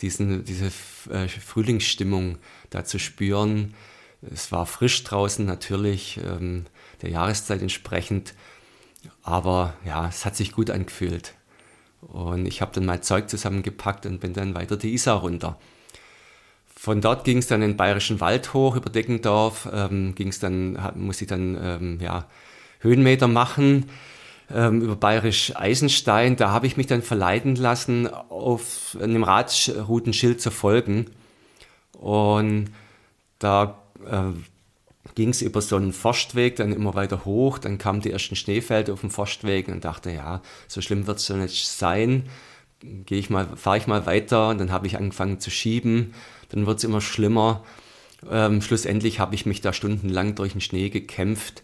diesen, 0.00 0.44
diese 0.44 0.66
äh, 1.10 1.28
Frühlingsstimmung 1.28 2.38
da 2.70 2.84
zu 2.84 2.98
spüren. 2.98 3.74
Es 4.22 4.52
war 4.52 4.66
frisch 4.66 5.02
draußen 5.04 5.44
natürlich, 5.44 6.20
ähm, 6.24 6.66
der 7.02 7.10
Jahreszeit 7.10 7.62
entsprechend. 7.62 8.34
Aber 9.22 9.74
ja, 9.84 10.08
es 10.08 10.24
hat 10.24 10.36
sich 10.36 10.52
gut 10.52 10.70
angefühlt. 10.70 11.34
Und 12.00 12.46
ich 12.46 12.62
habe 12.62 12.72
dann 12.72 12.86
mein 12.86 13.02
Zeug 13.02 13.28
zusammengepackt 13.28 14.06
und 14.06 14.20
bin 14.20 14.32
dann 14.32 14.54
weiter 14.54 14.76
die 14.76 14.94
Isar 14.94 15.20
runter. 15.20 15.58
Von 16.74 17.02
dort 17.02 17.24
ging 17.24 17.38
es 17.38 17.46
dann 17.46 17.60
in 17.60 17.72
den 17.72 17.76
Bayerischen 17.76 18.20
Wald 18.20 18.54
hoch 18.54 18.74
über 18.74 18.88
Deckendorf, 18.88 19.68
ähm, 19.70 20.14
ging 20.14 20.32
dann, 20.40 20.78
muss 20.94 21.20
ich 21.20 21.28
dann 21.28 21.58
ähm, 21.62 21.98
ja, 22.00 22.26
Höhenmeter 22.80 23.28
machen 23.28 23.90
ähm, 24.50 24.80
über 24.80 24.96
Bayerisch 24.96 25.54
Eisenstein. 25.56 26.36
Da 26.36 26.50
habe 26.50 26.66
ich 26.66 26.76
mich 26.76 26.86
dann 26.86 27.02
verleiten 27.02 27.56
lassen, 27.56 28.08
auf 28.08 28.96
einem 29.00 29.22
Radroutenschild 29.22 30.40
zu 30.40 30.50
folgen. 30.50 31.06
Und 31.92 32.70
da 33.38 33.78
äh, 34.06 34.32
ging 35.14 35.30
es 35.30 35.42
über 35.42 35.62
so 35.62 35.76
einen 35.76 35.92
Forstweg 35.92 36.56
dann 36.56 36.72
immer 36.72 36.94
weiter 36.94 37.24
hoch. 37.24 37.58
Dann 37.58 37.78
kamen 37.78 38.00
die 38.00 38.10
ersten 38.10 38.36
Schneefelder 38.36 38.92
auf 38.92 39.00
dem 39.00 39.10
Forstweg 39.10 39.68
und 39.68 39.84
dachte, 39.84 40.10
ja, 40.10 40.42
so 40.68 40.80
schlimm 40.80 41.06
wird 41.06 41.18
es 41.18 41.28
ja 41.28 41.36
nicht 41.36 41.68
sein. 41.68 42.28
Gehe 42.80 43.18
ich 43.18 43.30
mal, 43.30 43.56
fahre 43.56 43.78
ich 43.78 43.86
mal 43.86 44.06
weiter 44.06 44.48
und 44.48 44.58
dann 44.58 44.72
habe 44.72 44.86
ich 44.86 44.96
angefangen 44.96 45.40
zu 45.40 45.50
schieben. 45.50 46.14
Dann 46.50 46.66
wird 46.66 46.78
es 46.78 46.84
immer 46.84 47.00
schlimmer. 47.00 47.64
Ähm, 48.30 48.60
schlussendlich 48.60 49.20
habe 49.20 49.34
ich 49.34 49.46
mich 49.46 49.60
da 49.60 49.72
stundenlang 49.72 50.34
durch 50.34 50.52
den 50.52 50.60
Schnee 50.60 50.90
gekämpft. 50.90 51.62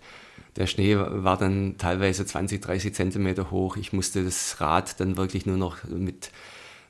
Der 0.57 0.67
Schnee 0.67 0.97
war 0.97 1.37
dann 1.37 1.77
teilweise 1.77 2.25
20, 2.25 2.63
30 2.63 2.95
Zentimeter 2.95 3.51
hoch. 3.51 3.77
Ich 3.77 3.93
musste 3.93 4.25
das 4.25 4.61
Rad 4.61 4.99
dann 5.01 5.19
wirklich 5.19 5.45
nur 5.45 5.59
noch 5.59 5.85
mit 5.85 6.31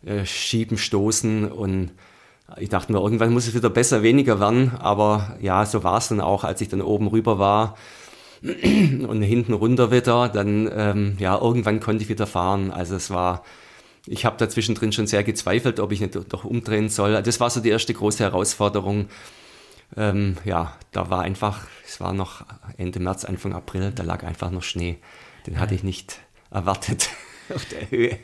äh, 0.05 0.25
Schieben 0.25 0.79
stoßen 0.79 1.51
und 1.51 1.91
ich 2.59 2.69
dachte 2.69 2.93
mir, 2.93 3.01
irgendwann 3.01 3.33
muss 3.33 3.49
es 3.49 3.55
wieder 3.55 3.71
besser, 3.71 4.03
weniger 4.03 4.39
werden, 4.39 4.73
aber 4.79 5.37
ja, 5.41 5.67
so 5.67 5.83
war 5.83 5.99
es 5.99 6.09
dann 6.09 6.21
auch, 6.21 6.45
als 6.45 6.61
ich 6.61 6.69
dann 6.69 6.81
oben 6.81 7.09
rüber 7.09 7.39
war 7.39 7.77
und 8.43 9.23
hinten 9.23 9.53
runter 9.53 9.91
wieder, 9.91 10.29
dann 10.29 10.71
ähm, 10.73 11.17
ja, 11.19 11.39
irgendwann 11.39 11.81
konnte 11.81 12.05
ich 12.05 12.09
wieder 12.09 12.27
fahren. 12.27 12.71
Also 12.71 12.95
es 12.95 13.11
war, 13.11 13.43
ich 14.07 14.25
habe 14.25 14.37
da 14.39 14.49
zwischendrin 14.49 14.93
schon 14.93 15.07
sehr 15.07 15.25
gezweifelt, 15.25 15.81
ob 15.81 15.91
ich 15.91 16.01
nicht 16.01 16.17
doch 16.33 16.45
umdrehen 16.45 16.89
soll. 16.89 17.21
Das 17.23 17.41
war 17.41 17.51
so 17.51 17.61
die 17.61 17.71
erste 17.71 17.95
große 17.95 18.23
Herausforderung. 18.23 19.09
ähm, 19.97 20.37
ja, 20.45 20.73
da 20.93 21.11
war 21.11 21.23
einfach, 21.23 21.67
es 21.85 22.01
war 22.01 22.13
noch 22.13 22.45
Ende 22.77 23.01
März, 23.01 23.25
Anfang 23.25 23.55
April, 23.55 23.93
da 23.93 24.03
lag 24.03 24.23
einfach 24.25 24.51
noch 24.51 24.63
Schnee. 24.63 24.99
Den 25.47 25.59
hatte 25.59 25.75
ich 25.75 25.83
nicht 25.83 26.19
erwartet 26.51 27.11
auf 27.55 27.65
der 27.67 27.91
Höhe. 27.91 28.19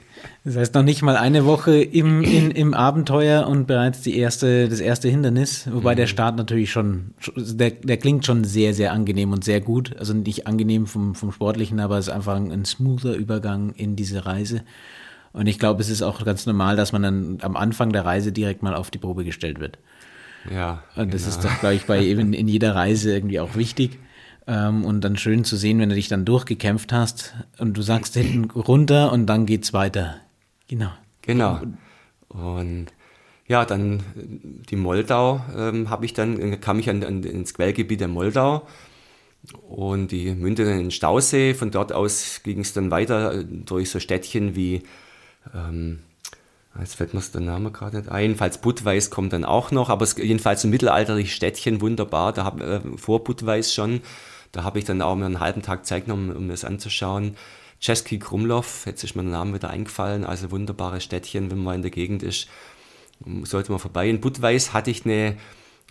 Das 0.44 0.56
heißt 0.56 0.74
noch 0.74 0.82
nicht 0.82 1.02
mal 1.02 1.16
eine 1.16 1.44
Woche 1.44 1.82
im, 1.82 2.22
in, 2.22 2.50
im 2.50 2.74
Abenteuer 2.74 3.46
und 3.46 3.66
bereits 3.66 4.02
die 4.02 4.16
erste, 4.16 4.68
das 4.68 4.80
erste 4.80 5.08
Hindernis, 5.08 5.68
wobei 5.72 5.92
mhm. 5.92 5.96
der 5.96 6.06
Start 6.06 6.36
natürlich 6.36 6.70
schon, 6.70 7.14
der, 7.36 7.70
der 7.70 7.96
klingt 7.96 8.26
schon 8.26 8.44
sehr, 8.44 8.74
sehr 8.74 8.92
angenehm 8.92 9.32
und 9.32 9.44
sehr 9.44 9.60
gut. 9.60 9.96
Also 9.98 10.14
nicht 10.14 10.46
angenehm 10.46 10.86
vom, 10.86 11.14
vom 11.14 11.32
Sportlichen, 11.32 11.80
aber 11.80 11.98
es 11.98 12.08
ist 12.08 12.12
einfach 12.12 12.36
ein, 12.36 12.50
ein 12.50 12.64
smoother 12.64 13.14
Übergang 13.14 13.72
in 13.76 13.96
diese 13.96 14.26
Reise. 14.26 14.62
Und 15.32 15.46
ich 15.46 15.58
glaube, 15.58 15.80
es 15.80 15.88
ist 15.88 16.02
auch 16.02 16.24
ganz 16.24 16.46
normal, 16.46 16.76
dass 16.76 16.92
man 16.92 17.02
dann 17.02 17.38
am 17.40 17.56
Anfang 17.56 17.92
der 17.92 18.04
Reise 18.04 18.32
direkt 18.32 18.62
mal 18.62 18.74
auf 18.74 18.90
die 18.90 18.98
Probe 18.98 19.24
gestellt 19.24 19.60
wird. 19.60 19.78
Ja. 20.50 20.82
Und 20.96 21.14
das 21.14 21.22
genau. 21.22 21.36
ist 21.36 21.44
doch, 21.44 21.60
glaube 21.60 21.74
ich, 21.74 21.86
bei 21.86 22.02
eben 22.02 22.32
in 22.32 22.48
jeder 22.48 22.74
Reise 22.74 23.12
irgendwie 23.14 23.40
auch 23.40 23.56
wichtig. 23.56 23.98
Ähm, 24.46 24.84
und 24.84 25.02
dann 25.02 25.16
schön 25.16 25.44
zu 25.44 25.56
sehen, 25.56 25.78
wenn 25.78 25.88
du 25.88 25.94
dich 25.94 26.08
dann 26.08 26.24
durchgekämpft 26.24 26.92
hast 26.92 27.34
und 27.58 27.76
du 27.76 27.82
sagst 27.82 28.14
hinten 28.14 28.50
runter 28.50 29.12
und 29.12 29.26
dann 29.26 29.46
geht's 29.46 29.72
weiter. 29.72 30.16
Genau. 30.68 30.90
Genau. 31.22 31.60
Und 32.28 32.86
ja, 33.46 33.64
dann 33.64 34.02
die 34.68 34.76
Moldau 34.76 35.44
ähm, 35.56 35.90
habe 35.90 36.04
ich 36.04 36.14
dann, 36.14 36.60
kam 36.60 36.78
ich 36.78 36.90
an, 36.90 37.04
an, 37.04 37.22
ins 37.22 37.54
Quellgebiet 37.54 38.00
der 38.00 38.08
Moldau 38.08 38.66
und 39.68 40.10
die 40.10 40.34
mündeten 40.34 40.72
in 40.72 40.78
den 40.78 40.90
Stausee. 40.90 41.54
Von 41.54 41.70
dort 41.70 41.92
aus 41.92 42.40
ging 42.42 42.60
es 42.60 42.72
dann 42.72 42.90
weiter 42.90 43.34
äh, 43.34 43.44
durch 43.44 43.90
so 43.90 44.00
Städtchen 44.00 44.56
wie 44.56 44.82
ähm, 45.54 46.00
Jetzt 46.78 46.94
fällt 46.94 47.12
mir 47.12 47.20
der 47.20 47.40
Name 47.42 47.70
gerade 47.70 47.98
nicht 47.98 48.10
ein. 48.10 48.36
Falls 48.36 48.58
Budweis 48.58 49.10
kommt 49.10 49.34
dann 49.34 49.44
auch 49.44 49.70
noch, 49.72 49.90
aber 49.90 50.04
es, 50.04 50.16
jedenfalls 50.16 50.64
ein 50.64 50.70
mittelalterliches 50.70 51.34
Städtchen, 51.34 51.80
wunderbar. 51.80 52.32
Da 52.32 52.44
hab, 52.44 52.60
äh, 52.60 52.80
vor 52.96 53.24
Budweis 53.24 53.74
schon. 53.74 54.00
Da 54.52 54.64
habe 54.64 54.78
ich 54.78 54.84
dann 54.84 55.02
auch 55.02 55.16
mir 55.16 55.26
einen 55.26 55.40
halben 55.40 55.62
Tag 55.62 55.86
Zeit 55.86 56.04
genommen, 56.04 56.34
um 56.36 56.48
das 56.48 56.64
anzuschauen. 56.64 57.36
Czeski 57.80 58.18
Krumlov, 58.18 58.86
jetzt 58.86 59.02
ist 59.02 59.16
mir 59.16 59.22
der 59.22 59.32
Name 59.32 59.54
wieder 59.54 59.70
eingefallen, 59.70 60.24
also 60.24 60.52
wunderbares 60.52 61.02
Städtchen, 61.02 61.50
wenn 61.50 61.62
man 61.62 61.76
in 61.76 61.82
der 61.82 61.90
Gegend 61.90 62.22
ist, 62.22 62.48
sollte 63.42 63.72
man 63.72 63.80
vorbei. 63.80 64.08
In 64.08 64.20
Budweis 64.20 64.72
hatte 64.72 64.90
ich 64.90 65.04
eine, 65.04 65.36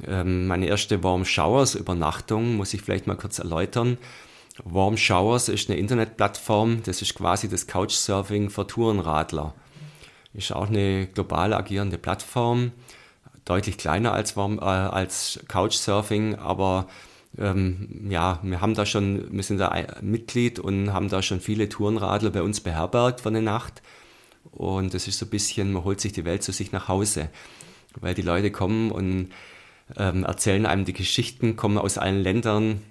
ähm, 0.08 0.48
meine 0.48 0.68
erste 0.68 1.04
Warm 1.04 1.26
Showers 1.26 1.76
Übernachtung, 1.76 2.56
muss 2.56 2.74
ich 2.74 2.82
vielleicht 2.82 3.08
mal 3.08 3.18
kurz 3.18 3.40
erläutern. 3.40 3.98
Warm 4.64 4.96
Showers 4.96 5.50
ist 5.50 5.70
eine 5.70 5.80
Internetplattform, 5.80 6.82
das 6.84 7.02
ist 7.02 7.16
quasi 7.16 7.50
das 7.50 7.68
Couchsurfing 7.68 8.50
für 8.50 8.68
Tourenradler. 8.68 9.54
Ist 10.34 10.54
auch 10.54 10.70
eine 10.70 11.08
global 11.08 11.54
agierende 11.54 11.98
Plattform, 11.98 12.72
deutlich 13.44 13.78
kleiner 13.78 14.14
als, 14.14 14.38
Warm, 14.38 14.60
äh, 14.60 14.62
als 14.62 15.40
Couchsurfing, 15.50 16.36
aber 16.36 16.88
ähm, 17.38 18.08
ja, 18.10 18.40
wir 18.44 18.62
haben 18.62 18.74
da 18.74 18.86
schon, 18.86 19.28
wir 19.32 19.44
sind 19.44 19.58
da 19.58 19.74
Mitglied 20.02 20.60
und 20.60 20.94
haben 20.94 21.10
da 21.10 21.22
schon 21.22 21.40
viele 21.40 21.70
Tourenradler 21.70 22.30
bei 22.30 22.42
uns 22.42 22.60
beherbergt 22.62 23.22
für 23.22 23.30
eine 23.30 23.42
Nacht. 23.42 23.82
Und 24.52 24.94
das 24.94 25.08
ist 25.08 25.20
so 25.20 25.26
ein 25.26 25.30
bisschen, 25.30 25.72
man 25.72 25.84
holt 25.84 26.02
sich 26.02 26.12
die 26.14 26.26
Welt 26.26 26.44
zu 26.44 26.52
sich 26.52 26.72
nach 26.72 26.88
Hause, 26.88 27.30
weil 28.00 28.14
die 28.14 28.22
Leute 28.22 28.52
kommen 28.52 28.92
und 28.92 29.30
ähm, 29.98 30.24
erzählen 30.24 30.66
einem 30.66 30.86
die 30.86 30.94
Geschichten, 30.94 31.56
kommen 31.56 31.78
aus 31.78 31.98
allen 31.98 32.22
Ländern, 32.22 32.82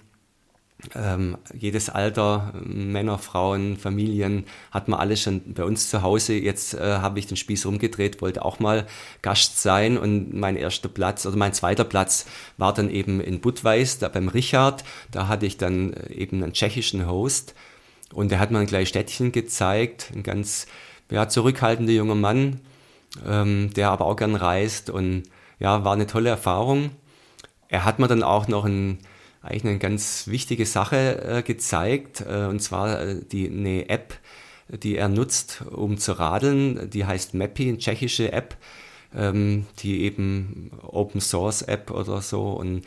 ähm, 0.94 1.36
jedes 1.52 1.90
Alter, 1.90 2.52
Männer, 2.64 3.18
Frauen, 3.18 3.76
Familien, 3.76 4.44
hat 4.70 4.88
man 4.88 5.00
alles 5.00 5.22
schon 5.22 5.54
bei 5.54 5.64
uns 5.64 5.90
zu 5.90 6.02
Hause. 6.02 6.34
Jetzt 6.34 6.74
äh, 6.74 6.80
habe 6.80 7.18
ich 7.18 7.26
den 7.26 7.36
Spieß 7.36 7.66
rumgedreht, 7.66 8.20
wollte 8.22 8.44
auch 8.44 8.60
mal 8.60 8.86
Gast 9.22 9.62
sein 9.62 9.98
und 9.98 10.34
mein 10.34 10.56
erster 10.56 10.88
Platz 10.88 11.26
oder 11.26 11.36
mein 11.36 11.52
zweiter 11.52 11.84
Platz 11.84 12.26
war 12.56 12.72
dann 12.72 12.90
eben 12.90 13.20
in 13.20 13.40
Budweis, 13.40 13.98
da 13.98 14.08
beim 14.08 14.28
Richard. 14.28 14.84
Da 15.10 15.28
hatte 15.28 15.46
ich 15.46 15.56
dann 15.56 15.92
äh, 15.92 16.12
eben 16.12 16.42
einen 16.42 16.52
tschechischen 16.52 17.06
Host 17.06 17.54
und 18.12 18.30
der 18.30 18.40
hat 18.40 18.50
mir 18.50 18.58
ein 18.58 18.66
gleich 18.66 18.88
Städtchen 18.88 19.32
gezeigt, 19.32 20.10
ein 20.14 20.22
ganz 20.22 20.66
ja, 21.10 21.28
zurückhaltender 21.28 21.92
junger 21.92 22.14
Mann, 22.14 22.60
ähm, 23.26 23.70
der 23.74 23.90
aber 23.90 24.06
auch 24.06 24.16
gern 24.16 24.34
reist 24.34 24.90
und 24.90 25.24
ja, 25.58 25.84
war 25.84 25.92
eine 25.92 26.06
tolle 26.06 26.30
Erfahrung. 26.30 26.90
Er 27.68 27.84
hat 27.84 27.98
mir 27.98 28.08
dann 28.08 28.22
auch 28.22 28.48
noch 28.48 28.64
ein 28.64 28.98
eigentlich 29.42 29.64
eine 29.64 29.78
ganz 29.78 30.26
wichtige 30.26 30.66
Sache 30.66 31.22
äh, 31.22 31.42
gezeigt, 31.42 32.24
äh, 32.28 32.46
und 32.46 32.60
zwar 32.60 33.00
äh, 33.00 33.20
die, 33.24 33.48
eine 33.48 33.88
App, 33.88 34.18
die 34.68 34.96
er 34.96 35.08
nutzt, 35.08 35.62
um 35.70 35.98
zu 35.98 36.12
radeln. 36.12 36.90
Die 36.90 37.04
heißt 37.06 37.34
Mappy, 37.34 37.68
eine 37.68 37.78
tschechische 37.78 38.32
App, 38.32 38.56
ähm, 39.14 39.66
die 39.78 40.02
eben 40.02 40.70
Open 40.82 41.20
Source 41.20 41.62
App 41.62 41.90
oder 41.90 42.20
so. 42.20 42.50
Und 42.50 42.82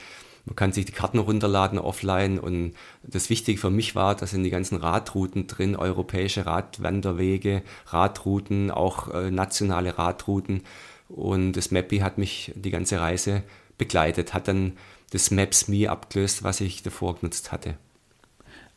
man 0.45 0.55
kann 0.55 0.71
sich 0.71 0.85
die 0.85 0.91
Karten 0.91 1.19
runterladen 1.19 1.79
offline. 1.79 2.39
Und 2.39 2.73
das 3.01 3.29
Wichtige 3.29 3.59
für 3.59 3.69
mich 3.69 3.95
war, 3.95 4.15
da 4.15 4.27
sind 4.27 4.43
die 4.43 4.49
ganzen 4.49 4.77
Radrouten 4.77 5.47
drin, 5.47 5.75
europäische 5.75 6.45
Radwanderwege, 6.45 7.63
Radrouten, 7.87 8.71
auch 8.71 9.13
äh, 9.13 9.31
nationale 9.31 9.97
Radrouten. 9.97 10.61
Und 11.09 11.53
das 11.53 11.71
Mappy 11.71 11.99
hat 11.99 12.17
mich 12.17 12.53
die 12.55 12.71
ganze 12.71 12.99
Reise 12.99 13.43
begleitet, 13.77 14.33
hat 14.33 14.47
dann 14.47 14.73
das 15.13 15.31
Maps.me 15.31 15.89
abgelöst, 15.89 16.43
was 16.43 16.59
ich 16.59 16.81
davor 16.83 17.15
genutzt 17.15 17.51
hatte. 17.51 17.75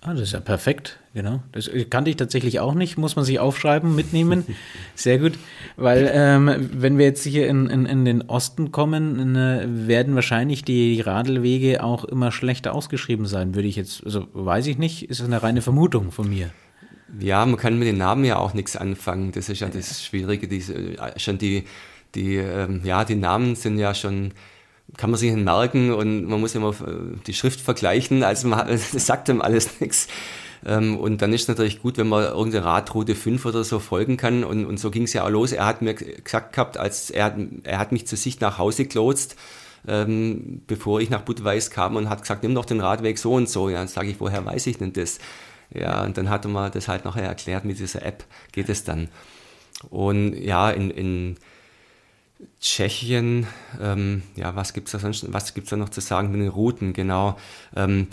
Ah, 0.03 0.13
das 0.13 0.23
ist 0.23 0.33
ja 0.35 0.41
perfekt, 0.41 1.01
genau. 1.15 1.43
Das 1.53 1.71
kannte 1.91 2.11
ich 2.11 2.17
tatsächlich 2.17 2.61
auch 2.61 2.75
nicht, 2.75 2.99
muss 2.99 3.17
man 3.17 3.25
sich 3.25 3.41
aufschreiben, 3.41 3.97
mitnehmen. 3.97 4.47
Sehr 4.95 5.19
gut, 5.19 5.33
weil 5.77 6.11
ähm, 6.13 6.71
wenn 6.73 6.99
wir 6.99 7.07
jetzt 7.07 7.25
hier 7.25 7.49
in, 7.49 7.67
in, 7.67 7.87
in 7.87 8.05
den 8.05 8.23
Osten 8.23 8.71
kommen, 8.71 9.35
äh, 9.35 9.67
werden 9.67 10.15
wahrscheinlich 10.15 10.63
die 10.63 11.01
Radelwege 11.01 11.83
auch 11.83 12.05
immer 12.05 12.31
schlechter 12.31 12.75
ausgeschrieben 12.75 13.27
sein, 13.27 13.55
würde 13.55 13.67
ich 13.67 13.77
jetzt, 13.77 14.05
also 14.05 14.29
weiß 14.33 14.67
ich 14.67 14.79
nicht, 14.79 15.09
ist 15.11 15.23
eine 15.23 15.43
reine 15.43 15.63
Vermutung 15.63 16.13
von 16.13 16.29
mir. 16.29 16.51
Ja, 17.19 17.47
man 17.47 17.57
kann 17.57 17.79
mit 17.79 17.89
den 17.89 17.99
Namen 17.99 18.25
ja 18.25 18.37
auch 18.37 18.53
nichts 18.53 18.77
anfangen, 18.77 19.33
das 19.33 19.49
ist 19.49 19.61
ja 19.61 19.69
das 19.69 20.05
Schwierige, 20.05 20.47
diese, 20.47 20.75
äh, 20.75 21.19
schon 21.19 21.39
die, 21.39 21.65
die, 22.15 22.37
ähm, 22.37 22.83
ja, 22.85 23.05
die 23.05 23.17
Namen 23.17 23.57
sind 23.57 23.79
ja 23.79 23.95
schon 23.95 24.33
kann 24.97 25.11
man 25.11 25.19
sich 25.19 25.33
merken 25.35 25.93
und 25.93 26.25
man 26.25 26.41
muss 26.41 26.55
immer 26.55 26.71
äh, 26.71 27.17
die 27.27 27.35
Schrift 27.35 27.61
vergleichen, 27.61 28.23
also 28.23 28.49
man, 28.49 28.67
das 28.69 28.93
sagt 28.93 29.29
ihm 29.29 29.41
alles 29.41 29.81
nichts. 29.81 30.09
Ähm, 30.65 30.97
und 30.99 31.23
dann 31.23 31.33
ist 31.33 31.43
es 31.43 31.49
natürlich 31.49 31.83
gut, 31.83 31.97
wenn 31.99 32.09
man 32.09 32.25
irgendeine 32.25 32.65
Radroute 32.65 33.15
5 33.15 33.45
oder 33.47 33.63
so 33.63 33.79
folgen 33.79 34.17
kann. 34.17 34.43
Und, 34.43 34.65
und 34.67 34.79
so 34.81 34.91
ging 34.91 35.05
es 35.05 35.13
ja 35.13 35.25
auch 35.25 35.31
los. 35.31 35.53
Er 35.53 35.67
hat 35.67 35.83
mir 35.83 35.95
gesagt 35.95 36.55
gehabt, 36.55 36.77
als 36.79 37.11
er, 37.11 37.37
er 37.63 37.79
hat 37.79 37.93
mich 37.93 38.07
zu 38.07 38.17
sich 38.17 38.41
nach 38.41 38.59
Hause 38.59 38.87
gelotst, 38.87 39.37
ähm, 39.87 40.63
bevor 40.67 41.01
ich 41.01 41.11
nach 41.11 41.23
Budweis 41.23 41.71
kam 41.71 41.97
und 41.97 42.09
hat 42.09 42.23
gesagt, 42.23 42.43
nimm 42.43 42.55
doch 42.55 42.65
den 42.65 42.81
Radweg 42.81 43.19
so 43.19 43.35
und 43.35 43.49
so. 43.49 43.69
Ja, 43.69 43.79
dann 43.79 43.89
sage 43.89 44.09
ich, 44.09 44.19
woher 44.19 44.45
weiß 44.45 44.67
ich 44.67 44.79
denn 44.79 44.93
das? 44.93 45.19
Ja, 45.73 46.05
und 46.05 46.17
dann 46.17 46.31
hat 46.31 46.45
er 46.45 46.51
mir 46.51 46.71
das 46.71 46.89
halt 46.89 47.05
nachher 47.05 47.25
erklärt, 47.25 47.65
mit 47.65 47.79
dieser 47.79 48.05
App 48.05 48.25
geht 48.53 48.69
es 48.69 48.85
dann. 48.85 49.09
Und 49.91 50.35
ja, 50.35 50.71
in, 50.71 50.91
in 50.91 51.37
Tschechien, 52.61 53.47
ähm, 53.81 54.23
ja, 54.35 54.55
was 54.57 54.75
gibt's 54.75 54.93
da 54.93 54.99
sonst, 54.99 55.33
was 55.33 55.55
gibt's 55.55 55.71
da 55.71 55.77
noch 55.77 55.89
zu 55.89 56.01
sagen 56.01 56.31
mit 56.31 56.41
den 56.41 56.49
Routen, 56.49 56.93
genau. 56.93 57.39
Ähm, 57.75 58.09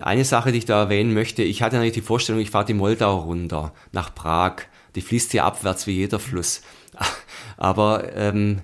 eine 0.00 0.24
Sache, 0.24 0.50
die 0.50 0.58
ich 0.58 0.64
da 0.64 0.82
erwähnen 0.82 1.14
möchte, 1.14 1.42
ich 1.42 1.62
hatte 1.62 1.76
natürlich 1.76 1.94
die 1.94 2.00
Vorstellung, 2.00 2.40
ich 2.40 2.50
fahre 2.50 2.64
die 2.64 2.74
Moldau 2.74 3.18
runter, 3.20 3.72
nach 3.92 4.14
Prag. 4.14 4.62
Die 4.94 5.00
fließt 5.00 5.32
ja 5.34 5.44
abwärts 5.44 5.86
wie 5.86 5.92
jeder 5.92 6.18
Fluss. 6.18 6.62
Aber 7.56 8.16
ähm, 8.16 8.62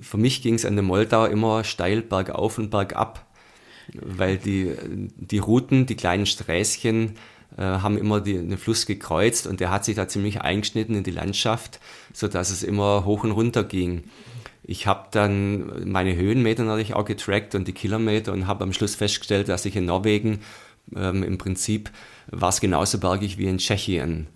für 0.00 0.18
mich 0.18 0.42
ging 0.42 0.54
es 0.54 0.66
an 0.66 0.74
der 0.74 0.82
Moldau 0.82 1.24
immer 1.24 1.64
steil 1.64 2.02
bergauf 2.02 2.58
und 2.58 2.70
bergab, 2.70 3.26
weil 3.94 4.36
die, 4.36 4.74
die 5.16 5.38
Routen, 5.38 5.86
die 5.86 5.96
kleinen 5.96 6.26
Sträßchen, 6.26 7.16
äh, 7.56 7.62
haben 7.62 7.96
immer 7.96 8.20
die, 8.20 8.34
den 8.34 8.58
Fluss 8.58 8.84
gekreuzt 8.84 9.46
und 9.46 9.60
der 9.60 9.70
hat 9.70 9.84
sich 9.84 9.94
da 9.94 10.08
ziemlich 10.08 10.40
eingeschnitten 10.40 10.96
in 10.96 11.04
die 11.04 11.10
Landschaft, 11.10 11.80
so 12.12 12.28
dass 12.28 12.50
es 12.50 12.62
immer 12.62 13.04
hoch 13.04 13.24
und 13.24 13.30
runter 13.30 13.64
ging. 13.64 14.04
Ich 14.66 14.86
habe 14.86 15.08
dann 15.10 15.90
meine 15.90 16.16
Höhenmeter 16.16 16.64
natürlich 16.64 16.94
auch 16.94 17.04
getrackt 17.04 17.54
und 17.54 17.68
die 17.68 17.72
Kilometer 17.72 18.32
und 18.32 18.46
habe 18.46 18.64
am 18.64 18.72
Schluss 18.72 18.94
festgestellt, 18.94 19.48
dass 19.48 19.66
ich 19.66 19.76
in 19.76 19.84
Norwegen 19.84 20.40
ähm, 20.96 21.22
im 21.22 21.38
Prinzip 21.38 21.90
war 22.28 22.48
es 22.48 22.60
genauso 22.60 22.98
bergig 22.98 23.36
wie 23.36 23.46
in 23.46 23.58
Tschechien. 23.58 24.26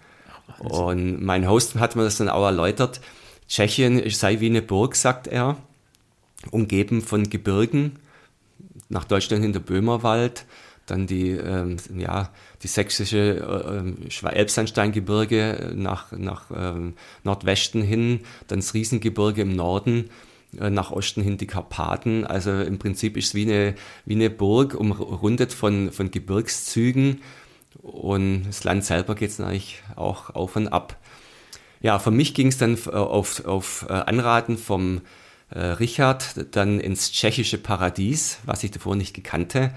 Ach, 0.48 0.60
und 0.60 1.22
mein 1.22 1.48
Host 1.48 1.76
hat 1.76 1.96
mir 1.96 2.04
das 2.04 2.18
dann 2.18 2.28
auch 2.28 2.44
erläutert. 2.44 3.00
Tschechien 3.48 4.08
sei 4.10 4.40
wie 4.40 4.46
eine 4.46 4.60
Burg, 4.62 4.96
sagt 4.96 5.26
er, 5.26 5.56
umgeben 6.50 7.00
von 7.00 7.30
Gebirgen. 7.30 7.98
Nach 8.90 9.04
Deutschland 9.04 9.44
in 9.44 9.52
der 9.52 9.60
Böhmerwald, 9.60 10.44
dann 10.90 11.06
die, 11.06 11.30
ähm, 11.30 11.76
ja, 11.96 12.30
die 12.62 12.68
sächsische 12.68 13.84
äh, 14.22 14.28
Elbsandsteingebirge 14.28 15.72
nach, 15.74 16.12
nach 16.12 16.44
ähm, 16.54 16.94
Nordwesten 17.24 17.82
hin, 17.82 18.20
dann 18.48 18.60
das 18.60 18.74
Riesengebirge 18.74 19.42
im 19.42 19.54
Norden, 19.54 20.10
äh, 20.58 20.70
nach 20.70 20.90
Osten 20.90 21.22
hin 21.22 21.38
die 21.38 21.46
Karpaten. 21.46 22.24
Also 22.26 22.52
im 22.52 22.78
Prinzip 22.78 23.16
ist 23.16 23.28
es 23.28 23.34
wie 23.34 23.42
eine, 23.42 23.74
wie 24.06 24.14
eine 24.14 24.30
Burg, 24.30 24.74
umrundet 24.74 25.52
von, 25.52 25.92
von 25.92 26.10
Gebirgszügen. 26.10 27.20
Und 27.82 28.44
das 28.46 28.64
Land 28.64 28.84
selber 28.84 29.14
geht 29.14 29.30
es 29.30 29.40
eigentlich 29.40 29.82
auch 29.94 30.30
auf 30.34 30.56
und 30.56 30.68
ab. 30.68 30.96
Ja, 31.80 31.98
für 31.98 32.10
mich 32.10 32.34
ging 32.34 32.48
es 32.48 32.58
dann 32.58 32.76
auf, 32.88 33.44
auf 33.44 33.86
äh, 33.88 33.92
Anraten 33.92 34.58
vom 34.58 35.02
äh, 35.50 35.60
Richard 35.60 36.56
dann 36.56 36.80
ins 36.80 37.12
tschechische 37.12 37.58
Paradies, 37.58 38.38
was 38.44 38.64
ich 38.64 38.70
davor 38.70 38.96
nicht 38.96 39.14
gekannte. 39.14 39.72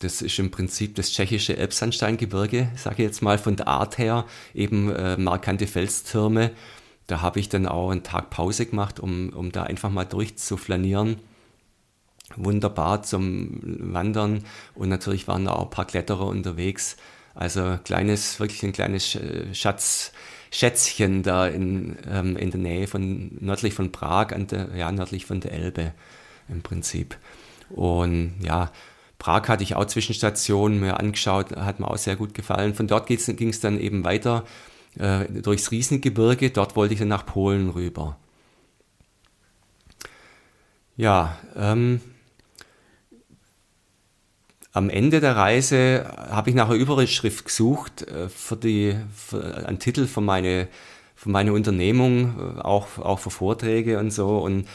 Das 0.00 0.20
ist 0.20 0.38
im 0.38 0.50
Prinzip 0.50 0.94
das 0.96 1.10
tschechische 1.10 1.56
Elbsandsteingebirge, 1.56 2.68
sage 2.76 2.96
ich 3.02 3.08
jetzt 3.08 3.22
mal 3.22 3.38
von 3.38 3.56
der 3.56 3.68
Art 3.68 3.96
her, 3.96 4.26
eben 4.54 4.94
äh, 4.94 5.16
markante 5.16 5.66
Felstürme. 5.66 6.50
Da 7.06 7.22
habe 7.22 7.40
ich 7.40 7.48
dann 7.48 7.66
auch 7.66 7.90
einen 7.90 8.02
Tag 8.02 8.30
Pause 8.30 8.66
gemacht, 8.66 9.00
um, 9.00 9.30
um 9.30 9.52
da 9.52 9.62
einfach 9.62 9.90
mal 9.90 10.04
durchzuflanieren. 10.04 11.16
Wunderbar 12.34 13.04
zum 13.04 13.60
Wandern 13.62 14.44
und 14.74 14.88
natürlich 14.88 15.28
waren 15.28 15.44
da 15.44 15.52
auch 15.52 15.64
ein 15.64 15.70
paar 15.70 15.86
Kletterer 15.86 16.26
unterwegs. 16.26 16.96
Also 17.34 17.78
kleines, 17.84 18.40
wirklich 18.40 18.62
ein 18.64 18.72
kleines 18.72 19.14
äh, 19.14 19.54
Schatz, 19.54 20.12
Schätzchen 20.50 21.22
da 21.22 21.46
in, 21.46 21.96
ähm, 22.10 22.36
in 22.36 22.50
der 22.50 22.60
Nähe 22.60 22.86
von 22.86 23.36
nördlich 23.40 23.74
von 23.74 23.92
Prag, 23.92 24.32
an 24.32 24.46
der, 24.46 24.74
ja, 24.74 24.90
nördlich 24.90 25.26
von 25.26 25.40
der 25.40 25.52
Elbe 25.52 25.92
im 26.48 26.62
Prinzip. 26.62 27.16
Und 27.70 28.34
ja, 28.42 28.70
Prag 29.18 29.48
hatte 29.48 29.62
ich 29.62 29.74
auch 29.74 29.86
Zwischenstationen 29.86 30.80
mir 30.80 31.00
angeschaut, 31.00 31.56
hat 31.56 31.80
mir 31.80 31.88
auch 31.88 31.96
sehr 31.96 32.16
gut 32.16 32.34
gefallen. 32.34 32.74
Von 32.74 32.86
dort 32.86 33.06
ging 33.06 33.48
es 33.48 33.60
dann 33.60 33.80
eben 33.80 34.04
weiter 34.04 34.44
äh, 34.98 35.24
durchs 35.24 35.70
Riesengebirge. 35.70 36.50
Dort 36.50 36.76
wollte 36.76 36.94
ich 36.94 37.00
dann 37.00 37.08
nach 37.08 37.24
Polen 37.24 37.70
rüber. 37.70 38.16
Ja, 40.96 41.38
ähm, 41.56 42.00
am 44.72 44.90
Ende 44.90 45.20
der 45.20 45.36
Reise 45.36 46.06
habe 46.30 46.50
ich 46.50 46.56
nach 46.56 46.68
einer 46.68 46.78
Überschrift 46.78 47.46
gesucht 47.46 48.02
äh, 48.02 48.28
für, 48.28 48.56
die, 48.56 48.94
für 49.14 49.66
einen 49.66 49.78
Titel 49.78 50.06
für 50.06 50.20
meine, 50.20 50.68
für 51.14 51.30
meine 51.30 51.54
Unternehmung, 51.54 52.58
äh, 52.58 52.60
auch, 52.60 52.98
auch 52.98 53.18
für 53.18 53.30
Vorträge 53.30 53.98
und 53.98 54.10
so. 54.10 54.38
Und 54.38 54.68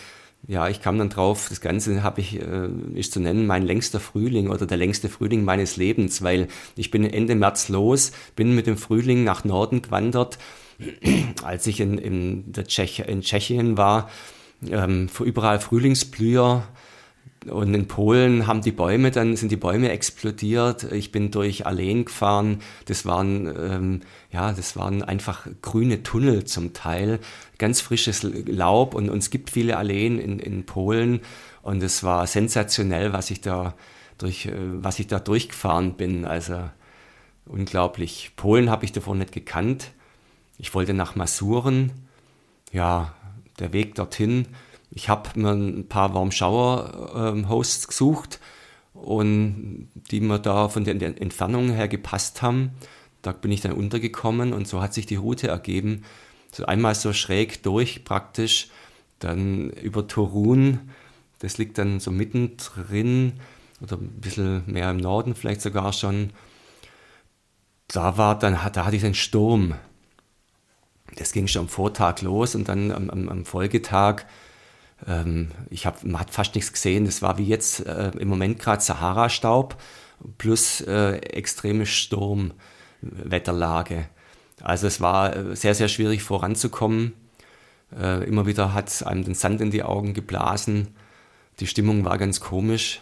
ja, 0.47 0.67
ich 0.67 0.81
kam 0.81 0.97
dann 0.97 1.09
drauf, 1.09 1.47
das 1.49 1.61
Ganze 1.61 2.03
habe 2.03 2.21
ich, 2.21 2.39
äh, 2.41 2.69
ist 2.95 3.13
zu 3.13 3.19
nennen, 3.19 3.45
mein 3.45 3.63
längster 3.63 3.99
Frühling 3.99 4.49
oder 4.49 4.65
der 4.65 4.77
längste 4.77 5.07
Frühling 5.07 5.43
meines 5.43 5.77
Lebens, 5.77 6.21
weil 6.23 6.47
ich 6.75 6.89
bin 6.89 7.05
Ende 7.05 7.35
März 7.35 7.69
los, 7.69 8.11
bin 8.35 8.55
mit 8.55 8.67
dem 8.67 8.77
Frühling 8.77 9.23
nach 9.23 9.43
Norden 9.43 9.81
gewandert, 9.81 10.39
als 11.43 11.67
ich 11.67 11.79
in, 11.79 11.97
in, 11.97 12.51
der 12.51 12.65
Tschech, 12.65 13.03
in 13.07 13.21
Tschechien 13.21 13.77
war, 13.77 14.09
ähm, 14.69 15.09
überall 15.19 15.59
Frühlingsblüher, 15.59 16.63
und 17.49 17.73
in 17.73 17.87
Polen 17.87 18.45
haben 18.45 18.61
die 18.61 18.71
Bäume, 18.71 19.09
dann 19.09 19.35
sind 19.35 19.51
die 19.51 19.57
Bäume 19.57 19.89
explodiert. 19.89 20.83
Ich 20.91 21.11
bin 21.11 21.31
durch 21.31 21.65
Alleen 21.65 22.05
gefahren. 22.05 22.59
Das 22.85 23.05
waren, 23.05 23.47
ähm, 23.47 24.01
ja, 24.31 24.53
das 24.53 24.75
waren 24.75 25.01
einfach 25.01 25.47
grüne 25.63 26.03
Tunnel 26.03 26.45
zum 26.45 26.73
Teil. 26.73 27.19
Ganz 27.57 27.81
frisches 27.81 28.21
Laub 28.21 28.93
und, 28.93 29.09
und 29.09 29.17
es 29.17 29.31
gibt 29.31 29.49
viele 29.49 29.77
Alleen 29.77 30.19
in, 30.19 30.37
in 30.37 30.65
Polen. 30.67 31.21
Und 31.63 31.81
es 31.81 32.03
war 32.03 32.27
sensationell, 32.27 33.11
was 33.11 33.31
ich 33.31 33.41
da 33.41 33.73
durch, 34.19 34.45
äh, 34.45 34.53
was 34.55 34.99
ich 34.99 35.07
da 35.07 35.19
durchgefahren 35.19 35.93
bin. 35.93 36.25
Also 36.25 36.69
unglaublich. 37.45 38.33
Polen 38.35 38.69
habe 38.69 38.85
ich 38.85 38.91
davor 38.91 39.15
nicht 39.15 39.31
gekannt. 39.31 39.91
Ich 40.59 40.75
wollte 40.75 40.93
nach 40.93 41.15
Masuren. 41.15 41.91
Ja, 42.71 43.15
der 43.57 43.73
Weg 43.73 43.95
dorthin 43.95 44.45
ich 44.91 45.09
habe 45.09 45.39
mir 45.39 45.51
ein 45.51 45.87
paar 45.87 46.13
Warm-Shower-Hosts 46.13 47.87
gesucht 47.87 48.39
und 48.93 49.89
die 49.93 50.19
mir 50.19 50.39
da 50.39 50.67
von 50.67 50.83
den 50.83 51.01
Entfernungen 51.01 51.73
her 51.73 51.87
gepasst 51.87 52.41
haben. 52.41 52.71
Da 53.21 53.31
bin 53.31 53.51
ich 53.51 53.61
dann 53.61 53.71
untergekommen 53.71 54.53
und 54.53 54.67
so 54.67 54.81
hat 54.81 54.93
sich 54.93 55.05
die 55.05 55.15
Route 55.15 55.47
ergeben. 55.47 56.03
So 56.51 56.65
einmal 56.65 56.95
so 56.95 57.13
schräg 57.13 57.63
durch 57.63 58.03
praktisch, 58.03 58.69
dann 59.19 59.69
über 59.69 60.07
Torun, 60.07 60.91
das 61.39 61.57
liegt 61.57 61.77
dann 61.77 61.99
so 61.99 62.11
mittendrin 62.11 63.33
oder 63.81 63.97
ein 63.97 64.09
bisschen 64.19 64.63
mehr 64.65 64.89
im 64.89 64.97
Norden 64.97 65.35
vielleicht 65.35 65.61
sogar 65.61 65.93
schon. 65.93 66.31
Da 67.87 68.17
war 68.17 68.37
dann, 68.37 68.59
da 68.73 68.85
hatte 68.85 68.95
ich 68.95 69.05
einen 69.05 69.13
Sturm. 69.13 69.75
Das 71.15 71.31
ging 71.31 71.47
schon 71.47 71.63
am 71.63 71.67
Vortag 71.69 72.21
los 72.21 72.55
und 72.55 72.67
dann 72.67 72.91
am, 72.91 73.09
am, 73.09 73.29
am 73.29 73.45
Folgetag 73.45 74.25
ähm, 75.07 75.51
ich 75.69 75.85
hab, 75.85 76.03
man 76.03 76.19
hat 76.19 76.31
fast 76.31 76.55
nichts 76.55 76.73
gesehen. 76.73 77.05
Das 77.05 77.21
war 77.21 77.37
wie 77.37 77.45
jetzt 77.45 77.85
äh, 77.85 78.09
im 78.17 78.27
Moment 78.27 78.59
gerade 78.59 78.81
Sahara-Staub 78.81 79.77
plus 80.37 80.81
äh, 80.81 81.17
extreme 81.17 81.85
Sturmwetterlage. 81.85 84.07
Also 84.61 84.87
es 84.87 85.01
war 85.01 85.35
äh, 85.35 85.55
sehr, 85.55 85.75
sehr 85.75 85.87
schwierig 85.87 86.23
voranzukommen. 86.23 87.13
Äh, 87.99 88.23
immer 88.25 88.45
wieder 88.45 88.73
hat 88.73 88.89
es 88.89 89.03
einem 89.03 89.23
den 89.23 89.35
Sand 89.35 89.61
in 89.61 89.71
die 89.71 89.83
Augen 89.83 90.13
geblasen. 90.13 90.89
Die 91.59 91.67
Stimmung 91.67 92.05
war 92.05 92.17
ganz 92.17 92.39
komisch. 92.39 93.01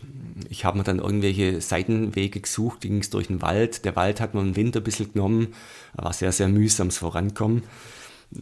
Ich 0.49 0.65
habe 0.65 0.77
mir 0.77 0.83
dann 0.83 0.99
irgendwelche 0.99 1.61
Seitenwege 1.61 2.41
gesucht, 2.41 2.81
ging 2.81 2.99
es 2.99 3.09
durch 3.09 3.27
den 3.27 3.41
Wald. 3.41 3.85
Der 3.85 3.95
Wald 3.95 4.19
hat 4.19 4.33
mir 4.33 4.41
im 4.41 4.55
Winter 4.55 4.79
ein 4.79 4.83
bisschen 4.83 5.13
genommen. 5.13 5.53
War 5.93 6.13
sehr, 6.13 6.31
sehr 6.31 6.47
mühsames 6.47 6.97
Vorankommen. 6.97 7.63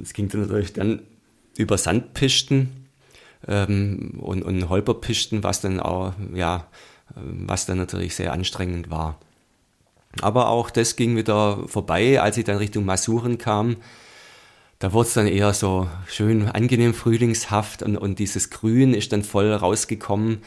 Es 0.02 0.13
ging 0.13 0.30
dann 0.30 0.41
natürlich 0.41 0.74
dann 0.74 1.02
über 1.58 1.78
Sandpisten 1.78 2.87
ähm, 3.45 4.19
und, 4.19 4.43
und 4.43 4.69
Holperpisten, 4.69 5.43
was 5.43 5.62
dann 5.62 5.80
auch, 5.80 6.13
ja, 6.34 6.67
was 7.15 7.65
dann 7.65 7.78
natürlich 7.78 8.15
sehr 8.15 8.34
anstrengend 8.34 8.89
war. 8.89 9.19
Aber 10.21 10.50
auch 10.50 10.69
das 10.69 10.95
ging 10.95 11.15
wieder 11.15 11.67
vorbei, 11.67 12.21
als 12.21 12.38
ich 12.38 12.45
dann 12.45 12.58
Richtung 12.58 12.86
Masuren 12.86 13.38
kam. 13.38 13.78
Da 14.80 14.93
wurde 14.93 15.08
es 15.08 15.13
dann 15.13 15.28
eher 15.28 15.54
so 15.54 15.88
schön 16.08 16.50
angenehm 16.50 16.93
frühlingshaft 16.93 17.82
und, 17.82 17.97
und 17.97 18.19
dieses 18.19 18.50
Grün 18.50 18.93
ist 18.93 19.12
dann 19.12 19.23
voll 19.23 19.52
rausgekommen. 19.52 20.39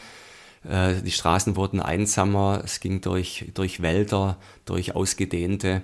Äh, 0.67 1.01
die 1.01 1.11
Straßen 1.11 1.55
wurden 1.55 1.81
einsamer, 1.81 2.61
es 2.63 2.79
ging 2.79 3.01
durch, 3.01 3.49
durch 3.53 3.81
Wälder, 3.81 4.37
durch 4.65 4.95
ausgedehnte. 4.95 5.83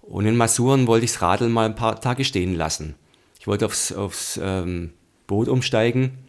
Und 0.00 0.26
in 0.26 0.36
Masuren 0.36 0.86
wollte 0.86 1.04
ich 1.04 1.12
das 1.12 1.22
Radl 1.22 1.48
mal 1.48 1.66
ein 1.66 1.74
paar 1.74 2.00
Tage 2.00 2.24
stehen 2.24 2.54
lassen. 2.54 2.94
Ich 3.38 3.46
wollte 3.46 3.66
aufs, 3.66 3.92
aufs 3.92 4.38
ähm, 4.42 4.92
Boot 5.26 5.48
umsteigen 5.48 6.23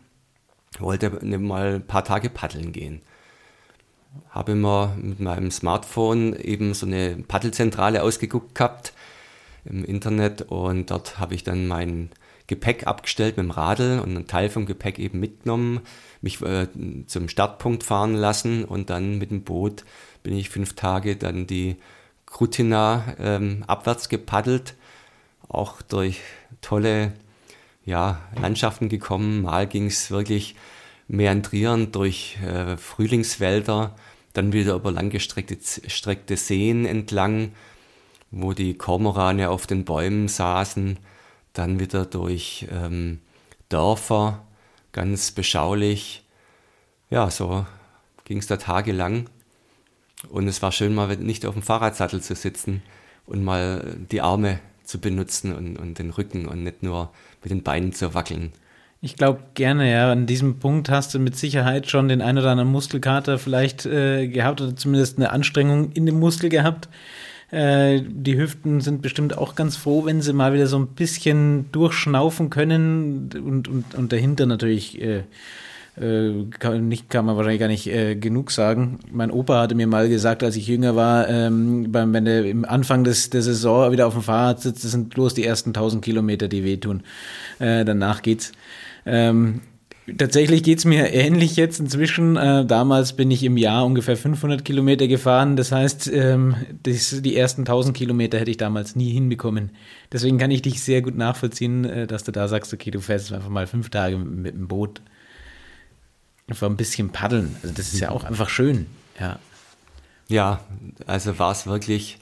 wollte 0.81 1.09
mal 1.39 1.75
ein 1.75 1.88
paar 1.88 2.03
Tage 2.03 2.29
paddeln 2.29 2.71
gehen. 2.71 3.01
Habe 4.29 4.53
immer 4.53 4.95
mit 4.97 5.19
meinem 5.19 5.51
Smartphone 5.51 6.35
eben 6.35 6.73
so 6.73 6.85
eine 6.85 7.17
Paddelzentrale 7.27 8.01
ausgeguckt 8.01 8.55
gehabt 8.55 8.93
im 9.65 9.83
Internet 9.83 10.43
und 10.43 10.91
dort 10.91 11.19
habe 11.19 11.35
ich 11.35 11.43
dann 11.43 11.67
mein 11.67 12.09
Gepäck 12.47 12.85
abgestellt 12.85 13.38
mit 13.38 13.45
dem 13.45 13.51
Radl 13.51 13.99
und 13.99 14.15
einen 14.15 14.27
Teil 14.27 14.49
vom 14.49 14.65
Gepäck 14.65 14.99
eben 14.99 15.19
mitgenommen, 15.19 15.81
mich 16.21 16.41
äh, 16.41 16.67
zum 17.07 17.27
Startpunkt 17.27 17.83
fahren 17.83 18.13
lassen 18.13 18.65
und 18.65 18.89
dann 18.89 19.17
mit 19.17 19.31
dem 19.31 19.43
Boot 19.43 19.83
bin 20.21 20.38
ich 20.38 20.49
fünf 20.49 20.73
Tage 20.73 21.15
dann 21.15 21.47
die 21.47 21.77
Krutina 22.27 23.15
ähm, 23.19 23.63
abwärts 23.67 24.09
gepaddelt, 24.09 24.75
auch 25.47 25.81
durch 25.81 26.21
tolle 26.61 27.13
ja, 27.86 28.21
Landschaften 28.39 28.89
gekommen. 28.89 29.43
Mal 29.43 29.67
ging 29.67 29.86
es 29.86 30.12
wirklich 30.12 30.56
meandrierend 31.08 31.95
durch 31.95 32.38
äh, 32.43 32.78
Frühlingswälder, 32.78 33.95
dann 34.34 34.54
wieder 34.54 34.74
über 34.76 34.91
langgestreckte 34.91 36.38
Seen 36.38 36.86
entlang, 36.86 37.54
wo 38.32 38.54
die 38.54 38.74
Kormorane 38.74 39.50
auf 39.50 39.67
den 39.67 39.86
Bäumen 39.86 40.28
saßen, 40.28 40.98
dann 41.54 41.80
wieder 41.80 42.06
durch 42.06 42.67
ähm, 42.71 43.21
Dörfer, 43.69 44.45
ganz 44.91 45.32
beschaulich. 45.32 46.26
Ja, 47.10 47.30
so 47.30 47.65
ging 48.26 48.39
es 48.39 48.48
da 48.48 48.58
tagelang. 48.58 49.30
Und 50.30 50.48
es 50.48 50.62
war 50.62 50.71
schön, 50.71 50.95
mal 50.95 51.15
nicht 51.17 51.45
auf 51.45 51.54
dem 51.54 51.62
Fahrradsattel 51.62 52.21
zu 52.21 52.36
sitzen 52.36 52.82
und 53.26 53.43
mal 53.43 53.95
die 54.12 54.21
Arme 54.21 54.60
zu 54.86 55.00
benutzen 55.00 55.54
und, 55.54 55.78
und 55.78 56.00
den 56.00 56.12
Rücken 56.12 56.48
und 56.48 56.63
nicht 56.63 56.84
nur 56.84 57.12
mit 57.43 57.52
den 57.52 57.63
Beinen 57.63 57.93
zu 57.93 58.13
wackeln. 58.13 58.52
Ich 59.02 59.15
glaube 59.15 59.41
gerne, 59.54 59.91
ja. 59.91 60.12
An 60.12 60.26
diesem 60.26 60.58
Punkt 60.60 60.89
hast 60.89 61.13
du 61.13 61.19
mit 61.19 61.36
Sicherheit 61.36 61.89
schon 61.89 62.08
den 62.08 62.21
ein 62.21 62.38
oder 62.38 62.50
anderen 62.50 62.71
Muskelkater 62.71 63.38
vielleicht 63.38 63.86
äh, 63.86 64.28
gehabt 64.28 64.62
oder 64.62 64.76
zumindest 64.76 65.17
eine 65.17 65.32
Anstrengung 65.32 65.91
in 65.91 66.06
dem 66.06 66.19
Muskel 66.19 66.50
gehabt. 66.50 66.89
Äh, 67.52 68.02
die 68.02 68.38
Hüften 68.38 68.82
sind 68.82 69.02
bestimmt 69.02 69.38
auch 69.38 69.54
ganz 69.54 69.78
froh, 69.78 70.06
wenn 70.06 70.21
sie 70.21 70.34
mal 70.34 70.54
wieder 70.54 70.67
so 70.67 70.80
ein 70.80 70.88
bisschen 70.88 71.71
durchschnaufen 71.71 72.50
können 72.50 73.30
und, 73.36 73.67
und, 73.67 73.93
und 73.93 74.12
dahinter 74.12 74.45
natürlich. 74.45 75.00
Äh, 75.00 75.24
äh, 75.97 76.45
kann, 76.49 76.88
nicht, 76.88 77.10
kann 77.10 77.25
man 77.25 77.38
wahrscheinlich 77.38 77.60
gar 77.60 77.67
nicht 77.67 77.88
äh, 77.88 78.15
genug 78.15 78.51
sagen. 78.51 78.99
Mein 79.12 79.31
Opa 79.31 79.62
hatte 79.62 79.75
mir 79.75 79.88
mal 79.88 80.10
gesagt, 80.10 80.43
als 80.43 80.55
ich 80.55 80.67
jünger 80.67 80.95
war, 80.95 81.29
ähm, 81.29 81.91
beim, 81.91 82.13
wenn 82.13 82.27
er 82.27 82.45
im 82.45 82.65
Anfang 82.65 83.03
des, 83.03 83.29
der 83.29 83.41
Saison 83.41 83.91
wieder 83.91 84.08
auf 84.08 84.13
dem 84.13 84.23
Fahrrad 84.23 84.62
sitzt, 84.62 84.84
das 84.84 84.91
sind 84.91 85.10
bloß 85.10 85.34
die 85.34 85.45
ersten 85.45 85.69
1000 85.69 86.03
Kilometer, 86.03 86.47
die 86.47 86.63
wehtun. 86.63 87.03
Äh, 87.60 87.86
danach 87.86 88.21
geht's. 88.21 88.51
Ähm, 89.05 89.62
Tatsächlich 90.17 90.62
geht's 90.62 90.86
mir 90.86 91.12
ähnlich 91.13 91.55
jetzt 91.55 91.79
inzwischen. 91.79 92.38
Äh, 92.38 92.65
damals 92.65 93.13
bin 93.13 93.31
ich 93.31 93.43
im 93.43 93.58
Jahr 93.58 93.86
ungefähr 93.86 94.15
500 94.15 94.63
Kilometer 94.63 95.08
gefahren. 95.08 95.55
Das 95.55 95.71
heißt, 95.71 96.12
ähm, 96.13 96.55
das, 96.84 97.21
die 97.21 97.36
ersten 97.36 97.62
1000 97.62 97.97
Kilometer 97.97 98.38
hätte 98.38 98.51
ich 98.51 98.58
damals 98.58 98.95
nie 98.95 99.12
hinbekommen. 99.12 99.71
Deswegen 100.12 100.38
kann 100.38 100.51
ich 100.51 100.62
dich 100.62 100.81
sehr 100.84 101.01
gut 101.01 101.17
nachvollziehen, 101.17 101.86
äh, 101.86 102.08
dass 102.08 102.23
du 102.23 102.31
da 102.31 102.47
sagst, 102.47 102.73
okay, 102.73 102.91
du 102.91 102.99
fährst 102.99 103.34
einfach 103.34 103.49
mal 103.49 103.65
fünf 103.65 103.89
Tage 103.89 104.17
mit, 104.17 104.31
mit 104.31 104.53
dem 104.53 104.67
Boot. 104.67 105.01
Einfach 106.47 106.67
ein 106.67 106.77
bisschen 106.77 107.10
paddeln. 107.10 107.55
Also 107.63 107.73
das 107.73 107.93
ist 107.93 107.99
ja 107.99 108.12
auch 108.12 108.23
einfach 108.23 108.49
schön. 108.49 108.88
Ja. 109.19 109.39
Ja, 110.27 110.60
also 111.05 111.38
war 111.39 111.51
es 111.51 111.65
wirklich. 111.65 112.19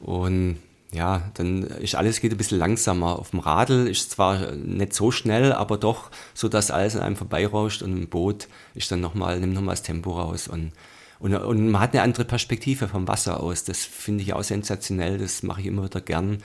Und 0.00 0.58
ja, 0.92 1.30
dann 1.34 1.62
ist 1.62 1.94
alles 1.94 2.20
geht 2.20 2.32
ein 2.32 2.38
bisschen 2.38 2.58
langsamer. 2.58 3.18
Auf 3.18 3.30
dem 3.30 3.40
Radl 3.40 3.86
ist 3.86 4.10
zwar 4.10 4.52
nicht 4.52 4.92
so 4.92 5.10
schnell, 5.10 5.52
aber 5.52 5.78
doch 5.78 6.10
so, 6.34 6.48
dass 6.48 6.70
alles 6.70 6.96
an 6.96 7.02
einem 7.02 7.16
vorbeirauscht 7.16 7.82
und 7.82 7.96
im 7.96 8.08
Boot 8.08 8.48
ist 8.74 8.90
dann 8.90 9.00
nochmal, 9.00 9.38
nimmt 9.38 9.54
nochmal 9.54 9.74
das 9.74 9.82
Tempo 9.82 10.18
raus 10.18 10.48
und, 10.48 10.72
und, 11.20 11.34
und 11.34 11.70
man 11.70 11.80
hat 11.80 11.92
eine 11.92 12.02
andere 12.02 12.24
Perspektive 12.24 12.88
vom 12.88 13.06
Wasser 13.06 13.40
aus. 13.40 13.64
Das 13.64 13.84
finde 13.84 14.22
ich 14.22 14.32
auch 14.32 14.42
sensationell, 14.42 15.18
das 15.18 15.42
mache 15.42 15.60
ich 15.60 15.66
immer 15.68 15.84
wieder 15.84 16.00
gern, 16.00 16.42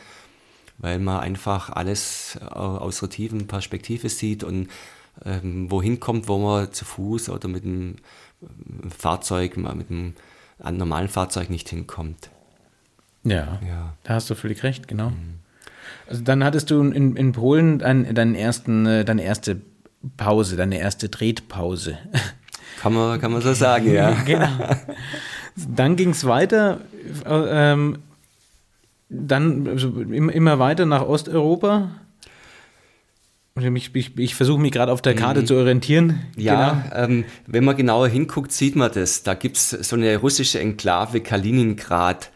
weil 0.77 0.99
man 0.99 1.21
einfach 1.21 1.69
alles 1.71 2.37
aus 2.41 2.99
der 2.99 3.09
tiefen 3.09 3.47
Perspektive 3.47 4.09
sieht 4.09 4.43
und 4.43 4.69
ähm, 5.23 5.71
wohin 5.71 5.99
kommt, 5.99 6.27
wo 6.27 6.37
man 6.37 6.71
zu 6.71 6.85
Fuß 6.85 7.29
oder 7.29 7.47
mit 7.47 7.63
dem 7.63 7.95
Fahrzeug, 8.97 9.57
mit 9.57 9.89
einem 9.89 10.13
normalen 10.59 11.07
Fahrzeug 11.07 11.49
nicht 11.49 11.69
hinkommt. 11.69 12.29
Ja, 13.23 13.59
ja. 13.67 13.93
da 14.03 14.13
hast 14.15 14.29
du 14.29 14.35
völlig 14.35 14.63
recht, 14.63 14.87
genau. 14.87 15.09
Mhm. 15.09 15.39
Also 16.07 16.21
dann 16.21 16.43
hattest 16.43 16.69
du 16.69 16.81
in, 16.81 17.15
in 17.15 17.31
Polen 17.31 17.79
dein, 17.79 18.13
deinen 18.13 18.35
ersten, 18.35 18.85
äh, 18.85 19.05
deine 19.05 19.23
erste 19.23 19.61
Pause, 20.17 20.55
deine 20.55 20.79
erste 20.79 21.09
Tretpause. 21.09 21.97
Kann 22.81 22.93
man, 22.93 23.19
kann 23.21 23.31
man 23.31 23.41
so 23.41 23.53
sagen, 23.53 23.91
ja. 23.91 24.11
genau. 24.25 24.47
Dann 25.55 25.95
ging 25.95 26.09
es 26.09 26.25
weiter, 26.25 26.81
ähm, 27.25 27.99
dann 29.09 29.67
also 29.67 30.01
immer 30.01 30.59
weiter 30.59 30.85
nach 30.85 31.01
Osteuropa. 31.01 31.91
Ich, 33.57 33.95
ich, 33.95 34.19
ich 34.19 34.35
versuche 34.35 34.59
mich 34.59 34.73
gerade 34.73 34.91
auf 34.91 35.01
der 35.01 35.15
Karte 35.15 35.39
mhm. 35.39 35.45
zu 35.45 35.55
orientieren. 35.55 36.19
Ja, 36.35 36.89
genau. 36.91 37.03
ähm, 37.03 37.25
wenn 37.47 37.63
man 37.63 37.77
genauer 37.77 38.09
hinguckt, 38.09 38.51
sieht 38.51 38.75
man 38.75 38.91
das. 38.91 39.23
Da 39.23 39.33
gibt 39.33 39.55
es 39.55 39.69
so 39.69 39.95
eine 39.95 40.17
russische 40.17 40.59
Enklave 40.59 41.21
Kaliningrad. 41.21 42.31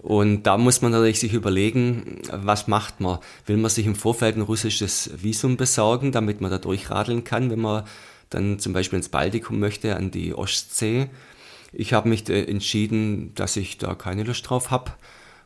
Und 0.00 0.44
da 0.44 0.56
muss 0.56 0.80
man 0.80 0.92
natürlich 0.92 1.18
sich 1.18 1.32
überlegen, 1.32 2.22
was 2.30 2.68
macht 2.68 3.00
man? 3.00 3.18
Will 3.46 3.56
man 3.56 3.68
sich 3.68 3.84
im 3.84 3.96
Vorfeld 3.96 4.36
ein 4.36 4.42
russisches 4.42 5.10
Visum 5.20 5.56
besorgen, 5.56 6.12
damit 6.12 6.40
man 6.40 6.52
da 6.52 6.58
durchradeln 6.58 7.24
kann, 7.24 7.50
wenn 7.50 7.60
man 7.60 7.82
dann 8.30 8.60
zum 8.60 8.72
Beispiel 8.72 8.98
ins 8.98 9.08
Baltikum 9.08 9.58
möchte, 9.58 9.96
an 9.96 10.12
die 10.12 10.34
Ostsee? 10.34 11.08
Ich 11.72 11.94
habe 11.94 12.08
mich 12.08 12.28
äh, 12.28 12.44
entschieden, 12.44 13.34
dass 13.34 13.56
ich 13.56 13.78
da 13.78 13.96
keine 13.96 14.22
Lust 14.22 14.48
drauf 14.48 14.70
habe 14.70 14.92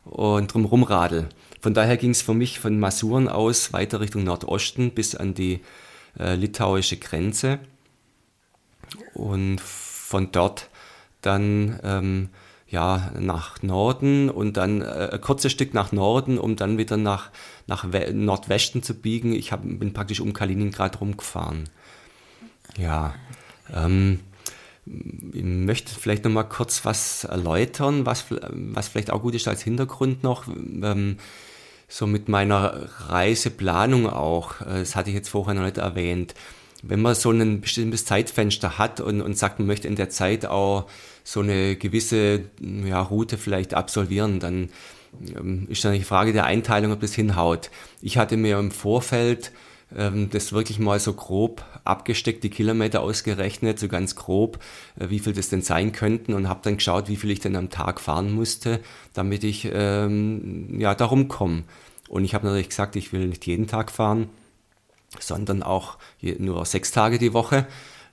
und 0.03 0.53
drum 0.53 0.65
rumradel. 0.65 1.29
Von 1.65 1.73
daher 1.73 1.97
ging 1.97 2.11
es 2.11 2.21
für 2.21 2.35
mich 2.35 2.59
von 2.59 2.79
Masuren 2.79 3.27
aus 3.27 3.73
weiter 3.73 3.99
Richtung 3.99 4.23
Nordosten 4.23 4.91
bis 4.91 5.15
an 5.15 5.33
die 5.33 5.61
äh, 6.19 6.35
litauische 6.35 6.97
Grenze 6.97 7.57
und 9.15 9.59
von 9.59 10.31
dort 10.31 10.69
dann 11.21 11.79
ähm, 11.81 12.29
ja, 12.67 13.11
nach 13.19 13.63
Norden 13.63 14.29
und 14.29 14.57
dann 14.57 14.83
äh, 14.83 15.09
ein 15.13 15.21
kurzes 15.21 15.51
Stück 15.51 15.73
nach 15.73 15.91
Norden, 15.91 16.37
um 16.37 16.55
dann 16.55 16.77
wieder 16.77 16.97
nach, 16.97 17.31
nach 17.65 17.83
Nordwesten 18.13 18.83
zu 18.83 18.93
biegen. 18.93 19.33
Ich 19.33 19.51
hab, 19.51 19.63
bin 19.63 19.91
praktisch 19.91 20.19
um 20.19 20.33
Kaliningrad 20.33 21.01
rumgefahren. 21.01 21.63
Ja, 22.77 23.15
ähm, 23.73 24.19
ich 24.85 25.43
möchte 25.43 25.95
vielleicht 25.95 26.25
noch 26.25 26.31
mal 26.31 26.43
kurz 26.43 26.85
was 26.85 27.23
erläutern, 27.23 28.05
was, 28.05 28.25
was 28.29 28.87
vielleicht 28.87 29.09
auch 29.09 29.23
gut 29.23 29.33
ist 29.33 29.47
als 29.47 29.63
Hintergrund 29.63 30.21
noch. 30.21 30.47
Ähm, 30.47 31.17
so 31.87 32.07
mit 32.07 32.29
meiner 32.29 32.89
Reiseplanung 33.07 34.09
auch, 34.09 34.61
äh, 34.61 34.79
das 34.79 34.95
hatte 34.95 35.09
ich 35.09 35.15
jetzt 35.15 35.29
vorher 35.29 35.53
noch 35.53 35.63
nicht 35.63 35.77
erwähnt. 35.77 36.33
Wenn 36.81 37.01
man 37.01 37.15
so 37.15 37.31
ein 37.31 37.61
bestimmtes 37.61 38.05
Zeitfenster 38.05 38.77
hat 38.77 38.99
und, 38.99 39.21
und 39.21 39.37
sagt, 39.37 39.59
man 39.59 39.67
möchte 39.67 39.87
in 39.87 39.95
der 39.95 40.09
Zeit 40.09 40.45
auch 40.45 40.87
so 41.23 41.39
eine 41.39 41.75
gewisse 41.75 42.45
ja, 42.61 43.01
Route 43.01 43.37
vielleicht 43.37 43.73
absolvieren, 43.73 44.39
dann 44.39 44.69
ähm, 45.35 45.65
ist 45.69 45.83
dann 45.83 45.93
die 45.93 46.03
Frage 46.03 46.33
der 46.33 46.45
Einteilung, 46.45 46.91
ob 46.91 46.99
das 47.01 47.15
hinhaut. 47.15 47.71
Ich 48.01 48.17
hatte 48.17 48.37
mir 48.37 48.59
im 48.59 48.71
Vorfeld 48.71 49.51
das 49.91 50.51
wirklich 50.51 50.79
mal 50.79 50.99
so 50.99 51.13
grob 51.13 51.63
abgesteckt, 51.83 52.43
die 52.43 52.49
Kilometer 52.49 53.01
ausgerechnet, 53.01 53.79
so 53.79 53.87
ganz 53.87 54.15
grob, 54.15 54.59
äh, 54.99 55.09
wie 55.09 55.19
viel 55.19 55.33
das 55.33 55.49
denn 55.49 55.61
sein 55.61 55.91
könnten 55.91 56.33
und 56.33 56.49
habe 56.49 56.61
dann 56.63 56.77
geschaut, 56.77 57.07
wie 57.07 57.15
viel 57.15 57.31
ich 57.31 57.39
denn 57.39 57.55
am 57.55 57.69
Tag 57.69 58.01
fahren 58.01 58.31
musste, 58.33 58.79
damit 59.13 59.43
ich 59.43 59.69
ähm, 59.71 60.79
ja 60.79 60.95
darum 60.95 61.27
komme. 61.27 61.63
Und 62.09 62.25
ich 62.25 62.33
habe 62.33 62.45
natürlich 62.45 62.69
gesagt, 62.69 62.95
ich 62.95 63.13
will 63.13 63.27
nicht 63.27 63.45
jeden 63.45 63.67
Tag 63.67 63.91
fahren, 63.91 64.29
sondern 65.19 65.63
auch 65.63 65.97
nur 66.21 66.65
sechs 66.65 66.91
Tage 66.91 67.19
die 67.19 67.33
Woche 67.33 67.67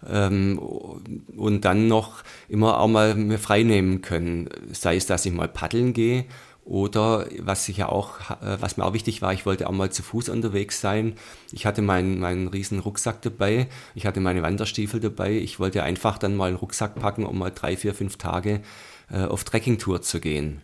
ähm, 0.08 0.58
und 0.58 1.64
dann 1.64 1.88
noch 1.88 2.22
immer 2.48 2.80
auch 2.80 2.88
mal 2.88 3.14
mir 3.14 3.38
frei 3.38 3.62
nehmen 3.62 4.02
können. 4.02 4.48
Sei 4.72 4.96
es, 4.96 5.06
dass 5.06 5.26
ich 5.26 5.32
mal 5.32 5.48
paddeln 5.48 5.92
gehe 5.92 6.26
oder 6.64 7.26
was 7.40 7.68
ich 7.68 7.78
ja 7.78 7.88
auch, 7.88 8.20
äh, 8.30 8.56
was 8.60 8.76
mir 8.76 8.84
auch 8.84 8.92
wichtig 8.92 9.20
war, 9.20 9.32
ich 9.32 9.46
wollte 9.46 9.66
auch 9.66 9.72
mal 9.72 9.90
zu 9.90 10.02
Fuß 10.02 10.28
unterwegs 10.28 10.80
sein. 10.80 11.14
Ich 11.50 11.66
hatte 11.66 11.82
meinen, 11.82 12.20
meinen 12.20 12.48
riesen 12.48 12.78
Rucksack 12.78 13.20
dabei, 13.22 13.68
ich 13.94 14.06
hatte 14.06 14.20
meine 14.20 14.42
Wanderstiefel 14.42 15.00
dabei. 15.00 15.32
Ich 15.32 15.58
wollte 15.58 15.82
einfach 15.82 16.18
dann 16.18 16.36
mal 16.36 16.48
einen 16.48 16.56
Rucksack 16.56 16.94
packen, 16.94 17.26
um 17.26 17.38
mal 17.38 17.50
drei, 17.50 17.76
vier, 17.76 17.94
fünf 17.94 18.16
Tage 18.16 18.62
äh, 19.10 19.24
auf 19.24 19.44
Trekkingtour 19.44 20.02
zu 20.02 20.20
gehen. 20.20 20.62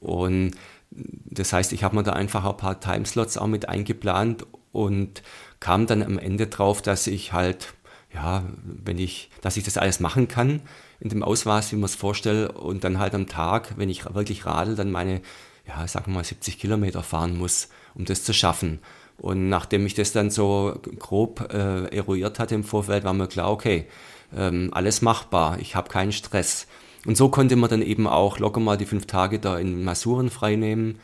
Und 0.00 0.52
das 0.90 1.52
heißt, 1.52 1.72
ich 1.72 1.84
habe 1.84 1.96
mir 1.96 2.02
da 2.02 2.12
einfach 2.12 2.44
ein 2.44 2.56
paar 2.56 2.80
Timeslots 2.80 3.38
auch 3.38 3.46
mit 3.46 3.68
eingeplant 3.68 4.46
und 4.72 5.22
kam 5.60 5.86
dann 5.86 6.02
am 6.02 6.18
Ende 6.18 6.48
drauf, 6.48 6.82
dass 6.82 7.06
ich 7.06 7.32
halt 7.32 7.74
ja, 8.12 8.42
wenn 8.64 8.98
ich, 8.98 9.30
dass 9.40 9.56
ich 9.56 9.62
das 9.62 9.76
alles 9.78 10.00
machen 10.00 10.26
kann 10.26 10.62
in 11.00 11.08
dem 11.08 11.22
Ausmaß, 11.22 11.72
wie 11.72 11.76
man 11.76 11.86
es 11.86 11.94
vorstellt, 11.94 12.54
und 12.56 12.84
dann 12.84 12.98
halt 12.98 13.14
am 13.14 13.26
Tag, 13.26 13.74
wenn 13.76 13.88
ich 13.88 14.04
wirklich 14.14 14.46
radel, 14.46 14.76
dann 14.76 14.90
meine, 14.90 15.22
ja, 15.66 15.86
sagen 15.86 16.06
wir 16.06 16.14
mal 16.14 16.24
70 16.24 16.58
Kilometer 16.58 17.02
fahren 17.02 17.38
muss, 17.38 17.68
um 17.94 18.04
das 18.04 18.24
zu 18.24 18.32
schaffen. 18.32 18.80
Und 19.18 19.48
nachdem 19.48 19.84
ich 19.86 19.94
das 19.94 20.12
dann 20.12 20.30
so 20.30 20.78
grob 20.98 21.52
äh, 21.52 21.94
eruiert 21.94 22.38
hatte 22.38 22.54
im 22.54 22.64
Vorfeld, 22.64 23.04
war 23.04 23.12
mir 23.12 23.28
klar, 23.28 23.50
okay, 23.50 23.86
ähm, 24.34 24.70
alles 24.72 25.02
machbar, 25.02 25.58
ich 25.58 25.74
habe 25.74 25.90
keinen 25.90 26.12
Stress. 26.12 26.66
Und 27.06 27.16
so 27.16 27.28
konnte 27.28 27.56
man 27.56 27.70
dann 27.70 27.82
eben 27.82 28.06
auch 28.06 28.38
locker 28.38 28.60
mal 28.60 28.76
die 28.76 28.86
fünf 28.86 29.06
Tage 29.06 29.38
da 29.38 29.58
in 29.58 29.84
Masuren 29.84 30.30
freinehmen 30.30 30.98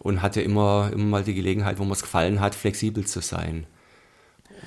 und 0.00 0.22
hatte 0.22 0.40
immer, 0.40 0.90
immer 0.92 1.04
mal 1.04 1.24
die 1.24 1.34
Gelegenheit, 1.34 1.78
wo 1.78 1.84
mir 1.84 1.92
es 1.92 2.02
gefallen 2.02 2.40
hat, 2.40 2.54
flexibel 2.54 3.06
zu 3.06 3.20
sein. 3.20 3.66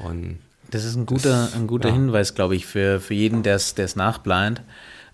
Und 0.04 0.40
das 0.72 0.84
ist 0.84 0.96
ein 0.96 1.06
guter, 1.06 1.46
das, 1.46 1.56
ein 1.56 1.68
guter 1.68 1.90
ja. 1.90 1.96
Hinweis, 1.96 2.36
glaube 2.36 2.56
ich, 2.56 2.66
für, 2.66 3.00
für 3.00 3.14
jeden, 3.14 3.44
der 3.44 3.56
es 3.56 3.96
nachplant. 3.96 4.62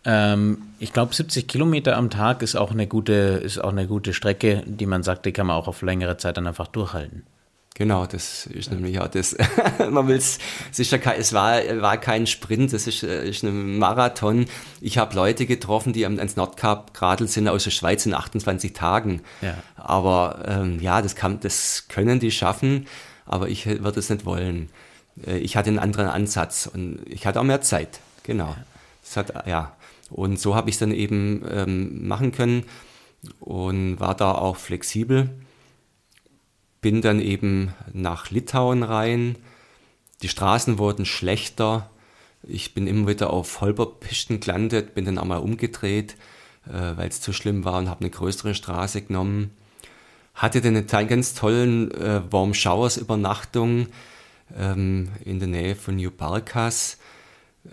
Ähm, 0.04 0.64
ich 0.80 0.94
glaube, 0.94 1.14
70 1.14 1.48
Kilometer 1.48 1.96
am 1.96 2.10
Tag 2.10 2.42
ist 2.42 2.56
auch, 2.56 2.72
eine 2.72 2.88
gute, 2.88 3.14
ist 3.14 3.60
auch 3.64 3.70
eine 3.70 3.88
gute 3.88 4.14
Strecke, 4.14 4.64
die 4.66 4.86
man 4.86 5.04
sagt, 5.04 5.26
die 5.26 5.32
kann 5.32 5.48
man 5.48 5.56
auch 5.56 5.68
auf 5.68 5.82
längere 5.82 6.18
Zeit 6.18 6.38
dann 6.38 6.48
einfach 6.48 6.68
durchhalten. 6.68 7.24
Genau, 7.76 8.06
das 8.06 8.48
ist 8.48 8.70
nämlich 8.72 9.00
auch 9.00 9.08
das. 9.08 9.36
man 9.90 10.08
will 10.08 10.18
es, 10.18 10.40
ja 10.76 10.98
kein, 10.98 11.20
es 11.20 11.34
war, 11.34 11.62
war 11.82 11.98
kein 11.98 12.28
Sprint, 12.28 12.74
es 12.74 12.86
ist, 12.86 13.02
ist 13.02 13.44
ein 13.44 13.80
Marathon. 13.80 14.46
Ich 14.82 14.98
habe 14.98 15.16
Leute 15.16 15.46
getroffen, 15.46 15.94
die 15.94 16.06
ans 16.06 16.36
Nordkap 16.36 16.94
geradelt 16.94 17.30
sind 17.30 17.48
aus 17.48 17.64
der 17.64 17.72
Schweiz 17.72 18.06
in 18.06 18.14
28 18.14 18.74
Tagen. 18.74 19.22
Ja. 19.42 19.56
Aber 19.78 20.44
ähm, 20.48 20.80
ja, 20.80 21.02
das, 21.02 21.16
kann, 21.16 21.40
das 21.40 21.86
können 21.88 22.20
die 22.20 22.32
schaffen, 22.32 22.88
aber 23.26 23.48
ich 23.48 23.66
würde 23.66 24.00
es 24.00 24.10
nicht 24.10 24.26
wollen. 24.26 24.70
Äh, 25.26 25.38
ich 25.38 25.56
hatte 25.56 25.70
einen 25.70 25.80
anderen 25.80 26.08
Ansatz 26.08 26.70
und 26.72 27.02
ich 27.08 27.26
hatte 27.26 27.40
auch 27.40 27.46
mehr 27.46 27.62
Zeit. 27.62 28.00
Genau. 28.24 28.56
Das 29.04 29.18
hat, 29.18 29.48
ja. 29.48 29.76
Und 30.10 30.40
so 30.40 30.56
habe 30.56 30.70
ich 30.70 30.76
es 30.76 30.80
dann 30.80 30.92
eben 30.92 31.44
ähm, 31.50 32.08
machen 32.08 32.32
können 32.32 32.64
und 33.40 34.00
war 34.00 34.16
da 34.16 34.34
auch 34.34 34.58
flexibel. 34.58 35.30
Bin 36.82 37.02
dann 37.02 37.20
eben 37.20 37.74
nach 37.94 38.30
Litauen 38.30 38.84
rein. 38.84 39.36
Die 40.22 40.28
Straßen 40.28 40.80
wurden 40.80 41.06
schlechter. 41.06 41.90
Ich 42.44 42.74
bin 42.74 42.88
immer 42.88 43.08
wieder 43.08 43.32
auf 43.32 43.62
Holperpisten 43.62 44.40
gelandet, 44.40 44.96
bin 44.96 45.06
dann 45.06 45.18
auch 45.18 45.26
mal 45.26 45.38
umgedreht, 45.38 46.16
äh, 46.68 46.98
weil 46.98 47.08
es 47.08 47.22
zu 47.22 47.34
schlimm 47.34 47.64
war 47.64 47.78
und 47.78 47.90
habe 47.90 48.02
eine 48.02 48.10
größere 48.10 48.56
Straße 48.56 49.04
genommen. 49.04 49.52
Hatte 50.34 50.62
dann 50.62 50.76
eine 50.76 51.08
ganz 51.08 51.36
tollen 51.36 51.92
äh, 51.92 52.22
Warm 52.32 52.54
Showers 52.54 52.98
Übernachtung 52.98 53.88
ähm, 54.58 55.10
in 55.24 55.40
der 55.40 55.48
Nähe 55.48 55.76
von 55.76 55.96
New 55.96 56.12
Balkas. 56.12 56.98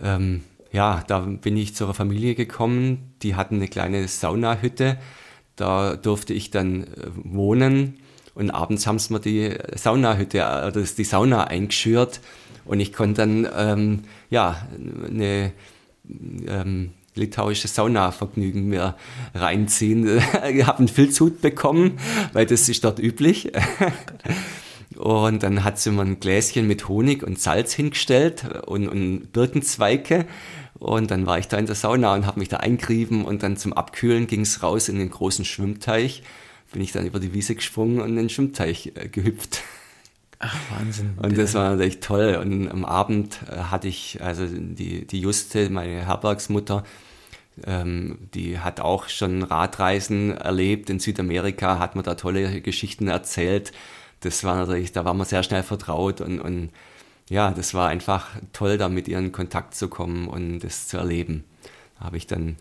Ähm, 0.01 0.43
ja, 0.71 1.03
da 1.07 1.19
bin 1.19 1.57
ich 1.57 1.75
zur 1.75 1.93
Familie 1.93 2.35
gekommen. 2.35 3.13
Die 3.21 3.35
hatten 3.35 3.55
eine 3.55 3.67
kleine 3.67 4.07
Saunahütte. 4.07 4.97
Da 5.55 5.95
durfte 5.95 6.33
ich 6.33 6.51
dann 6.51 6.83
äh, 6.83 6.87
wohnen. 7.15 7.99
Und 8.35 8.51
abends 8.51 8.87
haben 8.87 8.99
sie 8.99 9.11
mir 9.11 9.19
die 9.19 9.55
Saunahütte, 9.75 10.39
oder 10.39 10.81
die 10.81 11.03
Sauna 11.03 11.45
eingeschürt. 11.45 12.21
Und 12.65 12.79
ich 12.79 12.93
konnte 12.93 13.21
dann, 13.21 13.47
ähm, 13.55 14.03
ja, 14.29 14.67
eine 15.07 15.51
ähm, 16.47 16.91
litauische 17.15 17.67
Sauna-Vergnügen 17.67 18.67
mir 18.69 18.95
reinziehen. 19.33 20.21
ich 20.53 20.65
habe 20.65 20.79
einen 20.79 20.87
Filzhut 20.87 21.41
bekommen, 21.41 21.99
weil 22.33 22.45
das 22.45 22.69
ist 22.69 22.83
dort 22.83 22.99
üblich. 22.99 23.51
Und 24.99 25.43
dann 25.43 25.63
hat 25.63 25.79
sie 25.79 25.91
mir 25.91 26.01
ein 26.01 26.19
Gläschen 26.19 26.67
mit 26.67 26.89
Honig 26.89 27.23
und 27.23 27.39
Salz 27.39 27.71
hingestellt 27.73 28.43
und, 28.65 28.89
und 28.89 29.31
Birkenzweige. 29.31 30.25
Und 30.77 31.09
dann 31.09 31.25
war 31.25 31.39
ich 31.39 31.47
da 31.47 31.57
in 31.57 31.67
der 31.67 31.75
Sauna 31.75 32.13
und 32.15 32.25
habe 32.25 32.39
mich 32.39 32.49
da 32.49 32.57
eingrieben 32.57 33.23
und 33.23 33.41
dann 33.41 33.55
zum 33.55 33.71
Abkühlen 33.71 34.27
ging 34.27 34.41
es 34.41 34.61
raus 34.61 34.89
in 34.89 34.99
den 34.99 35.09
großen 35.09 35.45
Schwimmteich. 35.45 36.21
Bin 36.73 36.81
ich 36.81 36.91
dann 36.91 37.05
über 37.05 37.21
die 37.21 37.33
Wiese 37.33 37.55
gesprungen 37.55 38.01
und 38.01 38.09
in 38.09 38.15
den 38.17 38.29
Schwimmteich 38.29 38.91
äh, 38.95 39.07
gehüpft. 39.07 39.61
Ach, 40.39 40.57
Wahnsinn. 40.77 41.13
Und 41.15 41.37
das 41.37 41.53
war 41.53 41.69
natürlich 41.69 42.01
toll. 42.01 42.37
Und 42.41 42.69
am 42.69 42.83
Abend 42.83 43.39
äh, 43.49 43.55
hatte 43.55 43.87
ich, 43.87 44.19
also 44.21 44.45
die, 44.47 45.07
die 45.07 45.21
Juste, 45.21 45.69
meine 45.69 46.05
Herbergsmutter, 46.07 46.83
ähm, 47.65 48.17
die 48.33 48.59
hat 48.59 48.81
auch 48.81 49.07
schon 49.07 49.43
Radreisen 49.43 50.35
erlebt 50.35 50.89
in 50.89 50.99
Südamerika, 50.99 51.79
hat 51.79 51.95
mir 51.95 52.03
da 52.03 52.15
tolle 52.15 52.59
Geschichten 52.59 53.07
erzählt. 53.07 53.71
Das 54.21 54.43
war 54.43 54.55
natürlich, 54.55 54.91
da 54.91 55.05
war 55.05 55.13
man 55.13 55.25
sehr 55.25 55.43
schnell 55.43 55.63
vertraut 55.63 56.21
und, 56.21 56.39
und 56.39 56.69
ja, 57.29 57.51
das 57.51 57.73
war 57.73 57.89
einfach 57.89 58.27
toll, 58.53 58.77
da 58.77 58.89
mit 58.89 59.07
ihr 59.07 59.19
in 59.19 59.31
Kontakt 59.31 59.75
zu 59.75 59.87
kommen 59.87 60.27
und 60.27 60.59
das 60.59 60.87
zu 60.87 60.97
erleben. 60.97 61.43
Da 61.97 62.05
habe 62.05 62.17
ich 62.17 62.27
dann, 62.27 62.57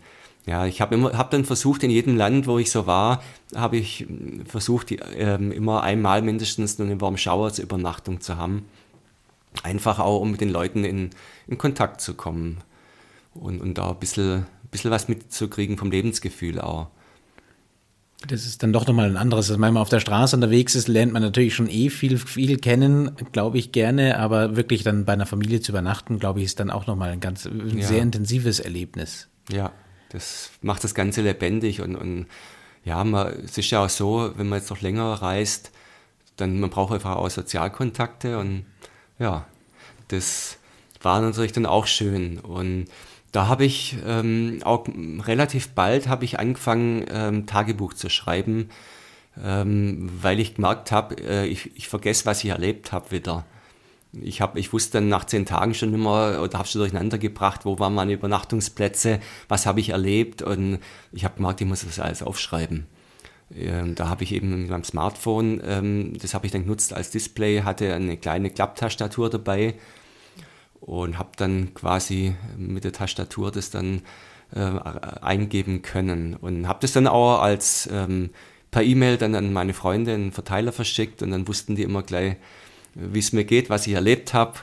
ja, 0.47 0.67
ich 0.67 0.81
habe 0.81 0.95
immer, 0.95 1.17
habe 1.17 1.31
dann 1.31 1.45
versucht, 1.45 1.83
in 1.83 1.91
jedem 1.91 2.17
Land, 2.17 2.47
wo 2.47 2.59
ich 2.59 2.71
so 2.71 2.87
war, 2.87 3.23
habe 3.55 3.79
ich 3.79 4.07
versucht, 4.47 4.91
die, 4.91 4.97
ähm, 5.17 5.53
immer 5.53 5.83
einmal 5.83 6.23
mindestens 6.23 6.79
eine 6.79 7.01
Warm 7.01 7.17
Shower 7.17 7.53
zur 7.53 7.65
Übernachtung 7.65 8.21
zu 8.21 8.37
haben. 8.37 8.67
Einfach 9.63 9.99
auch, 9.99 10.21
um 10.21 10.33
mit 10.33 10.43
den 10.43 10.51
Leuten 10.51 10.85
in, 10.85 11.11
in 11.47 11.59
Kontakt 11.59 12.01
zu 12.01 12.15
kommen 12.15 12.59
und, 13.35 13.61
und 13.61 13.79
da 13.79 13.91
ein 13.91 13.99
bisschen, 13.99 14.41
ein 14.41 14.69
bisschen 14.71 14.91
was 14.91 15.09
mitzukriegen 15.09 15.79
vom 15.79 15.91
Lebensgefühl 15.91 16.61
auch. 16.61 16.89
Das 18.27 18.47
ist 18.47 18.63
dann 18.65 18.73
doch 18.73 18.87
nochmal 18.87 19.09
ein 19.09 19.17
anderes. 19.17 19.49
Also 19.49 19.63
wenn 19.63 19.73
man 19.73 19.81
auf 19.81 19.91
der 19.91 20.01
Straße 20.01 20.35
unterwegs 20.35 20.75
ist, 20.75 20.89
lernt 20.89 21.13
man 21.13 21.23
natürlich 21.23 21.55
schon 21.55 21.71
eh 21.71 21.89
viel, 21.89 22.19
viel 22.19 22.59
kennen, 22.59 23.13
glaube 23.31 23.59
ich 23.59 23.71
gerne, 23.71 24.19
aber 24.19 24.57
wirklich 24.57 24.83
dann 24.83 25.05
bei 25.05 25.13
einer 25.13 25.27
Familie 25.27 25.61
zu 25.61 25.71
übernachten, 25.71 26.19
glaube 26.19 26.41
ich, 26.41 26.47
ist 26.47 26.59
dann 26.59 26.71
auch 26.71 26.89
nochmal 26.89 27.11
ein 27.11 27.21
ganz 27.21 27.47
ein 27.47 27.79
ja. 27.79 27.87
sehr 27.87 28.03
intensives 28.03 28.59
Erlebnis. 28.59 29.29
Ja, 29.51 29.73
das 30.09 30.51
macht 30.63 30.83
das 30.83 30.95
Ganze 30.95 31.23
lebendig 31.23 31.81
und, 31.81 31.95
und 31.95 32.27
ja, 32.85 33.05
man, 33.05 33.29
es 33.45 33.57
ist 33.57 33.71
ja 33.71 33.85
auch 33.85 33.89
so, 33.89 34.33
wenn 34.37 34.49
man 34.49 34.59
jetzt 34.59 34.71
noch 34.71 34.81
länger 34.81 35.13
reist, 35.13 35.71
dann 36.37 36.59
man 36.59 36.71
braucht 36.71 36.93
einfach 36.93 37.17
auch 37.17 37.31
Sozialkontakte 37.31 38.39
und 38.39 38.67
ja, 39.21 39.47
das 40.09 40.59
war 41.03 41.21
natürlich 41.21 41.53
dann 41.53 41.67
auch 41.67 41.87
schön 41.87 42.39
und 42.39 42.87
da 43.33 43.47
habe 43.47 43.65
ich 43.65 43.97
ähm, 44.07 44.61
auch 44.65 44.87
relativ 45.27 45.69
bald 45.71 46.09
habe 46.09 46.25
ich 46.25 46.39
angefangen, 46.39 47.05
ähm, 47.11 47.47
Tagebuch 47.47 47.95
zu 47.95 48.09
schreiben, 48.09 48.71
ähm, 49.43 50.11
weil 50.21 50.41
ich 50.41 50.55
gemerkt 50.55 50.93
habe, 50.93 51.17
äh, 51.17 51.47
ich, 51.47 51.77
ich 51.77 51.89
vergesse, 51.89 52.27
was 52.27 52.43
ich 52.43 52.51
erlebt 52.51 52.93
habe 52.93 53.11
wieder. 53.11 53.45
Ich, 54.13 54.41
hab, 54.41 54.57
ich 54.57 54.73
wusste 54.73 54.99
dann 54.99 55.11
nach 55.11 55.27
zehn 55.27 55.45
Tagen 55.45 55.75
schon 55.75 55.93
immer 55.93 56.41
oder 56.43 56.59
habe 56.59 56.67
schon 56.69 56.81
durcheinander 56.81 57.19
gebracht, 57.19 57.67
wo 57.67 57.79
waren 57.79 57.95
meine 57.95 58.15
Übernachtungsplätze, 58.15 59.21
was 59.49 59.67
habe 59.67 59.81
ich 59.81 59.91
erlebt 59.91 60.41
und 60.41 60.79
ich 61.13 61.25
habe 61.25 61.37
gemerkt, 61.37 61.61
ich 61.61 61.67
muss 61.67 61.85
das 61.85 62.01
alles 62.01 62.23
aufschreiben. 62.23 62.87
Ähm, 63.55 63.95
da 63.95 64.09
habe 64.09 64.25
ich 64.25 64.33
eben 64.33 64.63
mit 64.63 64.71
meinem 64.71 64.85
Smartphone, 64.85 65.61
ähm, 65.65 66.17
das 66.21 66.33
habe 66.33 66.47
ich 66.47 66.53
dann 66.53 66.63
genutzt 66.63 66.95
als 66.95 67.11
Display, 67.11 67.63
hatte 67.63 67.95
eine 67.95 68.17
kleine 68.17 68.49
Klapptastatur 68.51 69.29
dabei 69.29 69.75
und 70.81 71.19
habe 71.19 71.31
dann 71.37 71.75
quasi 71.75 72.35
mit 72.57 72.85
der 72.85 72.93
Tastatur 72.93 73.51
das 73.51 73.71
dann 73.71 74.03
äh, 74.55 74.61
eingeben 75.21 75.83
können 75.83 76.35
und 76.35 76.69
habe 76.69 76.79
das 76.81 76.93
dann 76.93 77.07
auch 77.07 77.41
als 77.41 77.89
ähm, 77.93 78.31
per 78.71 78.83
E-Mail 78.83 79.17
dann 79.17 79.35
an 79.35 79.53
meine 79.53 79.75
Freunde 79.75 80.15
einen 80.15 80.33
Verteiler 80.33 80.73
verschickt 80.73 81.23
und 81.23 81.31
dann 81.31 81.49
wussten 81.49 81.77
die 81.77 81.83
immer 81.83 82.03
gleich, 82.03 82.37
wie 82.95 83.19
es 83.19 83.33
mir 83.33 83.45
geht, 83.45 83.71
was 83.71 83.87
ich 83.87 83.95
erlebt 83.95 84.35
habe. 84.35 84.55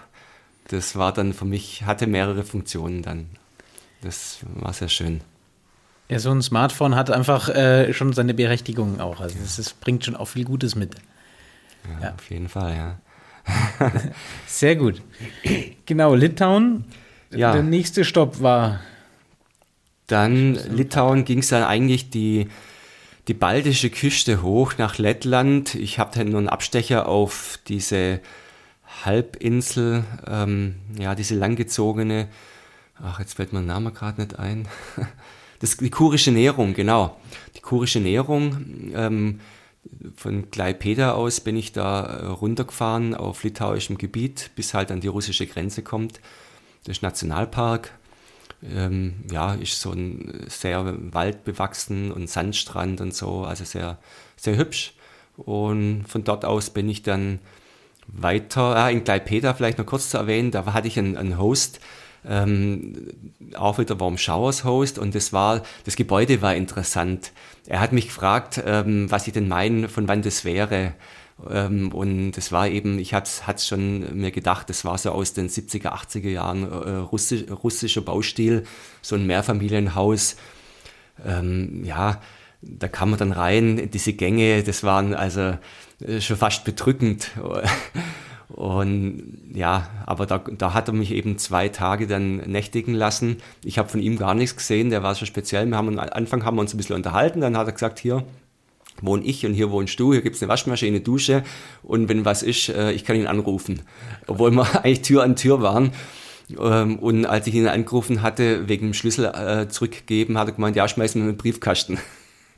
Das 0.67 0.95
war 0.95 1.13
dann 1.13 1.33
für 1.33 1.45
mich, 1.45 1.83
hatte 1.83 2.07
mehrere 2.07 2.43
Funktionen 2.43 3.01
dann. 3.01 3.27
Das 4.01 4.39
war 4.55 4.73
sehr 4.73 4.89
schön. 4.89 5.21
Ja, 6.09 6.19
so 6.19 6.31
ein 6.31 6.41
Smartphone 6.41 6.95
hat 6.95 7.09
einfach 7.09 7.49
äh, 7.49 7.91
schon 7.93 8.13
seine 8.13 8.33
Berechtigung 8.35 8.99
auch. 8.99 9.21
Also 9.21 9.37
es 9.39 9.73
bringt 9.73 10.05
schon 10.05 10.15
auch 10.15 10.27
viel 10.27 10.45
Gutes 10.45 10.75
mit. 10.75 10.95
Ja, 11.99 12.07
ja. 12.07 12.13
auf 12.13 12.29
jeden 12.29 12.49
Fall, 12.49 12.75
ja. 12.75 12.97
Sehr 14.47 14.75
gut. 14.75 15.01
Genau, 15.85 16.15
Litauen. 16.15 16.85
Ja. 17.31 17.53
Der 17.53 17.63
nächste 17.63 18.05
Stopp 18.05 18.41
war. 18.41 18.79
Dann 20.07 20.55
Litauen 20.75 21.25
ging 21.25 21.39
es 21.39 21.49
dann 21.49 21.63
eigentlich 21.63 22.09
die, 22.09 22.47
die 23.27 23.33
baltische 23.33 23.89
Küste 23.89 24.41
hoch 24.41 24.73
nach 24.77 24.97
Lettland. 24.97 25.75
Ich 25.75 25.99
habe 25.99 26.11
dann 26.15 26.29
nur 26.29 26.39
einen 26.39 26.49
Abstecher 26.49 27.07
auf 27.07 27.59
diese 27.67 28.21
Halbinsel, 29.03 30.03
ähm, 30.27 30.75
ja, 30.97 31.15
diese 31.15 31.35
langgezogene, 31.35 32.27
ach, 33.01 33.19
jetzt 33.19 33.33
fällt 33.33 33.51
mir 33.51 33.59
der 33.59 33.67
Name 33.67 33.91
gerade 33.91 34.21
nicht 34.21 34.39
ein. 34.39 34.67
Das, 35.59 35.77
die 35.77 35.89
kurische 35.89 36.33
Nährung, 36.33 36.73
genau. 36.73 37.17
Die 37.55 37.61
kurische 37.61 38.01
Nährung. 38.01 38.91
Ähm, 38.93 39.39
von 40.15 40.51
Klaipeda 40.51 41.13
aus 41.13 41.41
bin 41.41 41.57
ich 41.57 41.71
da 41.71 42.03
äh, 42.03 42.25
runtergefahren 42.27 43.15
auf 43.15 43.43
litauischem 43.43 43.97
Gebiet, 43.97 44.51
bis 44.55 44.73
halt 44.73 44.91
an 44.91 45.01
die 45.01 45.07
russische 45.07 45.47
Grenze 45.47 45.83
kommt. 45.83 46.19
Das 46.83 46.97
ist 46.97 47.03
Nationalpark. 47.03 47.91
Ähm, 48.63 49.15
ja, 49.31 49.53
ist 49.53 49.81
so 49.81 49.91
ein 49.91 50.45
sehr 50.47 50.95
waldbewachsen 51.13 52.11
und 52.11 52.29
Sandstrand 52.29 53.01
und 53.01 53.13
so, 53.13 53.43
also 53.43 53.63
sehr, 53.63 53.97
sehr 54.37 54.57
hübsch. 54.57 54.93
Und 55.37 56.05
von 56.07 56.23
dort 56.23 56.45
aus 56.45 56.69
bin 56.69 56.89
ich 56.89 57.03
dann 57.03 57.39
weiter, 58.07 58.75
ah, 58.75 58.89
in 58.89 59.03
Klaipeda 59.03 59.53
vielleicht 59.53 59.77
noch 59.77 59.85
kurz 59.85 60.09
zu 60.09 60.17
erwähnen, 60.17 60.51
da 60.51 60.65
hatte 60.73 60.87
ich 60.87 60.97
einen, 60.97 61.17
einen 61.17 61.37
Host, 61.37 61.79
ähm, 62.27 63.07
auch 63.55 63.77
wieder 63.77 63.99
Warm 63.99 64.17
Showers 64.17 64.63
Host 64.63 64.99
und 64.99 65.15
das 65.15 65.33
war, 65.33 65.61
das 65.83 65.95
Gebäude 65.95 66.41
war 66.41 66.55
interessant. 66.55 67.31
Er 67.67 67.79
hat 67.79 67.91
mich 67.93 68.07
gefragt, 68.07 68.61
ähm, 68.65 69.09
was 69.11 69.27
ich 69.27 69.33
denn 69.33 69.47
meine, 69.47 69.89
von 69.89 70.07
wann 70.07 70.21
das 70.21 70.45
wäre. 70.45 70.93
Ähm, 71.49 71.91
und 71.91 72.31
das 72.33 72.51
war 72.51 72.67
eben, 72.67 72.99
ich 72.99 73.13
hatte 73.13 73.29
es 73.55 73.67
schon 73.67 74.17
mir 74.17 74.31
gedacht, 74.31 74.69
das 74.69 74.85
war 74.85 74.97
so 74.97 75.11
aus 75.11 75.33
den 75.33 75.49
70er, 75.49 75.89
80er 75.89 76.29
Jahren 76.29 76.63
äh, 76.63 76.91
russisch, 76.97 77.43
russischer 77.51 78.01
Baustil, 78.01 78.63
so 79.01 79.15
ein 79.15 79.25
Mehrfamilienhaus. 79.27 80.37
Ähm, 81.25 81.83
ja, 81.83 82.21
da 82.61 82.87
kam 82.87 83.11
man 83.11 83.19
dann 83.19 83.31
rein, 83.31 83.89
diese 83.91 84.13
Gänge, 84.13 84.63
das 84.63 84.83
waren 84.83 85.13
also 85.13 85.57
äh, 86.01 86.21
schon 86.21 86.37
fast 86.37 86.63
bedrückend. 86.63 87.31
Und 88.49 89.39
ja, 89.53 89.89
aber 90.05 90.25
da, 90.25 90.37
da 90.37 90.73
hat 90.73 90.87
er 90.87 90.93
mich 90.93 91.11
eben 91.11 91.37
zwei 91.37 91.67
Tage 91.69 92.05
dann 92.05 92.37
nächtigen 92.37 92.93
lassen. 92.93 93.37
Ich 93.63 93.77
habe 93.77 93.89
von 93.89 94.01
ihm 94.01 94.17
gar 94.17 94.35
nichts 94.35 94.55
gesehen, 94.55 94.91
der 94.91 95.01
war 95.01 95.15
so 95.15 95.25
speziell. 95.25 95.65
Wir 95.65 95.77
haben 95.77 95.99
am 95.99 96.09
Anfang 96.11 96.45
haben 96.45 96.57
wir 96.57 96.61
uns 96.61 96.73
ein 96.73 96.77
bisschen 96.77 96.95
unterhalten, 96.95 97.41
dann 97.41 97.57
hat 97.57 97.67
er 97.67 97.73
gesagt, 97.73 97.99
hier 97.99 98.23
wohne 99.01 99.25
ich 99.25 99.45
und 99.45 99.53
hier 99.53 99.71
wohnst 99.71 99.99
du, 99.99 100.13
hier 100.13 100.21
gibt 100.21 100.35
es 100.35 100.41
eine 100.41 100.49
Waschmaschine, 100.49 100.97
eine 100.97 101.01
Dusche 101.01 101.43
und 101.83 102.07
wenn 102.07 102.23
was 102.23 102.43
ist, 102.43 102.69
äh, 102.69 102.91
ich 102.91 103.03
kann 103.03 103.17
ihn 103.17 103.27
anrufen. 103.27 103.81
Obwohl 104.27 104.51
wir 104.51 104.67
eigentlich 104.83 105.01
Tür 105.01 105.23
an 105.23 105.35
Tür 105.35 105.61
waren. 105.61 105.91
Ähm, 106.59 106.99
und 106.99 107.25
als 107.25 107.47
ich 107.47 107.55
ihn 107.55 107.67
angerufen 107.67 108.21
hatte, 108.21 108.69
wegen 108.69 108.87
dem 108.87 108.93
Schlüssel 108.93 109.25
äh, 109.25 109.67
zurückgeben, 109.67 110.37
hat 110.37 110.49
er 110.49 110.53
gemeint, 110.53 110.75
ja, 110.75 110.87
schmeiß 110.87 111.15
mir 111.15 111.23
einen 111.23 111.37
Briefkasten. 111.37 111.97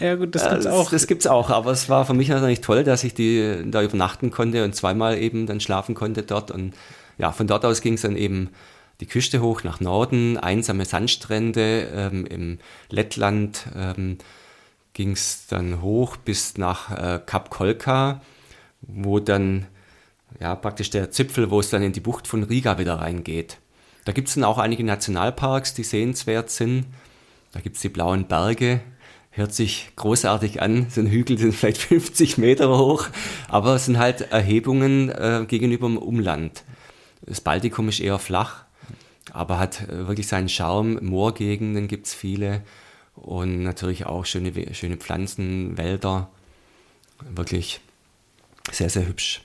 Ja, 0.00 0.14
gut, 0.14 0.34
das 0.34 0.48
gibt's 0.48 0.66
auch. 0.66 0.90
Das, 0.90 1.06
gibt's 1.06 1.26
auch, 1.26 1.50
aber 1.50 1.70
es 1.70 1.88
war 1.88 2.04
für 2.04 2.14
mich 2.14 2.28
natürlich 2.28 2.60
toll, 2.60 2.84
dass 2.84 3.04
ich 3.04 3.14
die 3.14 3.62
da 3.66 3.82
übernachten 3.82 4.30
konnte 4.30 4.64
und 4.64 4.74
zweimal 4.74 5.18
eben 5.18 5.46
dann 5.46 5.60
schlafen 5.60 5.94
konnte 5.94 6.22
dort. 6.22 6.50
Und 6.50 6.74
ja, 7.18 7.32
von 7.32 7.46
dort 7.46 7.64
aus 7.64 7.80
ging 7.80 7.94
es 7.94 8.02
dann 8.02 8.16
eben 8.16 8.50
die 9.00 9.06
Küste 9.06 9.40
hoch 9.40 9.62
nach 9.62 9.80
Norden, 9.80 10.36
einsame 10.36 10.84
Sandstrände 10.84 11.88
ähm, 11.94 12.26
im 12.26 12.58
Lettland 12.90 13.66
ähm, 13.76 14.18
ging 14.92 15.12
es 15.12 15.46
dann 15.46 15.80
hoch 15.80 16.16
bis 16.16 16.58
nach 16.58 16.90
äh, 16.90 17.20
Kap 17.24 17.50
Kolka, 17.50 18.20
wo 18.80 19.20
dann 19.20 19.66
ja 20.40 20.56
praktisch 20.56 20.90
der 20.90 21.12
Zipfel, 21.12 21.50
wo 21.50 21.60
es 21.60 21.70
dann 21.70 21.82
in 21.82 21.92
die 21.92 22.00
Bucht 22.00 22.26
von 22.26 22.42
Riga 22.42 22.78
wieder 22.78 22.94
reingeht. 22.94 23.58
Da 24.04 24.12
gibt 24.12 24.28
es 24.28 24.34
dann 24.34 24.44
auch 24.44 24.58
einige 24.58 24.82
Nationalparks, 24.82 25.74
die 25.74 25.84
sehenswert 25.84 26.50
sind. 26.50 26.86
Da 27.52 27.60
gibt 27.60 27.76
es 27.76 27.82
die 27.82 27.88
blauen 27.88 28.26
Berge, 28.26 28.80
hört 29.38 29.54
sich 29.54 29.90
großartig 29.96 30.60
an. 30.60 30.88
So 30.90 31.00
ein 31.00 31.06
Hügel 31.06 31.38
sind 31.38 31.54
vielleicht 31.54 31.78
50 31.82 32.38
Meter 32.38 32.68
hoch, 32.76 33.06
aber 33.48 33.74
es 33.74 33.86
sind 33.86 33.98
halt 33.98 34.32
Erhebungen 34.32 35.08
äh, 35.08 35.44
gegenüber 35.48 35.86
dem 35.86 35.96
Umland. 35.96 36.64
Das 37.22 37.40
Baltikum 37.40 37.88
ist 37.88 38.00
eher 38.00 38.18
flach, 38.18 38.64
aber 39.32 39.58
hat 39.58 39.88
äh, 39.88 40.06
wirklich 40.06 40.26
seinen 40.26 40.48
Charme. 40.48 40.98
Moorgegenden 41.02 41.88
gibt 41.88 42.06
es 42.06 42.14
viele 42.14 42.62
und 43.14 43.62
natürlich 43.62 44.06
auch 44.06 44.26
schöne, 44.26 44.52
schöne 44.74 44.96
Pflanzen, 44.96 45.78
Wälder. 45.78 46.30
Wirklich 47.34 47.80
sehr, 48.70 48.90
sehr 48.90 49.08
hübsch. 49.08 49.42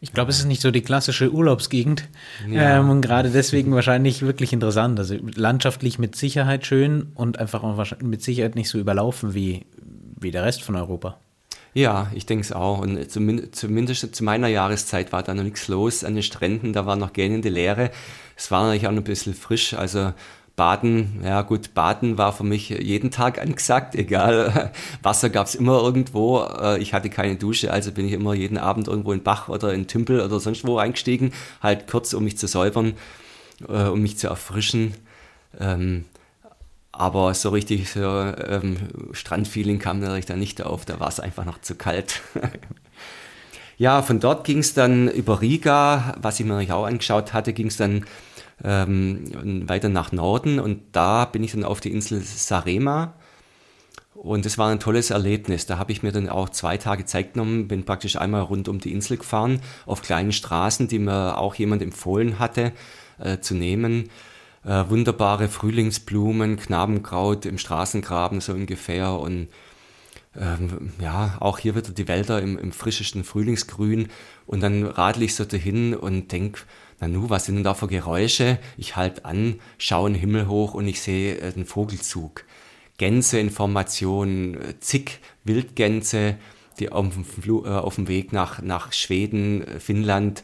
Ich 0.00 0.12
glaube, 0.12 0.30
es 0.30 0.38
ist 0.38 0.46
nicht 0.46 0.60
so 0.60 0.70
die 0.70 0.82
klassische 0.82 1.32
Urlaubsgegend 1.32 2.08
ja. 2.48 2.78
ähm, 2.78 2.90
und 2.90 3.00
gerade 3.00 3.30
deswegen 3.30 3.74
wahrscheinlich 3.74 4.22
wirklich 4.22 4.52
interessant. 4.52 4.98
Also 4.98 5.16
landschaftlich 5.34 5.98
mit 5.98 6.16
Sicherheit 6.16 6.66
schön 6.66 7.12
und 7.14 7.38
einfach 7.38 7.62
auch 7.62 7.82
mit 8.02 8.22
Sicherheit 8.22 8.54
nicht 8.54 8.68
so 8.68 8.78
überlaufen 8.78 9.34
wie, 9.34 9.66
wie 10.18 10.30
der 10.30 10.44
Rest 10.44 10.62
von 10.62 10.76
Europa. 10.76 11.18
Ja, 11.76 12.10
ich 12.14 12.24
denke 12.24 12.42
es 12.42 12.52
auch. 12.52 12.78
Und 12.78 13.10
zumindest, 13.10 13.54
zumindest 13.56 14.14
zu 14.14 14.24
meiner 14.24 14.48
Jahreszeit 14.48 15.12
war 15.12 15.22
da 15.22 15.34
noch 15.34 15.42
nichts 15.42 15.68
los 15.68 16.04
an 16.04 16.14
den 16.14 16.22
Stränden, 16.22 16.72
da 16.72 16.86
war 16.86 16.96
noch 16.96 17.12
gähnende 17.12 17.50
Leere. 17.50 17.90
Es 18.34 18.50
war 18.50 18.64
natürlich 18.64 18.86
auch 18.86 18.92
noch 18.92 19.02
ein 19.02 19.04
bisschen 19.04 19.34
frisch, 19.34 19.74
also 19.74 20.12
Baden, 20.56 21.20
ja 21.22 21.42
gut, 21.42 21.74
Baden 21.74 22.16
war 22.16 22.32
für 22.32 22.42
mich 22.42 22.70
jeden 22.70 23.10
Tag 23.10 23.38
angesagt, 23.38 23.94
egal. 23.94 24.72
Wasser 25.02 25.28
gab 25.28 25.46
es 25.46 25.54
immer 25.54 25.82
irgendwo. 25.82 26.42
Äh, 26.42 26.78
ich 26.80 26.94
hatte 26.94 27.10
keine 27.10 27.36
Dusche, 27.36 27.70
also 27.70 27.92
bin 27.92 28.06
ich 28.06 28.12
immer 28.12 28.32
jeden 28.32 28.56
Abend 28.56 28.88
irgendwo 28.88 29.12
in 29.12 29.22
Bach 29.22 29.48
oder 29.48 29.74
in 29.74 29.86
Tümpel 29.86 30.20
oder 30.20 30.40
sonst 30.40 30.66
wo 30.66 30.78
eingestiegen, 30.78 31.32
halt 31.62 31.86
kurz, 31.86 32.14
um 32.14 32.24
mich 32.24 32.38
zu 32.38 32.46
säubern, 32.46 32.94
äh, 33.68 33.84
um 33.84 34.00
mich 34.00 34.16
zu 34.16 34.28
erfrischen. 34.28 34.94
Ähm, 35.60 36.06
aber 36.90 37.34
so 37.34 37.50
richtig 37.50 37.90
so, 37.90 38.00
ähm, 38.00 38.78
Strandfeeling 39.12 39.78
kam 39.78 40.00
natürlich 40.00 40.24
da 40.24 40.36
nicht 40.36 40.62
auf, 40.62 40.86
da 40.86 40.98
war 40.98 41.08
es 41.08 41.20
einfach 41.20 41.44
noch 41.44 41.60
zu 41.60 41.74
kalt. 41.74 42.22
ja, 43.76 44.00
von 44.00 44.20
dort 44.20 44.44
ging 44.44 44.60
es 44.60 44.72
dann 44.72 45.08
über 45.08 45.42
Riga, 45.42 46.14
was 46.18 46.40
ich 46.40 46.46
mir 46.46 46.74
auch 46.74 46.86
angeschaut 46.86 47.34
hatte, 47.34 47.52
ging 47.52 47.66
es 47.66 47.76
dann 47.76 48.06
ähm, 48.64 49.68
weiter 49.68 49.88
nach 49.88 50.12
Norden 50.12 50.58
und 50.58 50.82
da 50.92 51.24
bin 51.24 51.44
ich 51.44 51.52
dann 51.52 51.64
auf 51.64 51.80
die 51.80 51.92
Insel 51.92 52.20
Sarema. 52.22 53.14
Und 54.14 54.46
das 54.46 54.56
war 54.56 54.70
ein 54.70 54.80
tolles 54.80 55.10
Erlebnis. 55.10 55.66
Da 55.66 55.76
habe 55.76 55.92
ich 55.92 56.02
mir 56.02 56.10
dann 56.10 56.30
auch 56.30 56.48
zwei 56.48 56.78
Tage 56.78 57.04
Zeit 57.04 57.34
genommen, 57.34 57.68
bin 57.68 57.84
praktisch 57.84 58.16
einmal 58.16 58.40
rund 58.40 58.66
um 58.66 58.78
die 58.78 58.92
Insel 58.92 59.18
gefahren, 59.18 59.60
auf 59.84 60.00
kleinen 60.00 60.32
Straßen, 60.32 60.88
die 60.88 60.98
mir 60.98 61.36
auch 61.36 61.54
jemand 61.54 61.82
empfohlen 61.82 62.38
hatte 62.38 62.72
äh, 63.18 63.40
zu 63.40 63.54
nehmen 63.54 64.08
äh, 64.66 64.84
wunderbare 64.88 65.48
Frühlingsblumen, 65.48 66.56
Knabenkraut 66.56 67.46
im 67.46 67.58
Straßengraben 67.58 68.40
so 68.40 68.52
ungefähr 68.52 69.12
und 69.12 69.48
ähm, 70.38 70.92
ja, 71.00 71.36
auch 71.40 71.58
hier 71.58 71.76
wieder 71.76 71.90
die 71.90 72.08
Wälder 72.08 72.42
im, 72.42 72.58
im 72.58 72.72
frischesten 72.72 73.24
Frühlingsgrün 73.24 74.08
und 74.44 74.62
dann 74.62 74.84
radel 74.84 75.22
ich 75.22 75.34
so 75.34 75.44
dahin 75.44 75.94
und 75.94 76.32
denk, 76.32 76.66
Nanu, 77.00 77.28
was 77.28 77.44
sind 77.44 77.56
denn 77.56 77.64
da 77.64 77.74
für 77.74 77.88
Geräusche? 77.88 78.58
Ich 78.76 78.96
halt 78.96 79.24
an, 79.24 79.60
schaue 79.78 80.10
den 80.10 80.18
Himmel 80.18 80.48
hoch 80.48 80.74
und 80.74 80.86
ich 80.88 81.00
sehe 81.00 81.38
äh, 81.38 81.52
den 81.52 81.66
Vogelzug. 81.66 82.44
Gänseinformationen, 82.98 84.54
äh, 84.54 84.80
zig 84.80 85.20
Wildgänse, 85.44 86.36
die 86.78 86.90
auf 86.90 87.14
dem, 87.14 87.64
äh, 87.64 87.68
auf 87.68 87.96
dem 87.96 88.08
Weg 88.08 88.32
nach, 88.32 88.62
nach 88.62 88.92
Schweden, 88.92 89.66
äh, 89.66 89.80
Finnland. 89.80 90.42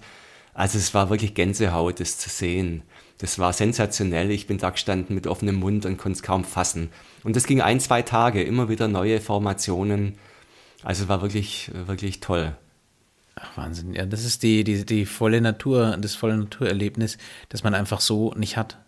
Also 0.52 0.78
es 0.78 0.92
war 0.92 1.08
wirklich 1.08 1.34
Gänsehaut, 1.34 2.00
das 2.00 2.18
zu 2.18 2.28
sehen. 2.28 2.82
Das 3.18 3.38
war 3.38 3.52
sensationell. 3.54 4.30
Ich 4.30 4.46
bin 4.46 4.58
da 4.58 4.70
gestanden 4.70 5.14
mit 5.14 5.26
offenem 5.26 5.56
Mund 5.56 5.86
und 5.86 5.96
konnte 5.96 6.16
es 6.16 6.22
kaum 6.22 6.44
fassen. 6.44 6.90
Und 7.24 7.36
das 7.36 7.46
ging 7.46 7.62
ein, 7.62 7.80
zwei 7.80 8.02
Tage, 8.02 8.42
immer 8.42 8.68
wieder 8.68 8.88
neue 8.88 9.20
Formationen. 9.20 10.18
Also 10.82 11.04
es 11.04 11.08
war 11.08 11.22
wirklich, 11.22 11.70
wirklich 11.86 12.20
toll. 12.20 12.56
Ach, 13.34 13.56
Wahnsinn. 13.56 13.94
Ja, 13.94 14.04
das 14.06 14.24
ist 14.24 14.42
die, 14.42 14.64
die, 14.64 14.84
die 14.84 15.06
volle 15.06 15.40
Natur, 15.40 15.96
das 15.98 16.14
volle 16.14 16.36
Naturerlebnis, 16.36 17.18
das 17.48 17.64
man 17.64 17.74
einfach 17.74 18.00
so 18.00 18.32
nicht 18.36 18.56
hat. 18.56 18.78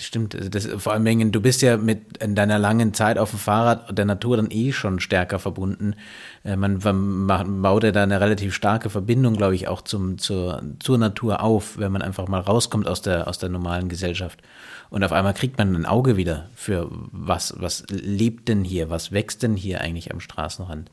Das 0.00 0.06
stimmt. 0.06 0.34
Also 0.34 0.48
das, 0.48 0.66
vor 0.66 0.94
allem, 0.94 1.04
Dingen, 1.04 1.30
du 1.30 1.42
bist 1.42 1.60
ja 1.60 1.76
mit 1.76 2.16
in 2.18 2.34
deiner 2.34 2.58
langen 2.58 2.94
Zeit 2.94 3.18
auf 3.18 3.30
dem 3.30 3.38
Fahrrad 3.38 3.96
der 3.98 4.06
Natur 4.06 4.38
dann 4.38 4.50
eh 4.50 4.72
schon 4.72 4.98
stärker 4.98 5.38
verbunden. 5.38 5.94
Äh, 6.42 6.56
man, 6.56 6.78
man 6.82 7.60
baut 7.60 7.84
ja 7.84 7.92
da 7.92 8.02
eine 8.02 8.20
relativ 8.20 8.54
starke 8.54 8.88
Verbindung, 8.88 9.36
glaube 9.36 9.54
ich, 9.54 9.68
auch 9.68 9.82
zum, 9.82 10.16
zur, 10.16 10.62
zur 10.78 10.96
Natur 10.96 11.42
auf, 11.42 11.76
wenn 11.76 11.92
man 11.92 12.00
einfach 12.00 12.28
mal 12.28 12.40
rauskommt 12.40 12.88
aus 12.88 13.02
der, 13.02 13.28
aus 13.28 13.38
der 13.38 13.50
normalen 13.50 13.90
Gesellschaft. 13.90 14.40
Und 14.88 15.04
auf 15.04 15.12
einmal 15.12 15.34
kriegt 15.34 15.58
man 15.58 15.76
ein 15.76 15.84
Auge 15.84 16.16
wieder 16.16 16.48
für 16.54 16.88
was, 16.90 17.54
was 17.58 17.84
lebt 17.90 18.48
denn 18.48 18.64
hier, 18.64 18.88
was 18.88 19.12
wächst 19.12 19.42
denn 19.42 19.54
hier 19.54 19.82
eigentlich 19.82 20.12
am 20.12 20.20
Straßenrand. 20.20 20.90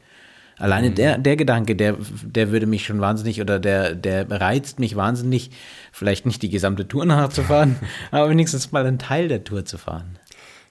Alleine 0.57 0.89
mhm. 0.89 0.95
der, 0.95 1.17
der 1.17 1.35
Gedanke, 1.35 1.75
der, 1.75 1.97
der 2.23 2.51
würde 2.51 2.65
mich 2.65 2.85
schon 2.85 2.99
wahnsinnig 2.99 3.41
oder 3.41 3.59
der, 3.59 3.93
der 3.93 4.29
reizt 4.29 4.79
mich 4.79 4.95
wahnsinnig, 4.95 5.51
vielleicht 5.91 6.25
nicht 6.25 6.41
die 6.41 6.49
gesamte 6.49 6.87
Tour 6.87 7.05
nachzufahren, 7.05 7.75
aber 8.11 8.29
wenigstens 8.29 8.71
mal 8.71 8.85
einen 8.85 8.99
Teil 8.99 9.27
der 9.27 9.43
Tour 9.43 9.65
zu 9.65 9.77
fahren. 9.77 10.17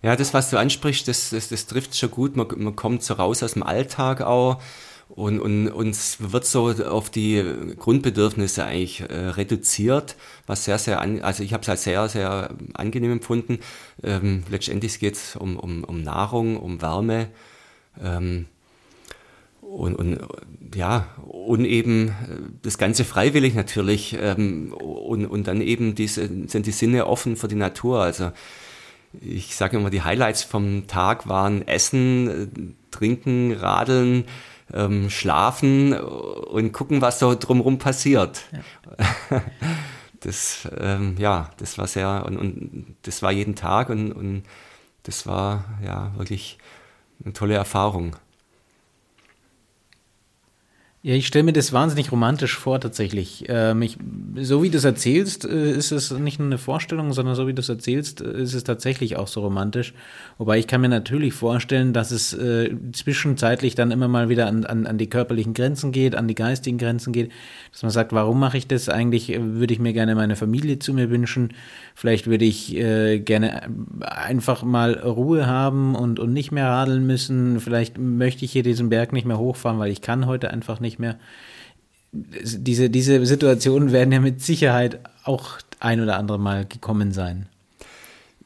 Ja, 0.02 0.14
das, 0.16 0.34
was 0.34 0.50
du 0.50 0.56
ansprichst, 0.56 1.08
das, 1.08 1.30
das, 1.30 1.48
das 1.48 1.66
trifft 1.66 1.96
schon 1.96 2.10
gut. 2.10 2.36
Man, 2.36 2.46
man 2.56 2.76
kommt 2.76 3.02
so 3.02 3.14
raus 3.14 3.42
aus 3.42 3.54
dem 3.54 3.62
Alltag 3.62 4.20
auch 4.20 4.60
und, 5.08 5.40
und 5.40 5.68
uns 5.68 6.18
wird 6.20 6.44
so 6.44 6.70
auf 6.70 7.10
die 7.10 7.42
Grundbedürfnisse 7.78 8.64
eigentlich 8.64 9.00
äh, 9.00 9.28
reduziert, 9.28 10.16
was 10.46 10.64
sehr, 10.64 10.78
sehr, 10.78 11.00
an, 11.00 11.22
also 11.22 11.42
ich 11.42 11.52
habe 11.52 11.62
es 11.62 11.68
als 11.68 11.84
sehr, 11.84 12.08
sehr 12.08 12.50
angenehm 12.74 13.12
empfunden. 13.12 13.60
Ähm, 14.02 14.42
letztendlich 14.50 14.98
geht 14.98 15.14
es 15.14 15.36
um, 15.36 15.56
um, 15.56 15.84
um 15.84 16.02
Nahrung, 16.02 16.56
um 16.56 16.82
Wärme. 16.82 17.28
Ähm, 18.02 18.46
und, 19.76 19.94
und 19.94 20.18
ja, 20.74 21.06
und 21.26 21.66
eben 21.66 22.08
äh, 22.08 22.12
das 22.62 22.78
Ganze 22.78 23.04
freiwillig 23.04 23.54
natürlich 23.54 24.16
ähm, 24.18 24.72
und, 24.72 25.26
und 25.26 25.46
dann 25.46 25.60
eben 25.60 25.94
diese, 25.94 26.28
sind 26.48 26.66
die 26.66 26.72
Sinne 26.72 27.06
offen 27.06 27.36
für 27.36 27.46
die 27.46 27.56
Natur. 27.56 28.00
Also 28.00 28.32
ich 29.20 29.54
sage 29.54 29.76
immer, 29.76 29.90
die 29.90 30.02
Highlights 30.02 30.42
vom 30.44 30.86
Tag 30.86 31.28
waren 31.28 31.66
Essen, 31.68 32.28
äh, 32.28 32.46
Trinken, 32.90 33.52
Radeln, 33.52 34.24
ähm, 34.72 35.10
Schlafen 35.10 35.92
und 35.92 36.72
gucken, 36.72 37.02
was 37.02 37.18
so 37.18 37.34
drumherum 37.34 37.78
passiert. 37.78 38.42
Ja. 39.30 39.42
Das, 40.20 40.66
ähm, 40.80 41.14
ja, 41.18 41.50
das 41.58 41.78
war 41.78 41.86
sehr, 41.86 42.24
und, 42.26 42.36
und 42.36 42.96
das 43.02 43.22
war 43.22 43.30
jeden 43.30 43.54
Tag 43.54 43.90
und, 43.90 44.12
und 44.12 44.42
das 45.04 45.26
war 45.26 45.64
ja 45.84 46.10
wirklich 46.16 46.58
eine 47.22 47.32
tolle 47.32 47.54
Erfahrung. 47.54 48.16
Ja, 51.06 51.14
ich 51.14 51.28
stelle 51.28 51.44
mir 51.44 51.52
das 51.52 51.72
wahnsinnig 51.72 52.10
romantisch 52.10 52.58
vor, 52.58 52.80
tatsächlich. 52.80 53.44
Ähm, 53.46 53.80
ich, 53.80 53.96
so 54.40 54.64
wie 54.64 54.70
du 54.70 54.78
es 54.78 54.82
erzählst, 54.82 55.44
äh, 55.44 55.70
ist 55.70 55.92
es 55.92 56.10
nicht 56.10 56.40
nur 56.40 56.46
eine 56.46 56.58
Vorstellung, 56.58 57.12
sondern 57.12 57.36
so 57.36 57.46
wie 57.46 57.54
du 57.54 57.60
es 57.60 57.68
erzählst, 57.68 58.22
äh, 58.22 58.42
ist 58.42 58.54
es 58.54 58.64
tatsächlich 58.64 59.16
auch 59.16 59.28
so 59.28 59.42
romantisch. 59.42 59.94
Wobei 60.36 60.58
ich 60.58 60.66
kann 60.66 60.80
mir 60.80 60.88
natürlich 60.88 61.32
vorstellen, 61.32 61.92
dass 61.92 62.10
es 62.10 62.32
äh, 62.32 62.74
zwischenzeitlich 62.90 63.76
dann 63.76 63.92
immer 63.92 64.08
mal 64.08 64.28
wieder 64.28 64.48
an, 64.48 64.64
an, 64.64 64.84
an 64.84 64.98
die 64.98 65.08
körperlichen 65.08 65.54
Grenzen 65.54 65.92
geht, 65.92 66.16
an 66.16 66.26
die 66.26 66.34
geistigen 66.34 66.76
Grenzen 66.76 67.12
geht, 67.12 67.30
dass 67.70 67.82
man 67.82 67.92
sagt, 67.92 68.12
warum 68.12 68.40
mache 68.40 68.58
ich 68.58 68.66
das? 68.66 68.88
Eigentlich 68.88 69.32
äh, 69.32 69.38
würde 69.40 69.74
ich 69.74 69.78
mir 69.78 69.92
gerne 69.92 70.16
meine 70.16 70.34
Familie 70.34 70.80
zu 70.80 70.92
mir 70.92 71.08
wünschen. 71.08 71.54
Vielleicht 71.94 72.26
würde 72.26 72.46
ich 72.46 72.76
äh, 72.76 73.20
gerne 73.20 73.70
einfach 74.00 74.64
mal 74.64 74.94
Ruhe 74.94 75.46
haben 75.46 75.94
und, 75.94 76.18
und 76.18 76.32
nicht 76.32 76.50
mehr 76.50 76.66
radeln 76.66 77.06
müssen. 77.06 77.60
Vielleicht 77.60 77.96
möchte 77.96 78.44
ich 78.44 78.50
hier 78.50 78.64
diesen 78.64 78.88
Berg 78.88 79.12
nicht 79.12 79.24
mehr 79.24 79.38
hochfahren, 79.38 79.78
weil 79.78 79.92
ich 79.92 80.00
kann 80.00 80.26
heute 80.26 80.50
einfach 80.50 80.80
nicht 80.80 80.95
mehr. 80.98 81.18
Diese, 82.12 82.88
diese 82.88 83.24
Situationen 83.26 83.92
werden 83.92 84.12
ja 84.12 84.20
mit 84.20 84.42
Sicherheit 84.42 85.00
auch 85.24 85.58
ein 85.80 86.00
oder 86.00 86.16
andere 86.16 86.38
Mal 86.38 86.64
gekommen 86.64 87.12
sein. 87.12 87.46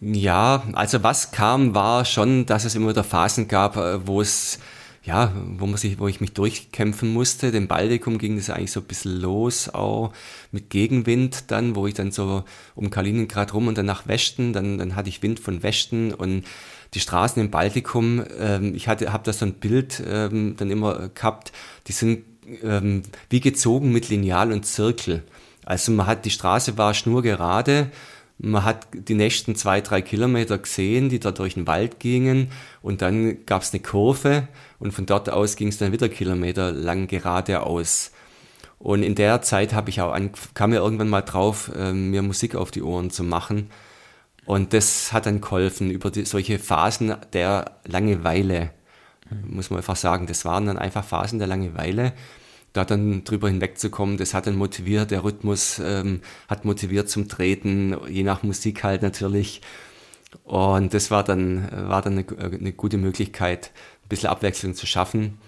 Ja, 0.01 0.65
also 0.73 1.03
was 1.03 1.31
kam, 1.31 1.75
war 1.75 2.05
schon, 2.05 2.47
dass 2.47 2.65
es 2.65 2.75
immer 2.75 2.89
wieder 2.89 3.05
Phasen 3.05 3.49
gab, 3.49 3.77
äh, 3.77 4.07
wo 4.07 4.21
es 4.21 4.59
ja, 5.03 5.33
wo 5.57 5.67
man 5.67 5.79
sich, 5.79 5.99
wo 5.99 6.09
ich 6.09 6.21
mich 6.21 6.35
durchkämpfen 6.35 7.13
musste. 7.13 7.51
Den 7.53 7.69
Baltikum 7.69 8.19
ging 8.19 8.37
das 8.37 8.51
eigentlich 8.51 8.73
so 8.73 8.81
ein 8.81 8.87
bisschen 8.87 9.21
los, 9.21 9.69
auch 9.71 10.13
mit 10.53 10.69
Gegenwind 10.69 11.51
dann, 11.51 11.75
wo 11.75 11.87
ich 11.87 11.95
dann 11.95 12.13
so 12.13 12.45
um 12.75 12.91
Kaliningrad 12.91 13.55
rum 13.55 13.69
und 13.69 13.79
dann 13.79 13.87
nach 13.87 14.07
Westen, 14.09 14.53
dann, 14.53 14.79
dann 14.79 14.97
hatte 14.97 15.09
ich 15.09 15.23
Wind 15.23 15.41
von 15.41 15.63
Westen 15.63 16.13
und 16.13 16.45
die 16.93 17.01
Straßen 17.01 17.41
im 17.41 17.51
Baltikum, 17.51 18.25
ähm, 18.39 18.75
ich 18.75 18.89
hatte, 18.89 19.13
habe 19.13 19.25
da 19.25 19.33
so 19.33 19.47
ein 19.47 19.55
Bild 19.55 20.03
ähm, 20.07 20.57
dann 20.59 20.71
immer 20.71 21.09
gehabt, 21.09 21.53
die 21.87 21.93
sind 21.93 22.25
ähm, 22.63 23.03
wie 23.29 23.41
gezogen 23.41 23.93
mit 23.93 24.09
Lineal 24.09 24.53
und 24.53 24.67
Zirkel. 24.67 25.23
Also 25.65 25.93
man 25.93 26.07
hat, 26.07 26.25
die 26.25 26.31
Straße 26.31 26.79
war 26.79 26.95
schnurgerade, 26.95 27.91
man 28.39 28.65
hat 28.65 28.87
die 28.93 29.15
nächsten 29.15 29.55
zwei, 29.55 29.83
drei 29.83 30.01
Kilometer 30.01 30.57
gesehen, 30.57 31.11
die 31.11 31.21
da 31.21 31.31
durch 31.31 31.55
den 31.55 31.67
Wald 31.67 32.01
gingen 32.01 32.51
und 32.81 33.03
dann 33.03 33.45
gab 33.45 33.63
es 33.63 33.73
eine 33.73 33.83
Kurve 33.83 34.49
und 34.79 34.93
von 34.93 35.07
dort 35.07 35.29
aus 35.29 35.57
ging 35.57 35.69
es 35.69 35.79
dann 35.79 35.93
wieder 35.93 36.09
Kilometer 36.09 36.73
lang 36.73 37.07
geradeaus. 37.07 38.13
Und 38.79 39.03
in 39.03 39.15
der 39.15 39.43
Zeit 39.43 39.75
habe 39.75 39.91
ich 39.91 40.01
auch 40.01 40.13
an, 40.13 40.31
kam 40.55 40.71
mir 40.71 40.77
irgendwann 40.77 41.11
mal 41.11 41.21
drauf, 41.21 41.71
äh, 41.77 41.93
mir 41.93 42.23
Musik 42.23 42.55
auf 42.55 42.71
die 42.71 42.83
Ohren 42.83 43.11
zu 43.11 43.23
machen. 43.23 43.69
Und 44.47 44.73
das 44.73 45.13
hat 45.13 45.27
dann 45.27 45.43
geholfen 45.43 45.91
über 45.91 46.11
die, 46.11 46.25
solche 46.25 46.59
Phasen 46.59 47.15
der 47.35 47.73
Langeweile, 47.85 48.71
muss 49.47 49.69
man 49.69 49.77
einfach 49.81 49.97
sagen. 49.97 50.27
Das 50.27 50.47
waren 50.47 50.65
dann 50.65 50.79
einfach 50.79 51.05
Phasen 51.05 51.39
der 51.39 51.47
Langeweile. 51.47 52.15
Da 52.73 52.85
dann 52.85 53.25
drüber 53.25 53.49
hinwegzukommen, 53.49 54.17
das 54.17 54.33
hat 54.33 54.47
dann 54.47 54.57
motiviert, 54.57 55.11
der 55.11 55.25
Rhythmus 55.25 55.81
ähm, 55.85 56.21
hat 56.49 56.65
motiviert 56.65 57.09
zum 57.09 57.29
Treten, 57.29 57.97
je 58.09 58.23
nach 58.23 58.45
Musik 58.45 58.85
halt 58.85 59.03
natürlich. 59.03 59.61
Und 60.45 60.95
das 60.95 61.11
war 61.11 61.25
dann, 61.25 61.69
war 61.89 62.03
dann 62.03 62.19
eine, 62.19 62.55
eine 62.55 62.73
gute 62.73 62.97
Möglichkeit, 62.97 63.73
bisschen 64.09 64.29
Abwechslung 64.29 64.75
zu 64.75 64.87
schaffen. 64.87 65.39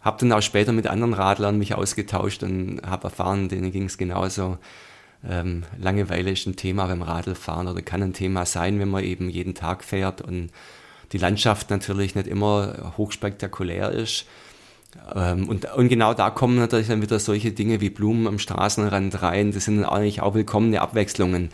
Habe 0.00 0.18
dann 0.18 0.32
auch 0.32 0.40
später 0.40 0.72
mit 0.72 0.86
anderen 0.86 1.14
Radlern 1.14 1.58
mich 1.58 1.74
ausgetauscht 1.74 2.42
und 2.42 2.80
habe 2.84 3.04
erfahren, 3.04 3.48
denen 3.48 3.70
ging 3.70 3.84
es 3.84 3.98
genauso. 3.98 4.58
Ähm, 5.28 5.64
Langeweile 5.78 6.30
ist 6.30 6.46
ein 6.46 6.56
Thema 6.56 6.86
beim 6.86 7.02
Radlfahren 7.02 7.68
oder 7.68 7.82
kann 7.82 8.02
ein 8.02 8.12
Thema 8.12 8.46
sein, 8.46 8.80
wenn 8.80 8.88
man 8.88 9.04
eben 9.04 9.28
jeden 9.28 9.54
Tag 9.54 9.84
fährt 9.84 10.22
und 10.22 10.50
die 11.12 11.18
Landschaft 11.18 11.70
natürlich 11.70 12.14
nicht 12.14 12.26
immer 12.26 12.94
hochspektakulär 12.96 13.90
ist. 13.90 14.26
Ähm, 15.14 15.48
und, 15.48 15.64
und 15.74 15.88
genau 15.88 16.14
da 16.14 16.30
kommen 16.30 16.56
natürlich 16.56 16.88
dann 16.88 17.02
wieder 17.02 17.18
solche 17.18 17.52
Dinge 17.52 17.80
wie 17.80 17.90
Blumen 17.90 18.26
am 18.26 18.38
Straßenrand 18.38 19.22
rein. 19.22 19.52
Das 19.52 19.64
sind 19.64 19.84
eigentlich 19.84 20.20
auch 20.20 20.34
willkommene 20.34 20.80
Abwechslungen. 20.80 21.50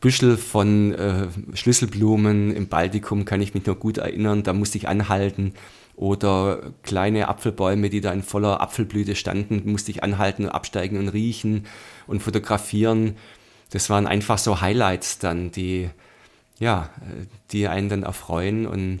Büschel 0.00 0.36
von 0.38 0.94
äh, 0.94 1.26
Schlüsselblumen 1.52 2.54
im 2.54 2.68
Baltikum 2.68 3.24
kann 3.26 3.42
ich 3.42 3.52
mich 3.52 3.66
noch 3.66 3.78
gut 3.78 3.98
erinnern, 3.98 4.42
da 4.42 4.52
musste 4.52 4.78
ich 4.78 4.88
anhalten. 4.88 5.52
Oder 5.94 6.72
kleine 6.82 7.28
Apfelbäume, 7.28 7.90
die 7.90 8.00
da 8.00 8.10
in 8.10 8.22
voller 8.22 8.62
Apfelblüte 8.62 9.14
standen, 9.14 9.70
musste 9.70 9.90
ich 9.90 10.02
anhalten, 10.02 10.48
absteigen 10.48 10.98
und 10.98 11.10
riechen 11.10 11.66
und 12.06 12.22
fotografieren. 12.22 13.16
Das 13.70 13.90
waren 13.90 14.06
einfach 14.06 14.38
so 14.38 14.62
Highlights 14.62 15.18
dann, 15.18 15.50
die, 15.50 15.90
ja, 16.58 16.88
die 17.52 17.68
einen 17.68 17.90
dann 17.90 18.02
erfreuen 18.04 18.66
und 18.66 19.00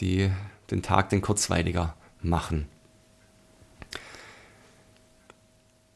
die 0.00 0.28
den 0.72 0.82
Tag 0.82 1.10
dann 1.10 1.20
kurzweiliger 1.20 1.94
machen. 2.20 2.66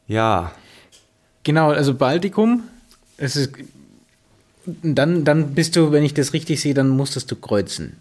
Ja. 0.09 0.51
Genau, 1.43 1.69
also 1.69 1.93
Baltikum, 1.93 2.63
es 3.15 3.37
ist, 3.37 3.53
dann, 4.65 5.23
dann 5.23 5.53
bist 5.53 5.75
du, 5.75 5.91
wenn 5.93 6.03
ich 6.03 6.13
das 6.13 6.33
richtig 6.33 6.59
sehe, 6.59 6.73
dann 6.73 6.89
musstest 6.89 7.31
du 7.31 7.37
kreuzen. 7.37 7.95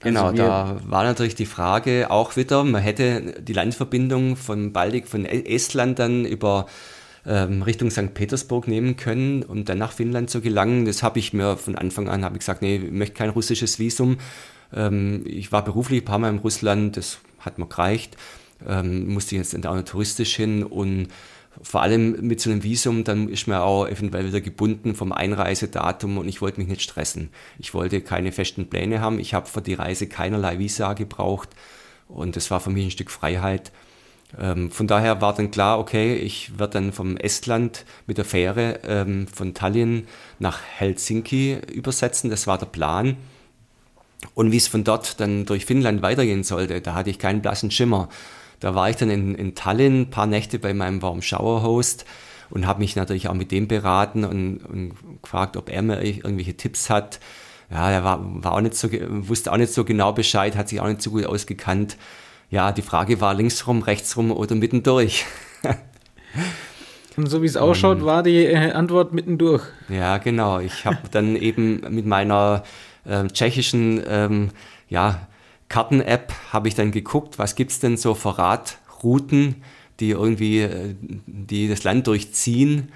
Genau, 0.00 0.26
also 0.26 0.36
da 0.36 0.80
war 0.86 1.02
natürlich 1.02 1.34
die 1.34 1.46
Frage 1.46 2.10
auch 2.10 2.36
wieder, 2.36 2.62
man 2.62 2.80
hätte 2.80 3.34
die 3.40 3.52
Landverbindung 3.52 4.36
von 4.36 4.72
Baltik, 4.72 5.08
von 5.08 5.26
Estland 5.26 5.98
dann 5.98 6.24
über 6.24 6.66
ähm, 7.26 7.62
Richtung 7.62 7.90
St. 7.90 8.14
Petersburg 8.14 8.68
nehmen 8.68 8.96
können, 8.96 9.42
um 9.42 9.64
dann 9.64 9.78
nach 9.78 9.92
Finnland 9.92 10.30
zu 10.30 10.40
gelangen. 10.40 10.84
Das 10.84 11.02
habe 11.02 11.18
ich 11.18 11.32
mir 11.32 11.56
von 11.56 11.74
Anfang 11.74 12.08
an, 12.08 12.24
habe 12.24 12.36
ich 12.36 12.40
gesagt, 12.40 12.62
nee, 12.62 12.76
ich 12.76 12.92
möchte 12.92 13.16
kein 13.16 13.30
russisches 13.30 13.80
Visum. 13.80 14.18
Ähm, 14.72 15.24
ich 15.26 15.50
war 15.50 15.64
beruflich 15.64 16.02
ein 16.02 16.04
paar 16.04 16.20
Mal 16.20 16.30
in 16.30 16.38
Russland, 16.38 16.96
das 16.96 17.18
hat 17.40 17.58
mir 17.58 17.66
gereicht. 17.66 18.16
Ähm, 18.66 19.12
musste 19.12 19.34
jetzt 19.34 19.54
auch 19.66 19.74
noch 19.74 19.82
touristisch 19.82 20.36
hin 20.36 20.62
und 20.62 21.08
vor 21.62 21.82
allem 21.82 22.26
mit 22.26 22.40
so 22.40 22.50
einem 22.50 22.62
Visum, 22.62 23.04
dann 23.04 23.28
ist 23.28 23.46
man 23.46 23.58
auch 23.58 23.86
eventuell 23.86 24.26
wieder 24.26 24.40
gebunden 24.40 24.94
vom 24.94 25.12
Einreisedatum 25.12 26.18
und 26.18 26.28
ich 26.28 26.40
wollte 26.40 26.60
mich 26.60 26.68
nicht 26.68 26.82
stressen. 26.82 27.30
Ich 27.58 27.74
wollte 27.74 28.00
keine 28.00 28.32
festen 28.32 28.68
Pläne 28.68 29.00
haben. 29.00 29.18
Ich 29.18 29.34
habe 29.34 29.46
für 29.46 29.62
die 29.62 29.74
Reise 29.74 30.06
keinerlei 30.06 30.58
Visa 30.58 30.92
gebraucht 30.92 31.50
und 32.08 32.36
das 32.36 32.50
war 32.50 32.60
für 32.60 32.70
mich 32.70 32.86
ein 32.86 32.90
Stück 32.90 33.10
Freiheit. 33.10 33.72
Ähm, 34.38 34.70
von 34.70 34.86
daher 34.86 35.20
war 35.20 35.34
dann 35.34 35.50
klar, 35.50 35.78
okay, 35.78 36.14
ich 36.16 36.58
werde 36.58 36.74
dann 36.74 36.92
vom 36.92 37.16
Estland 37.16 37.84
mit 38.06 38.18
der 38.18 38.24
Fähre 38.24 38.80
ähm, 38.84 39.26
von 39.26 39.54
Tallinn 39.54 40.06
nach 40.38 40.60
Helsinki 40.62 41.58
übersetzen. 41.72 42.30
Das 42.30 42.46
war 42.46 42.58
der 42.58 42.66
Plan. 42.66 43.16
Und 44.34 44.52
wie 44.52 44.56
es 44.56 44.68
von 44.68 44.84
dort 44.84 45.20
dann 45.20 45.46
durch 45.46 45.64
Finnland 45.64 46.02
weitergehen 46.02 46.42
sollte, 46.42 46.80
da 46.80 46.94
hatte 46.94 47.10
ich 47.10 47.18
keinen 47.18 47.40
blassen 47.40 47.70
Schimmer. 47.70 48.08
Da 48.60 48.74
war 48.74 48.90
ich 48.90 48.96
dann 48.96 49.10
in, 49.10 49.34
in 49.34 49.54
Tallinn, 49.54 50.02
ein 50.02 50.10
paar 50.10 50.26
Nächte 50.26 50.58
bei 50.58 50.74
meinem 50.74 51.00
Warm 51.02 51.22
Shower 51.22 51.62
Host 51.62 52.04
und 52.50 52.66
habe 52.66 52.80
mich 52.80 52.96
natürlich 52.96 53.28
auch 53.28 53.34
mit 53.34 53.52
dem 53.52 53.68
beraten 53.68 54.24
und, 54.24 54.58
und 54.58 54.94
gefragt, 55.22 55.56
ob 55.56 55.70
er 55.70 55.82
mir 55.82 56.02
irgendwelche 56.02 56.56
Tipps 56.56 56.90
hat. 56.90 57.20
Ja, 57.70 57.90
er 57.90 58.02
war, 58.02 58.20
war 58.42 58.54
auch 58.54 58.60
nicht 58.60 58.74
so, 58.74 58.88
wusste 58.90 59.52
auch 59.52 59.58
nicht 59.58 59.72
so 59.72 59.84
genau 59.84 60.12
Bescheid, 60.12 60.56
hat 60.56 60.68
sich 60.68 60.80
auch 60.80 60.88
nicht 60.88 61.02
so 61.02 61.10
gut 61.10 61.26
ausgekannt. 61.26 61.96
Ja, 62.50 62.72
die 62.72 62.82
Frage 62.82 63.20
war 63.20 63.34
linksrum, 63.34 63.82
rechtsrum 63.82 64.32
oder 64.32 64.54
mittendurch. 64.54 65.26
Und 67.16 67.26
so 67.28 67.42
wie 67.42 67.46
es 67.46 67.56
ausschaut, 67.56 68.04
war 68.04 68.22
die 68.22 68.46
äh, 68.46 68.70
Antwort 68.70 69.12
mittendurch. 69.12 69.64
Ja, 69.88 70.18
genau. 70.18 70.60
Ich 70.60 70.86
habe 70.86 70.98
dann 71.10 71.34
eben 71.34 71.80
mit 71.90 72.06
meiner 72.06 72.62
äh, 73.04 73.26
tschechischen 73.26 74.00
ähm, 74.08 74.50
ja, 74.88 75.26
Karten-App 75.68 76.32
habe 76.52 76.68
ich 76.68 76.74
dann 76.74 76.90
geguckt, 76.90 77.38
was 77.38 77.54
gibt 77.54 77.70
es 77.70 77.80
denn 77.80 77.96
so 77.96 78.14
für 78.14 78.38
Radrouten, 78.38 79.56
die 80.00 80.10
irgendwie 80.10 80.60
äh, 80.60 80.94
die 81.26 81.68
das 81.68 81.84
Land 81.84 82.06
durchziehen. 82.06 82.92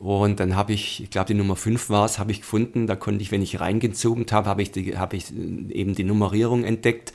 Und 0.00 0.40
dann 0.40 0.56
habe 0.56 0.72
ich, 0.72 1.02
ich 1.02 1.10
glaube 1.10 1.28
die 1.28 1.34
Nummer 1.34 1.56
5 1.56 1.90
war 1.90 2.04
es, 2.04 2.18
habe 2.18 2.32
ich 2.32 2.40
gefunden. 2.40 2.86
Da 2.86 2.96
konnte 2.96 3.22
ich, 3.22 3.30
wenn 3.30 3.42
ich 3.42 3.60
reingezogen 3.60 4.26
habe, 4.30 4.48
habe 4.48 4.62
ich, 4.62 4.70
hab 4.96 5.14
ich 5.14 5.32
eben 5.32 5.94
die 5.94 6.04
Nummerierung 6.04 6.64
entdeckt, 6.64 7.12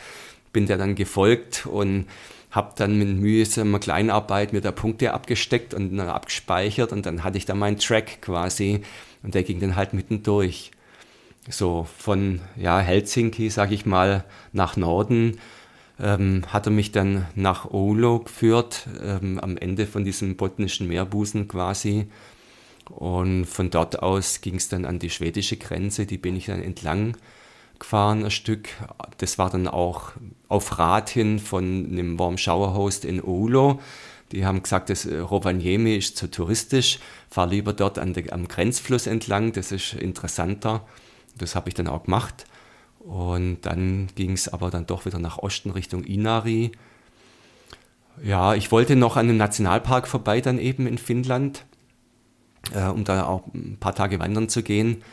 bin 0.54 0.68
der 0.68 0.78
dann 0.78 0.96
gefolgt 0.96 1.66
und 1.66 2.08
habe 2.50 2.74
dann 2.76 2.98
mit 2.98 3.08
mühsamer 3.08 3.80
Kleinarbeit 3.80 4.52
mir 4.52 4.62
da 4.62 4.72
Punkte 4.72 5.14
abgesteckt 5.14 5.74
und 5.74 5.96
dann 5.96 6.10
abgespeichert 6.10 6.92
und 6.92 7.06
dann 7.06 7.24
hatte 7.24 7.38
ich 7.38 7.46
da 7.46 7.56
meinen 7.56 7.78
Track 7.78 8.22
quasi 8.22 8.82
und 9.24 9.36
der 9.36 9.44
ging 9.44 9.60
dann 9.60 9.78
halt 9.78 9.94
mittendurch 9.94 10.72
so 11.50 11.88
von 11.98 12.42
ja, 12.56 12.80
Helsinki, 12.80 13.50
sag 13.50 13.72
ich 13.72 13.86
mal, 13.86 14.24
nach 14.54 14.78
Norden, 14.78 15.40
ähm, 16.00 16.44
hat 16.48 16.68
er 16.68 16.72
mich 16.72 16.92
dann 16.92 17.28
nach 17.36 17.72
Oulu 17.72 18.20
geführt, 18.20 18.88
ähm, 19.04 19.40
am 19.40 19.58
Ende 19.58 19.88
von 19.88 20.06
diesem 20.06 20.38
botnischen 20.38 20.88
Meerbusen 20.88 21.48
quasi. 21.48 22.08
Und 22.90 23.46
von 23.46 23.70
dort 23.70 24.02
aus 24.02 24.42
ging 24.42 24.56
es 24.56 24.70
dann 24.70 24.86
an 24.86 25.00
die 25.00 25.10
schwedische 25.10 25.58
Grenze, 25.58 26.06
die 26.06 26.18
bin 26.18 26.36
ich 26.36 26.48
dann 26.48 26.62
entlang 26.62 27.16
gefahren 27.82 28.24
ein 28.24 28.32
Stück. 28.32 28.70
Das 29.18 29.38
war 29.38 29.50
dann 29.50 29.68
auch 29.68 30.12
auf 30.48 30.80
Rat 30.80 31.10
hin 31.10 31.40
von 31.40 31.88
einem 31.92 32.18
Warm 32.18 32.38
Shower 32.38 32.74
Host 32.74 33.04
in 33.04 33.22
Oulu. 33.22 33.80
Die 34.32 34.46
haben 34.46 34.64
gesagt, 34.64 34.90
das 34.90 35.06
äh, 35.06 35.18
Rovaniemi 35.18 35.98
ist 35.98 36.16
zu 36.16 36.32
touristisch, 36.32 37.00
fahr 37.30 37.48
lieber 37.48 37.74
dort 37.74 38.00
an 38.00 38.14
der, 38.14 38.32
am 38.32 38.48
Grenzfluss 38.48 39.08
entlang, 39.08 39.52
das 39.52 39.74
ist 39.74 39.94
interessanter. 39.94 40.86
Das 41.42 41.56
habe 41.56 41.70
ich 41.70 41.76
dann 41.76 41.88
auch 41.88 42.04
gemacht. 42.04 42.46
Und 43.00 43.62
dann 43.62 44.08
ging 44.16 44.34
es 44.34 44.48
aber 44.48 44.70
dann 44.70 44.86
doch 44.86 45.06
wieder 45.06 45.20
nach 45.20 45.40
Osten 45.40 45.72
Richtung 45.72 46.04
Inari. 46.04 46.72
Ja, 48.24 48.54
ich 48.54 48.72
wollte 48.72 48.96
noch 48.96 49.18
an 49.18 49.28
einem 49.28 49.38
Nationalpark 49.38 50.08
vorbei, 50.08 50.42
dann 50.42 50.60
eben 50.60 50.86
in 50.86 50.98
Finnland, 50.98 51.66
äh, 52.74 52.86
um 52.86 53.04
da 53.04 53.26
auch 53.26 53.48
ein 53.54 53.78
paar 53.80 53.96
Tage 53.96 54.20
wandern 54.20 54.50
zu 54.50 54.62
gehen. 54.62 55.04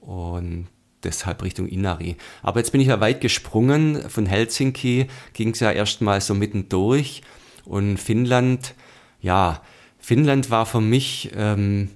Und 0.00 0.68
deshalb 1.02 1.42
Richtung 1.42 1.68
Inari. 1.68 2.16
Aber 2.42 2.60
jetzt 2.60 2.72
bin 2.72 2.80
ich 2.80 2.88
ja 2.88 3.00
weit 3.00 3.20
gesprungen. 3.20 4.08
Von 4.08 4.26
Helsinki 4.26 5.06
ging 5.34 5.50
es 5.50 5.60
ja 5.60 5.70
erstmal 5.70 6.20
so 6.20 6.34
mittendurch. 6.34 7.22
Und 7.64 7.98
Finnland, 7.98 8.74
ja, 9.20 9.60
Finnland 9.98 10.50
war 10.50 10.66
für 10.66 10.80
mich 10.80 11.32
ähm, 11.34 11.90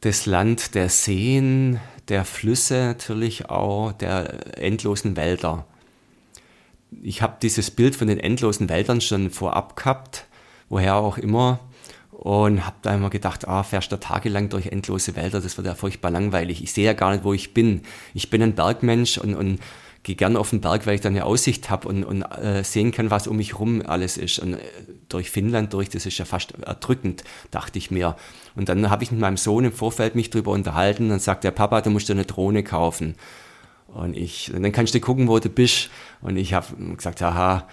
das 0.00 0.26
Land 0.26 0.74
der 0.74 0.88
Seen, 0.88 1.80
der 2.08 2.24
Flüsse 2.24 2.74
natürlich 2.86 3.50
auch, 3.50 3.92
der 3.92 4.58
endlosen 4.58 5.16
Wälder. 5.16 5.66
Ich 7.02 7.22
habe 7.22 7.36
dieses 7.42 7.70
Bild 7.70 7.96
von 7.96 8.08
den 8.08 8.18
endlosen 8.18 8.68
Wäldern 8.68 9.00
schon 9.00 9.30
vorab 9.30 9.76
gehabt, 9.76 10.26
woher 10.68 10.96
auch 10.96 11.18
immer, 11.18 11.60
und 12.10 12.64
habe 12.64 12.76
da 12.82 12.94
immer 12.94 13.10
gedacht, 13.10 13.46
ah, 13.46 13.62
fährst 13.62 13.92
du 13.92 14.00
tagelang 14.00 14.48
durch 14.48 14.66
endlose 14.66 15.16
Wälder, 15.16 15.40
das 15.40 15.56
wird 15.56 15.66
ja 15.66 15.74
furchtbar 15.74 16.10
langweilig. 16.10 16.62
Ich 16.62 16.72
sehe 16.72 16.86
ja 16.86 16.92
gar 16.92 17.12
nicht, 17.12 17.24
wo 17.24 17.32
ich 17.32 17.54
bin. 17.54 17.82
Ich 18.14 18.30
bin 18.30 18.42
ein 18.42 18.54
Bergmensch 18.54 19.18
und, 19.18 19.34
und 19.34 19.60
gehe 20.06 20.14
gerne 20.14 20.38
auf 20.38 20.50
den 20.50 20.60
Berg, 20.60 20.86
weil 20.86 20.94
ich 20.94 21.00
dann 21.00 21.14
eine 21.14 21.24
Aussicht 21.24 21.68
habe 21.68 21.88
und, 21.88 22.04
und 22.04 22.22
äh, 22.22 22.62
sehen 22.62 22.92
kann, 22.92 23.10
was 23.10 23.26
um 23.26 23.38
mich 23.38 23.54
herum 23.54 23.82
alles 23.84 24.16
ist. 24.16 24.38
Und 24.38 24.54
äh, 24.54 24.58
durch 25.08 25.32
Finnland 25.32 25.72
durch, 25.72 25.88
das 25.88 26.06
ist 26.06 26.16
ja 26.18 26.24
fast 26.24 26.52
erdrückend, 26.62 27.24
dachte 27.50 27.76
ich 27.76 27.90
mir. 27.90 28.14
Und 28.54 28.68
dann 28.68 28.88
habe 28.88 29.02
ich 29.02 29.10
mit 29.10 29.20
meinem 29.20 29.36
Sohn 29.36 29.64
im 29.64 29.72
Vorfeld 29.72 30.14
mich 30.14 30.30
darüber 30.30 30.52
unterhalten. 30.52 31.08
Dann 31.08 31.18
sagt 31.18 31.42
der 31.42 31.50
Papa, 31.50 31.80
du 31.80 31.90
musst 31.90 32.08
dir 32.08 32.12
eine 32.12 32.24
Drohne 32.24 32.62
kaufen. 32.62 33.16
Und 33.88 34.16
ich, 34.16 34.54
und 34.54 34.62
dann 34.62 34.70
kannst 34.70 34.94
du 34.94 35.00
gucken, 35.00 35.26
wo 35.26 35.40
du 35.40 35.48
bist. 35.48 35.90
Und 36.22 36.36
ich 36.36 36.54
habe 36.54 36.68
gesagt, 36.96 37.20
haha, 37.20 37.66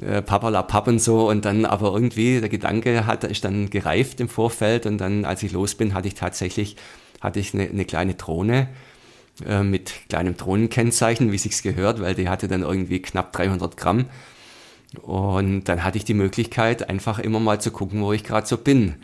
äh, 0.00 0.22
Papa 0.22 0.48
la 0.48 0.62
Papp 0.62 0.88
und 0.88 0.98
so. 0.98 1.28
Und 1.28 1.44
dann 1.44 1.64
aber 1.64 1.92
irgendwie 1.94 2.40
der 2.40 2.48
Gedanke 2.48 3.06
hat, 3.06 3.22
ist 3.22 3.44
dann 3.44 3.70
gereift 3.70 4.18
im 4.18 4.28
Vorfeld. 4.28 4.86
Und 4.86 4.98
dann, 4.98 5.24
als 5.24 5.44
ich 5.44 5.52
los 5.52 5.76
bin, 5.76 5.94
hatte 5.94 6.08
ich 6.08 6.14
tatsächlich, 6.14 6.74
hatte 7.20 7.38
ich 7.38 7.54
eine, 7.54 7.68
eine 7.68 7.84
kleine 7.84 8.14
Drohne 8.14 8.70
äh, 9.44 9.62
mit 9.62 9.92
kleinem 10.08 10.36
Drohnenkennzeichen, 10.36 11.32
wie 11.32 11.38
sich's 11.38 11.62
gehört, 11.62 12.00
weil 12.00 12.14
die 12.14 12.28
hatte 12.28 12.48
dann 12.48 12.62
irgendwie 12.62 13.00
knapp 13.00 13.32
300 13.32 13.76
Gramm. 13.76 14.06
Und 15.02 15.64
dann 15.64 15.84
hatte 15.84 15.98
ich 15.98 16.04
die 16.04 16.14
Möglichkeit, 16.14 16.88
einfach 16.88 17.18
immer 17.18 17.40
mal 17.40 17.60
zu 17.60 17.70
gucken, 17.70 18.02
wo 18.02 18.12
ich 18.12 18.24
gerade 18.24 18.46
so 18.46 18.56
bin 18.56 18.94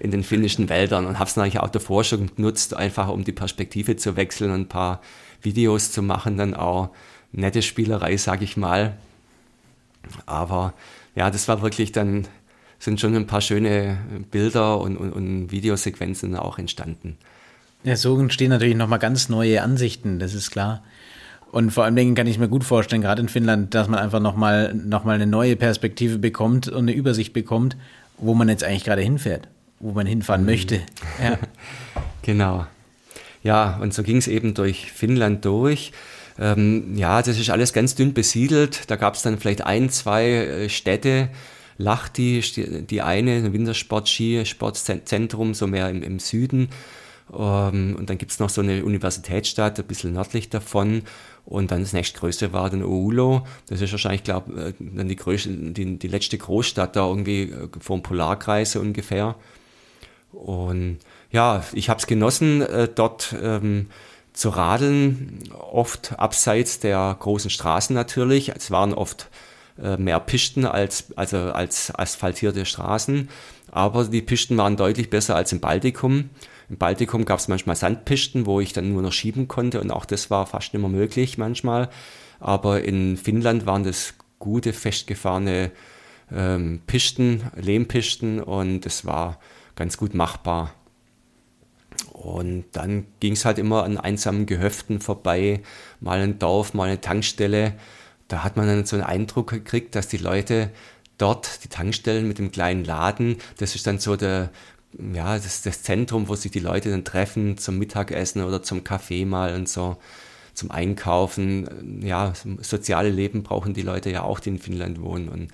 in 0.00 0.10
den 0.10 0.22
finnischen 0.22 0.68
Wäldern 0.68 1.06
und 1.06 1.18
habe 1.18 1.28
es 1.28 1.36
natürlich 1.36 1.60
auch 1.60 1.68
davor 1.68 2.04
schon 2.04 2.34
genutzt, 2.34 2.74
einfach 2.74 3.08
um 3.08 3.24
die 3.24 3.32
Perspektive 3.32 3.96
zu 3.96 4.16
wechseln 4.16 4.50
und 4.50 4.60
ein 4.62 4.68
paar 4.68 5.02
Videos 5.42 5.92
zu 5.92 6.02
machen, 6.02 6.38
dann 6.38 6.54
auch 6.54 6.90
nette 7.32 7.62
Spielerei, 7.62 8.16
sag 8.16 8.42
ich 8.42 8.56
mal. 8.56 8.96
Aber 10.26 10.74
ja, 11.14 11.30
das 11.30 11.48
war 11.48 11.62
wirklich 11.62 11.92
dann, 11.92 12.26
sind 12.78 13.00
schon 13.00 13.14
ein 13.14 13.26
paar 13.26 13.40
schöne 13.40 13.98
Bilder 14.30 14.80
und, 14.80 14.96
und, 14.96 15.12
und 15.12 15.50
Videosequenzen 15.50 16.36
auch 16.36 16.58
entstanden. 16.58 17.18
Ja, 17.84 17.96
so 17.96 18.18
entstehen 18.18 18.50
natürlich 18.50 18.76
nochmal 18.76 18.98
ganz 18.98 19.28
neue 19.28 19.62
Ansichten, 19.62 20.18
das 20.18 20.34
ist 20.34 20.50
klar. 20.50 20.82
Und 21.50 21.70
vor 21.70 21.84
allen 21.84 21.96
Dingen 21.96 22.14
kann 22.14 22.26
ich 22.26 22.38
mir 22.38 22.48
gut 22.48 22.64
vorstellen, 22.64 23.02
gerade 23.02 23.20
in 23.20 23.28
Finnland, 23.28 23.74
dass 23.74 23.88
man 23.88 23.98
einfach 23.98 24.20
nochmal 24.20 24.72
noch 24.72 25.04
mal 25.04 25.16
eine 25.16 25.26
neue 25.26 25.56
Perspektive 25.56 26.18
bekommt 26.18 26.68
und 26.68 26.84
eine 26.84 26.92
Übersicht 26.92 27.34
bekommt, 27.34 27.76
wo 28.18 28.34
man 28.34 28.48
jetzt 28.48 28.64
eigentlich 28.64 28.84
gerade 28.84 29.02
hinfährt, 29.02 29.48
wo 29.78 29.92
man 29.92 30.06
hinfahren 30.06 30.42
mhm. 30.42 30.46
möchte. 30.46 30.80
Ja. 31.22 31.38
genau. 32.22 32.66
Ja, 33.42 33.78
und 33.82 33.92
so 33.92 34.02
ging 34.02 34.16
es 34.16 34.28
eben 34.28 34.54
durch 34.54 34.90
Finnland 34.92 35.44
durch. 35.44 35.92
Ähm, 36.38 36.96
ja, 36.96 37.20
das 37.20 37.38
ist 37.38 37.50
alles 37.50 37.74
ganz 37.74 37.94
dünn 37.94 38.14
besiedelt. 38.14 38.90
Da 38.90 38.96
gab 38.96 39.14
es 39.14 39.22
dann 39.22 39.38
vielleicht 39.38 39.64
ein, 39.66 39.90
zwei 39.90 40.26
äh, 40.26 40.68
Städte. 40.68 41.28
Lahti, 41.78 42.42
die 42.88 43.00
eine, 43.02 43.32
ein 43.32 43.52
Wintersport-Ski-Sportzentrum, 43.52 45.54
so 45.54 45.66
mehr 45.66 45.90
im, 45.90 46.02
im 46.02 46.18
Süden. 46.18 46.68
Ähm, 47.36 47.96
und 47.98 48.10
dann 48.10 48.18
gibt 48.18 48.32
es 48.32 48.38
noch 48.38 48.50
so 48.50 48.60
eine 48.60 48.84
Universitätsstadt, 48.84 49.78
ein 49.78 49.86
bisschen 49.86 50.12
nördlich 50.12 50.50
davon. 50.50 51.02
Und 51.44 51.70
dann 51.70 51.80
das 51.80 51.92
nächstgrößte 51.92 52.52
war 52.52 52.70
dann 52.70 52.84
Oulu. 52.84 53.40
Das 53.68 53.80
ist 53.80 53.90
wahrscheinlich, 53.92 54.24
glaube 54.24 54.68
äh, 54.68 54.72
dann 54.78 55.08
die, 55.08 55.16
größte, 55.16 55.50
die, 55.50 55.98
die 55.98 56.08
letzte 56.08 56.38
Großstadt 56.38 56.96
da 56.96 57.06
irgendwie 57.06 57.42
äh, 57.42 57.68
vor 57.80 57.96
dem 57.96 58.02
Polarkreis 58.02 58.76
ungefähr. 58.76 59.34
Und 60.32 60.98
ja, 61.30 61.64
ich 61.72 61.88
habe 61.88 61.98
es 61.98 62.06
genossen, 62.06 62.62
äh, 62.62 62.88
dort 62.92 63.34
ähm, 63.42 63.88
zu 64.32 64.48
radeln, 64.48 65.40
oft 65.58 66.18
abseits 66.18 66.80
der 66.80 67.16
großen 67.18 67.50
Straßen 67.50 67.94
natürlich. 67.94 68.50
Es 68.50 68.70
waren 68.70 68.94
oft 68.94 69.28
äh, 69.82 69.96
mehr 69.96 70.20
Pisten 70.20 70.64
als, 70.64 71.06
also 71.16 71.36
als 71.36 71.94
asphaltierte 71.94 72.64
Straßen, 72.64 73.28
aber 73.70 74.04
die 74.04 74.22
Pisten 74.22 74.56
waren 74.56 74.76
deutlich 74.76 75.10
besser 75.10 75.36
als 75.36 75.52
im 75.52 75.60
Baltikum. 75.60 76.30
Im 76.72 76.78
Baltikum 76.78 77.26
gab 77.26 77.38
es 77.38 77.48
manchmal 77.48 77.76
Sandpisten, 77.76 78.46
wo 78.46 78.58
ich 78.58 78.72
dann 78.72 78.94
nur 78.94 79.02
noch 79.02 79.12
schieben 79.12 79.46
konnte 79.46 79.78
und 79.78 79.90
auch 79.90 80.06
das 80.06 80.30
war 80.30 80.46
fast 80.46 80.72
mehr 80.72 80.88
möglich 80.88 81.36
manchmal. 81.36 81.90
Aber 82.40 82.82
in 82.82 83.18
Finnland 83.18 83.66
waren 83.66 83.84
das 83.84 84.14
gute, 84.38 84.72
festgefahrene 84.72 85.70
ähm, 86.34 86.80
Pisten, 86.86 87.42
Lehmpisten 87.56 88.40
und 88.42 88.86
es 88.86 89.04
war 89.04 89.38
ganz 89.76 89.98
gut 89.98 90.14
machbar. 90.14 90.72
Und 92.10 92.64
dann 92.72 93.06
ging 93.20 93.34
es 93.34 93.44
halt 93.44 93.58
immer 93.58 93.84
an 93.84 93.98
einsamen 93.98 94.46
Gehöften 94.46 94.98
vorbei, 94.98 95.60
mal 96.00 96.20
ein 96.20 96.38
Dorf, 96.38 96.72
mal 96.72 96.88
eine 96.88 97.02
Tankstelle. 97.02 97.74
Da 98.28 98.44
hat 98.44 98.56
man 98.56 98.66
dann 98.66 98.86
so 98.86 98.96
einen 98.96 99.04
Eindruck 99.04 99.50
gekriegt, 99.50 99.94
dass 99.94 100.08
die 100.08 100.16
Leute 100.16 100.70
dort, 101.18 101.64
die 101.64 101.68
Tankstellen 101.68 102.26
mit 102.26 102.38
dem 102.38 102.50
kleinen 102.50 102.82
Laden, 102.82 103.36
das 103.58 103.74
ist 103.74 103.86
dann 103.86 103.98
so 103.98 104.16
der, 104.16 104.50
ja, 105.14 105.36
das, 105.36 105.62
das 105.62 105.82
Zentrum, 105.82 106.28
wo 106.28 106.34
sich 106.34 106.50
die 106.50 106.60
Leute 106.60 106.90
dann 106.90 107.04
treffen 107.04 107.58
zum 107.58 107.78
Mittagessen 107.78 108.42
oder 108.42 108.62
zum 108.62 108.84
Kaffee 108.84 109.24
mal 109.24 109.54
und 109.54 109.68
so, 109.68 109.96
zum 110.54 110.70
Einkaufen. 110.70 112.02
Ja, 112.02 112.32
soziale 112.60 113.10
Leben 113.10 113.42
brauchen 113.42 113.74
die 113.74 113.82
Leute 113.82 114.10
ja 114.10 114.22
auch, 114.22 114.40
die 114.40 114.50
in 114.50 114.58
Finnland 114.58 115.00
wohnen. 115.00 115.28
Und 115.28 115.48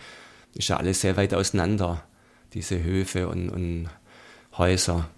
ist 0.54 0.68
ja 0.68 0.76
alles 0.76 1.00
sehr 1.00 1.16
weit 1.16 1.34
auseinander, 1.34 2.02
diese 2.54 2.82
Höfe 2.82 3.28
und, 3.28 3.48
und 3.50 3.88
Häuser. 4.56 5.08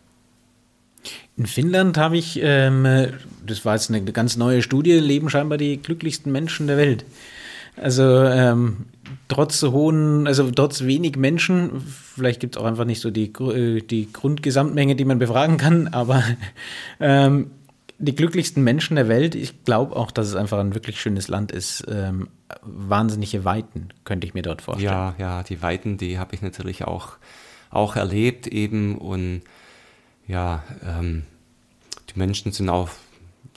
In 1.36 1.46
Finnland 1.46 1.96
habe 1.96 2.18
ich, 2.18 2.38
ähm, 2.42 3.08
das 3.46 3.64
war 3.64 3.74
jetzt 3.74 3.88
eine 3.90 4.02
ganz 4.04 4.36
neue 4.36 4.60
Studie, 4.60 4.98
leben 4.98 5.30
scheinbar 5.30 5.56
die 5.56 5.80
glücklichsten 5.80 6.30
Menschen 6.30 6.66
der 6.66 6.76
Welt. 6.76 7.06
Also 7.76 8.24
ähm, 8.24 8.86
trotz 9.30 9.62
hohen, 9.62 10.26
also 10.26 10.50
trotz 10.50 10.82
wenig 10.82 11.16
Menschen, 11.16 11.80
vielleicht 11.80 12.40
gibt 12.40 12.56
es 12.56 12.62
auch 12.62 12.66
einfach 12.66 12.84
nicht 12.84 13.00
so 13.00 13.10
die, 13.10 13.32
äh, 13.32 13.80
die 13.80 14.12
Grundgesamtmenge, 14.12 14.96
die 14.96 15.04
man 15.04 15.18
befragen 15.18 15.56
kann, 15.56 15.88
aber 15.88 16.22
ähm, 17.00 17.52
die 17.98 18.14
glücklichsten 18.14 18.64
Menschen 18.64 18.96
der 18.96 19.08
Welt, 19.08 19.34
ich 19.34 19.64
glaube 19.64 19.94
auch, 19.94 20.10
dass 20.10 20.26
es 20.26 20.34
einfach 20.34 20.58
ein 20.58 20.74
wirklich 20.74 21.00
schönes 21.00 21.28
Land 21.28 21.52
ist. 21.52 21.84
Ähm, 21.88 22.28
wahnsinnige 22.62 23.44
Weiten 23.44 23.90
könnte 24.04 24.26
ich 24.26 24.34
mir 24.34 24.42
dort 24.42 24.62
vorstellen. 24.62 24.92
Ja, 24.92 25.14
ja, 25.18 25.42
die 25.42 25.62
Weiten, 25.62 25.96
die 25.96 26.18
habe 26.18 26.34
ich 26.34 26.42
natürlich 26.42 26.84
auch, 26.84 27.12
auch 27.70 27.96
erlebt 27.96 28.46
eben 28.46 28.98
und 28.98 29.42
ja, 30.26 30.64
ähm, 30.84 31.22
die 32.08 32.18
Menschen 32.18 32.52
sind 32.52 32.68
auch 32.68 32.88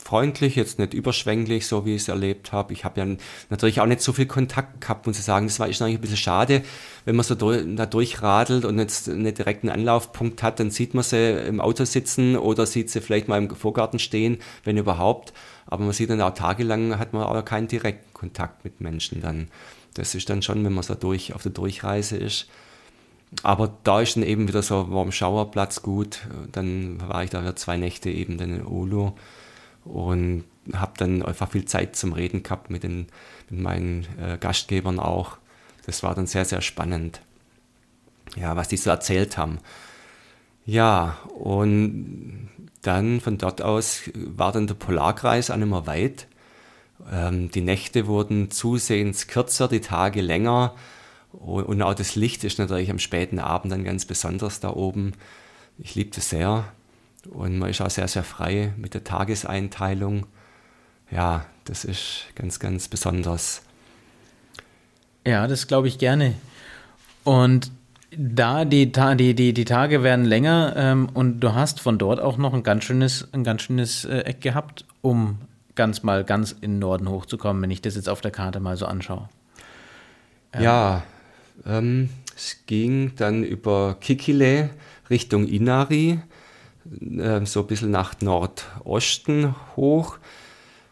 freundlich, 0.04 0.56
jetzt 0.56 0.80
nicht 0.80 0.94
überschwänglich, 0.94 1.66
so 1.66 1.86
wie 1.86 1.96
ich 1.96 2.02
es 2.04 2.08
erlebt 2.10 2.52
habe. 2.52 2.74
Ich 2.74 2.84
habe 2.84 3.00
ja 3.00 3.08
natürlich 3.50 3.80
auch 3.80 3.86
nicht 3.86 4.02
so 4.02 4.12
viel 4.12 4.26
Kontakt 4.26 4.82
gehabt, 4.82 5.08
muss 5.08 5.18
ich 5.18 5.24
sagen. 5.24 5.48
Das 5.48 5.60
war 5.60 5.70
ist 5.70 5.82
eigentlich 5.82 5.96
ein 5.96 6.02
bisschen 6.02 6.18
schade, 6.18 6.62
wenn 7.06 7.16
man 7.16 7.24
so 7.24 7.36
da 7.36 7.86
durchradelt 7.86 8.66
und 8.66 8.80
jetzt 8.80 9.08
nicht 9.08 9.38
direkt 9.38 9.64
einen 9.64 9.72
Anlaufpunkt 9.72 10.44
hat, 10.44 10.60
dann 10.60 10.72
sieht 10.72 10.94
man 10.94 11.04
sie 11.04 11.32
im 11.48 11.62
Auto 11.62 11.86
sitzen 11.86 12.36
oder 12.38 12.66
sieht 12.66 12.90
sie 12.90 13.02
vielleicht 13.02 13.28
mal 13.28 13.38
im 13.38 13.50
Vorgarten 13.50 14.00
stehen, 14.00 14.40
wenn 14.66 14.78
überhaupt. 14.78 15.34
Aber 15.68 15.84
man 15.84 15.94
sieht 15.94 16.10
dann 16.10 16.22
auch 16.22 16.34
tagelang, 16.34 17.00
hat 17.00 17.14
man 17.14 17.24
auch 17.24 17.46
keinen 17.46 17.70
direkten 17.70 18.14
Kontakt 18.14 18.66
mit 18.66 18.82
Menschen 18.82 19.22
dann. 19.22 19.48
Das 19.94 20.16
ist 20.16 20.30
dann 20.30 20.42
schon, 20.42 20.64
wenn 20.66 20.74
man 20.74 20.84
so 20.84 20.96
durch 20.96 21.34
auf 21.34 21.44
der 21.44 21.52
Durchreise 21.52 22.18
ist. 22.18 22.48
Aber 23.42 23.74
da 23.84 24.02
ist 24.02 24.16
dann 24.16 24.24
eben 24.24 24.48
wieder 24.48 24.62
so, 24.62 24.92
war 24.92 25.10
Schauerplatz 25.12 25.82
gut. 25.82 26.20
Dann 26.52 27.02
war 27.08 27.24
ich 27.24 27.30
da 27.30 27.42
wieder 27.42 27.56
zwei 27.56 27.78
Nächte 27.78 28.10
eben 28.10 28.38
dann 28.38 28.54
in 28.54 28.66
Olo 28.66 29.16
und 29.86 30.44
habe 30.74 30.94
dann 30.98 31.24
einfach 31.24 31.52
viel 31.52 31.66
Zeit 31.66 31.96
zum 31.96 32.14
Reden 32.14 32.44
gehabt 32.44 32.70
mit, 32.70 32.84
den, 32.84 33.08
mit 33.50 33.60
meinen 33.60 34.08
äh, 34.20 34.38
Gastgebern 34.40 35.00
auch. 35.00 35.38
Das 35.86 36.04
war 36.04 36.16
dann 36.16 36.28
sehr, 36.28 36.46
sehr 36.46 36.62
spannend, 36.62 37.22
ja, 38.36 38.56
was 38.56 38.70
die 38.70 38.78
so 38.78 38.90
erzählt 38.90 39.38
haben. 39.38 39.60
Ja, 40.66 41.18
und 41.36 42.50
dann 42.82 43.20
von 43.20 43.38
dort 43.38 43.62
aus 43.62 44.04
war 44.16 44.52
dann 44.54 44.68
der 44.68 44.76
Polarkreis 44.76 45.52
auch 45.52 45.58
mehr 45.58 45.88
weit. 45.88 46.28
Ähm, 47.12 47.52
die 47.52 47.62
Nächte 47.62 48.08
wurden 48.08 48.52
zusehends 48.52 49.28
kürzer, 49.28 49.68
die 49.68 49.82
Tage 49.82 50.22
länger. 50.22 50.76
Und 51.34 51.82
auch 51.82 51.96
das 51.96 52.16
Licht 52.16 52.44
ist 52.44 52.60
natürlich 52.60 52.92
am 52.92 53.00
späten 53.00 53.40
Abend 53.40 53.72
dann 53.72 53.84
ganz 53.84 54.06
besonders 54.06 54.60
da 54.60 54.70
oben. 54.70 55.14
Ich 55.80 55.96
liebe 55.96 56.12
das 56.12 56.30
sehr. 56.30 56.66
Und 57.30 57.58
man 57.58 57.70
ist 57.70 57.82
auch 57.82 57.90
sehr, 57.90 58.08
sehr 58.08 58.24
frei 58.24 58.74
mit 58.78 58.94
der 58.94 59.04
Tageseinteilung. 59.04 60.26
Ja, 61.10 61.46
das 61.66 61.86
ist 61.86 62.26
ganz, 62.36 62.60
ganz 62.60 62.88
besonders. 62.88 63.62
Ja, 65.26 65.48
das 65.48 65.68
glaube 65.68 65.88
ich 65.88 65.98
gerne. 65.98 66.36
Und 67.24 67.72
da 68.16 68.66
die, 68.66 68.92
die, 68.92 69.34
die, 69.36 69.54
die 69.54 69.66
Tage 69.66 70.04
werden 70.04 70.26
länger 70.26 70.74
ähm, 70.76 71.10
und 71.14 71.40
du 71.40 71.54
hast 71.54 71.80
von 71.80 71.98
dort 71.98 72.20
auch 72.20 72.38
noch 72.38 72.54
ein 72.54 72.64
ganz 72.64 72.84
schönes, 72.84 73.28
ein 73.32 73.44
ganz 73.44 73.64
schönes 73.64 74.06
äh, 74.06 74.20
Eck 74.20 74.42
gehabt, 74.42 74.86
um 75.02 75.40
ganz 75.76 76.04
mal 76.04 76.24
ganz 76.24 76.52
in 76.52 76.74
den 76.74 76.80
Norden 76.80 77.10
hochzukommen, 77.10 77.62
wenn 77.64 77.72
ich 77.72 77.82
das 77.82 77.96
jetzt 77.96 78.10
auf 78.10 78.22
der 78.22 78.32
Karte 78.32 78.60
mal 78.60 78.78
so 78.78 78.86
anschaue. 78.86 79.30
Ähm. 80.52 80.64
Ja, 80.64 81.04
ähm, 81.66 82.10
es 82.36 82.58
ging 82.66 83.14
dann 83.16 83.44
über 83.44 83.98
Kikile 84.00 84.70
Richtung 85.10 85.48
Inari 85.48 86.20
äh, 87.02 87.46
so 87.46 87.62
ein 87.62 87.68
bisschen 87.68 87.92
nach 87.92 88.20
Nordosten 88.22 89.56
hoch. 89.76 90.18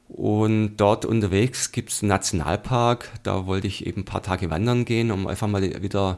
Und 0.08 0.76
dort 0.78 1.06
unterwegs 1.06 1.72
gibt 1.72 1.92
es 1.92 2.02
einen 2.02 2.10
Nationalpark. 2.10 3.10
Da 3.24 3.46
wollte 3.46 3.68
ich 3.68 3.86
eben 3.86 4.02
ein 4.02 4.06
paar 4.06 4.22
Tage 4.22 4.50
wandern 4.50 4.84
gehen, 4.84 5.12
um 5.12 5.26
einfach 5.28 5.48
mal 5.48 5.62
wieder 5.82 6.18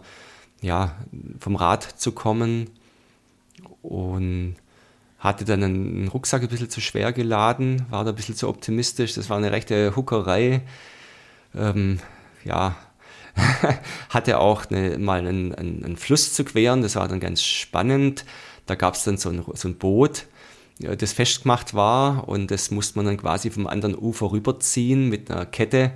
ja, 0.62 0.96
vom 1.40 1.56
Rad 1.56 1.84
zu 1.84 2.12
kommen. 2.12 2.70
Und 3.84 4.56
hatte 5.24 5.46
dann 5.46 5.64
einen 5.64 6.08
Rucksack 6.10 6.42
ein 6.42 6.50
bisschen 6.50 6.70
zu 6.70 6.82
schwer 6.82 7.14
geladen, 7.14 7.86
war 7.90 8.04
da 8.04 8.10
ein 8.10 8.16
bisschen 8.16 8.36
zu 8.36 8.50
optimistisch. 8.50 9.14
Das 9.14 9.30
war 9.30 9.38
eine 9.38 9.54
rechte 9.54 9.96
Huckerei. 9.96 10.62
Ähm, 11.56 12.00
ja, 12.44 12.76
hatte 14.10 14.40
auch 14.40 14.66
eine, 14.70 14.98
mal 14.98 15.20
einen, 15.20 15.56
einen, 15.56 15.86
einen 15.86 15.98
Fluss 15.98 16.34
zu 16.34 16.44
queren. 16.44 16.82
Das 16.82 16.98
war 16.98 17.08
dann 17.08 17.22
ganz 17.22 17.42
spannend. 17.42 18.26
Da 18.66 18.76
gab 18.76 18.96
es 18.96 19.04
dann 19.04 19.18
so 19.18 19.30
ein, 19.30 19.44
so 19.54 19.68
ein 19.68 19.76
Boot, 19.76 20.26
das 20.80 21.14
festgemacht 21.14 21.74
war 21.74 22.28
und 22.28 22.50
das 22.52 22.72
musste 22.72 22.98
man 22.98 23.06
dann 23.06 23.18
quasi 23.18 23.52
vom 23.52 23.68
anderen 23.68 23.96
Ufer 23.98 24.32
rüberziehen 24.32 25.10
mit 25.10 25.30
einer 25.30 25.46
Kette 25.46 25.92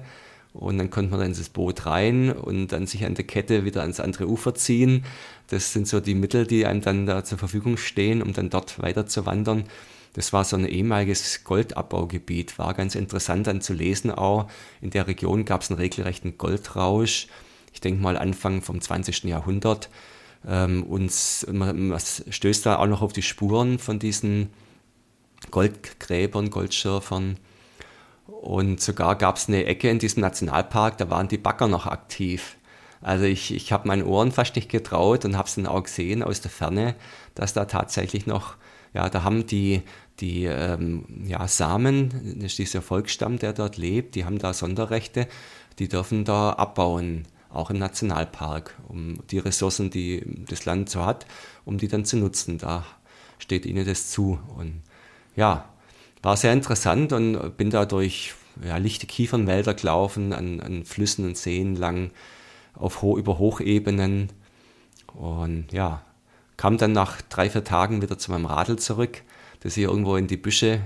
und 0.53 0.77
dann 0.77 0.89
konnte 0.89 1.11
man 1.11 1.19
dann 1.19 1.29
ins 1.29 1.49
Boot 1.49 1.85
rein 1.85 2.31
und 2.31 2.71
dann 2.71 2.87
sich 2.87 3.05
an 3.05 3.15
der 3.15 3.25
Kette 3.25 3.65
wieder 3.65 3.81
ans 3.81 3.99
andere 3.99 4.27
Ufer 4.27 4.55
ziehen. 4.55 5.05
Das 5.47 5.73
sind 5.73 5.87
so 5.87 5.99
die 5.99 6.15
Mittel, 6.15 6.47
die 6.47 6.65
einem 6.65 6.81
dann 6.81 7.05
da 7.05 7.23
zur 7.23 7.37
Verfügung 7.37 7.77
stehen, 7.77 8.21
um 8.21 8.33
dann 8.33 8.49
dort 8.49 8.81
weiter 8.81 9.05
zu 9.05 9.25
wandern. 9.25 9.65
Das 10.13 10.33
war 10.33 10.43
so 10.43 10.55
ein 10.55 10.65
ehemaliges 10.65 11.43
Goldabbaugebiet, 11.43 12.57
war 12.57 12.73
ganz 12.73 12.95
interessant 12.95 13.45
dann 13.45 13.61
zu 13.61 13.73
lesen 13.73 14.09
auch. 14.09 14.49
In 14.81 14.89
der 14.89 15.07
Region 15.07 15.45
gab 15.45 15.61
es 15.61 15.69
einen 15.69 15.79
regelrechten 15.79 16.39
Goldrausch. 16.39 17.27
Ich 17.71 17.81
denke 17.81 18.01
mal 18.01 18.17
Anfang 18.17 18.63
vom 18.63 18.81
20. 18.81 19.25
Jahrhundert. 19.25 19.89
Ähm, 20.47 20.83
uns, 20.83 21.45
man, 21.51 21.89
man 21.89 21.99
stößt 21.99 22.65
da 22.65 22.77
auch 22.77 22.87
noch 22.87 23.01
auf 23.01 23.13
die 23.13 23.21
Spuren 23.21 23.79
von 23.79 23.99
diesen 23.99 24.49
Goldgräbern, 25.51 26.49
Goldschürfern. 26.49 27.37
Und 28.27 28.81
sogar 28.81 29.17
gab 29.17 29.37
es 29.37 29.47
eine 29.47 29.65
Ecke 29.65 29.89
in 29.89 29.99
diesem 29.99 30.21
Nationalpark, 30.21 30.97
da 30.97 31.09
waren 31.09 31.27
die 31.27 31.37
Bagger 31.37 31.67
noch 31.67 31.85
aktiv. 31.85 32.57
Also 33.01 33.25
ich, 33.25 33.53
ich 33.53 33.71
habe 33.71 33.87
meinen 33.87 34.03
Ohren 34.03 34.31
fast 34.31 34.55
nicht 34.55 34.69
getraut 34.69 35.25
und 35.25 35.37
habe 35.37 35.47
es 35.47 35.55
dann 35.55 35.67
auch 35.67 35.83
gesehen 35.83 36.23
aus 36.23 36.41
der 36.41 36.51
Ferne, 36.51 36.95
dass 37.35 37.53
da 37.53 37.65
tatsächlich 37.65 38.25
noch, 38.25 38.55
ja, 38.93 39.09
da 39.09 39.23
haben 39.23 39.45
die, 39.45 39.83
die 40.19 40.45
ähm, 40.45 41.05
ja, 41.25 41.47
Samen, 41.47 42.35
das 42.39 42.51
ist 42.51 42.57
dieser 42.57 42.81
Volksstamm, 42.81 43.37
der 43.37 43.53
dort 43.53 43.77
lebt, 43.77 44.15
die 44.15 44.25
haben 44.25 44.39
da 44.39 44.53
Sonderrechte, 44.53 45.27
die 45.79 45.87
dürfen 45.87 46.25
da 46.25 46.51
abbauen 46.53 47.27
auch 47.49 47.69
im 47.69 47.77
Nationalpark, 47.77 48.75
um 48.87 49.19
die 49.29 49.39
Ressourcen, 49.39 49.89
die 49.89 50.23
das 50.47 50.65
Land 50.65 50.89
so 50.89 51.05
hat, 51.05 51.25
um 51.65 51.77
die 51.77 51.87
dann 51.87 52.05
zu 52.05 52.17
nutzen. 52.17 52.57
Da 52.57 52.85
steht 53.39 53.65
ihnen 53.65 53.85
das 53.85 54.09
zu. 54.09 54.39
Und 54.55 54.81
ja, 55.35 55.65
war 56.21 56.37
sehr 56.37 56.53
interessant 56.53 57.13
und 57.13 57.57
bin 57.57 57.69
da 57.69 57.85
durch 57.85 58.33
ja, 58.63 58.77
lichte 58.77 59.07
Kiefernwälder 59.07 59.73
gelaufen, 59.73 60.33
an, 60.33 60.59
an 60.59 60.83
Flüssen 60.83 61.25
und 61.25 61.37
Seen 61.37 61.75
lang, 61.75 62.11
auf 62.73 63.01
Ho 63.01 63.17
über 63.17 63.37
Hochebenen. 63.37 64.29
Und 65.13 65.71
ja, 65.71 66.03
kam 66.57 66.77
dann 66.77 66.91
nach 66.91 67.21
drei, 67.21 67.49
vier 67.49 67.63
Tagen 67.63 68.01
wieder 68.01 68.17
zu 68.17 68.31
meinem 68.31 68.45
Radl 68.45 68.77
zurück, 68.77 69.21
das 69.61 69.77
ich 69.77 69.83
irgendwo 69.83 70.15
in 70.15 70.27
die 70.27 70.37
Büsche 70.37 70.81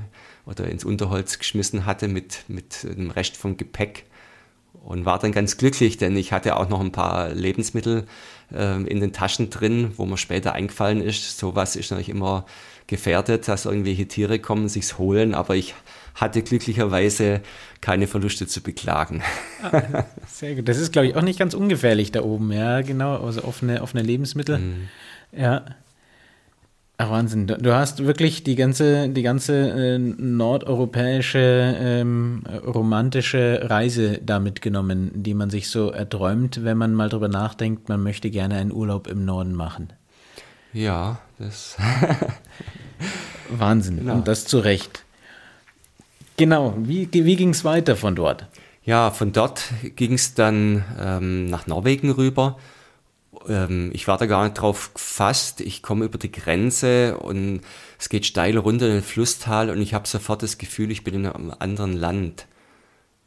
oder 0.46 0.68
ins 0.68 0.84
Unterholz 0.84 1.40
geschmissen 1.40 1.86
hatte 1.86 2.08
mit, 2.08 2.46
mit 2.48 2.84
dem 2.84 3.12
Rest 3.12 3.38
vom 3.38 3.58
Gepäck 3.58 4.06
und 4.84 5.06
war 5.06 5.20
dann 5.20 5.32
ganz 5.32 5.58
glücklich, 5.58 5.98
denn 5.98 6.16
ich 6.18 6.32
hatte 6.32 6.58
auch 6.58 6.68
noch 6.70 6.80
ein 6.80 6.92
paar 6.92 7.30
Lebensmittel 7.30 8.06
äh, 8.54 8.82
in 8.84 9.00
den 9.00 9.14
Taschen 9.14 9.50
drin, 9.50 9.92
wo 9.96 10.06
mir 10.06 10.18
später 10.18 10.54
eingefallen 10.54 11.02
ist. 11.02 11.38
Sowas 11.38 11.76
ist 11.76 11.92
natürlich 11.92 12.10
immer 12.10 12.46
gefährdet, 12.88 13.48
dass 13.48 13.66
irgendwelche 13.66 14.08
Tiere 14.08 14.40
kommen, 14.40 14.68
sich's 14.68 14.98
holen, 14.98 15.34
aber 15.34 15.56
ich 15.56 15.76
hatte 16.16 16.42
glücklicherweise 16.42 17.42
keine 17.80 18.08
Verluste 18.08 18.48
zu 18.48 18.62
beklagen. 18.62 19.22
Ah, 19.64 20.04
sehr 20.28 20.56
gut. 20.56 20.68
Das 20.68 20.78
ist, 20.78 20.92
glaube 20.92 21.08
ich, 21.08 21.16
auch 21.16 21.22
nicht 21.22 21.40
ganz 21.40 21.54
ungefährlich 21.54 22.12
da 22.12 22.22
oben, 22.22 22.52
ja, 22.52 22.82
genau. 22.82 23.24
Also 23.24 23.44
offene, 23.44 23.82
offene 23.82 24.04
Lebensmittel. 24.04 24.58
Mhm. 24.58 24.90
Ja. 25.32 25.64
Ach, 27.04 27.10
Wahnsinn. 27.10 27.48
Du 27.48 27.74
hast 27.74 28.06
wirklich 28.06 28.44
die 28.44 28.54
ganze, 28.54 29.10
die 29.10 29.24
ganze 29.24 29.72
äh, 29.72 29.98
nordeuropäische 29.98 31.76
ähm, 31.80 32.44
romantische 32.64 33.62
Reise 33.64 34.20
da 34.24 34.40
mitgenommen, 34.40 35.10
die 35.16 35.34
man 35.34 35.50
sich 35.50 35.72
so 35.72 35.90
erträumt, 35.90 36.64
wenn 36.64 36.78
man 36.78 36.94
mal 36.94 37.10
drüber 37.10 37.28
nachdenkt, 37.28 37.90
man 37.90 38.04
möchte 38.04 38.30
gerne 38.30 38.58
einen 38.58 38.72
Urlaub 38.72 39.08
im 39.08 39.26
Norden 39.26 39.56
machen. 39.56 39.94
Ja, 40.74 41.18
das. 41.40 41.76
Wahnsinn. 43.50 43.98
Genau. 43.98 44.14
Und 44.14 44.28
das 44.28 44.46
zu 44.46 44.60
Recht. 44.60 45.04
Genau. 46.38 46.76
Wie, 46.78 47.10
wie 47.12 47.36
ging 47.36 47.50
es 47.50 47.66
weiter 47.66 47.96
von 47.96 48.14
dort? 48.14 48.46
Ja, 48.84 49.10
von 49.10 49.32
dort 49.32 49.64
ging 49.96 50.14
es 50.14 50.36
dann 50.36 50.84
ähm, 51.00 51.48
nach 51.48 51.66
Norwegen 51.66 52.12
rüber 52.12 52.60
ähm, 53.48 53.92
ich 53.94 54.08
war 54.08 54.18
da 54.18 54.26
gar 54.26 54.44
nicht 54.44 54.56
drauf 54.56 54.94
gefasst. 54.94 55.62
Ich 55.62 55.82
komme 55.82 56.06
über 56.06 56.18
die 56.18 56.32
Grenze 56.32 57.18
und 57.18 57.62
es 58.00 58.10
geht 58.10 58.26
steil 58.26 58.58
runter 58.58 58.88
in 58.88 58.94
den 58.94 59.04
Flusstal 59.04 59.70
und 59.70 59.82
ich 59.82 59.94
habe 59.94 60.08
sofort 60.08 60.44
das 60.44 60.58
Gefühl, 60.58 60.92
ich 60.92 61.04
bin 61.04 61.14
in 61.16 61.26
einem 61.26 61.54
anderen 61.60 61.94
Land. 61.94 62.48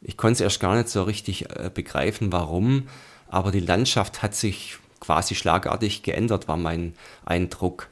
Ich 0.01 0.17
konnte 0.17 0.35
es 0.35 0.41
erst 0.41 0.59
gar 0.59 0.75
nicht 0.75 0.89
so 0.89 1.03
richtig 1.03 1.49
äh, 1.49 1.71
begreifen, 1.73 2.31
warum, 2.31 2.87
aber 3.27 3.51
die 3.51 3.59
Landschaft 3.59 4.21
hat 4.21 4.35
sich 4.35 4.77
quasi 4.99 5.35
schlagartig 5.35 6.03
geändert, 6.03 6.47
war 6.47 6.57
mein 6.57 6.93
Eindruck. 7.25 7.89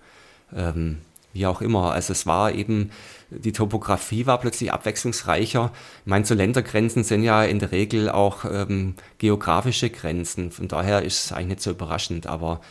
Ähm, 0.55 0.99
wie 1.33 1.47
auch 1.47 1.61
immer. 1.61 1.91
Also 1.91 2.13
es 2.13 2.25
war 2.25 2.53
eben, 2.53 2.91
die 3.29 3.51
Topografie 3.51 4.25
war 4.25 4.39
plötzlich 4.39 4.71
abwechslungsreicher. 4.71 5.71
Ich 6.01 6.09
meine, 6.09 6.25
so 6.25 6.33
Ländergrenzen 6.33 7.03
sind 7.03 7.23
ja 7.23 7.43
in 7.43 7.59
der 7.59 7.71
Regel 7.71 8.09
auch 8.09 8.45
ähm, 8.45 8.95
geografische 9.17 9.89
Grenzen. 9.89 10.51
Von 10.51 10.67
daher 10.67 11.03
ist 11.03 11.25
es 11.25 11.31
eigentlich 11.31 11.47
nicht 11.49 11.61
so 11.61 11.71
überraschend. 11.71 12.27
Aber 12.27 12.61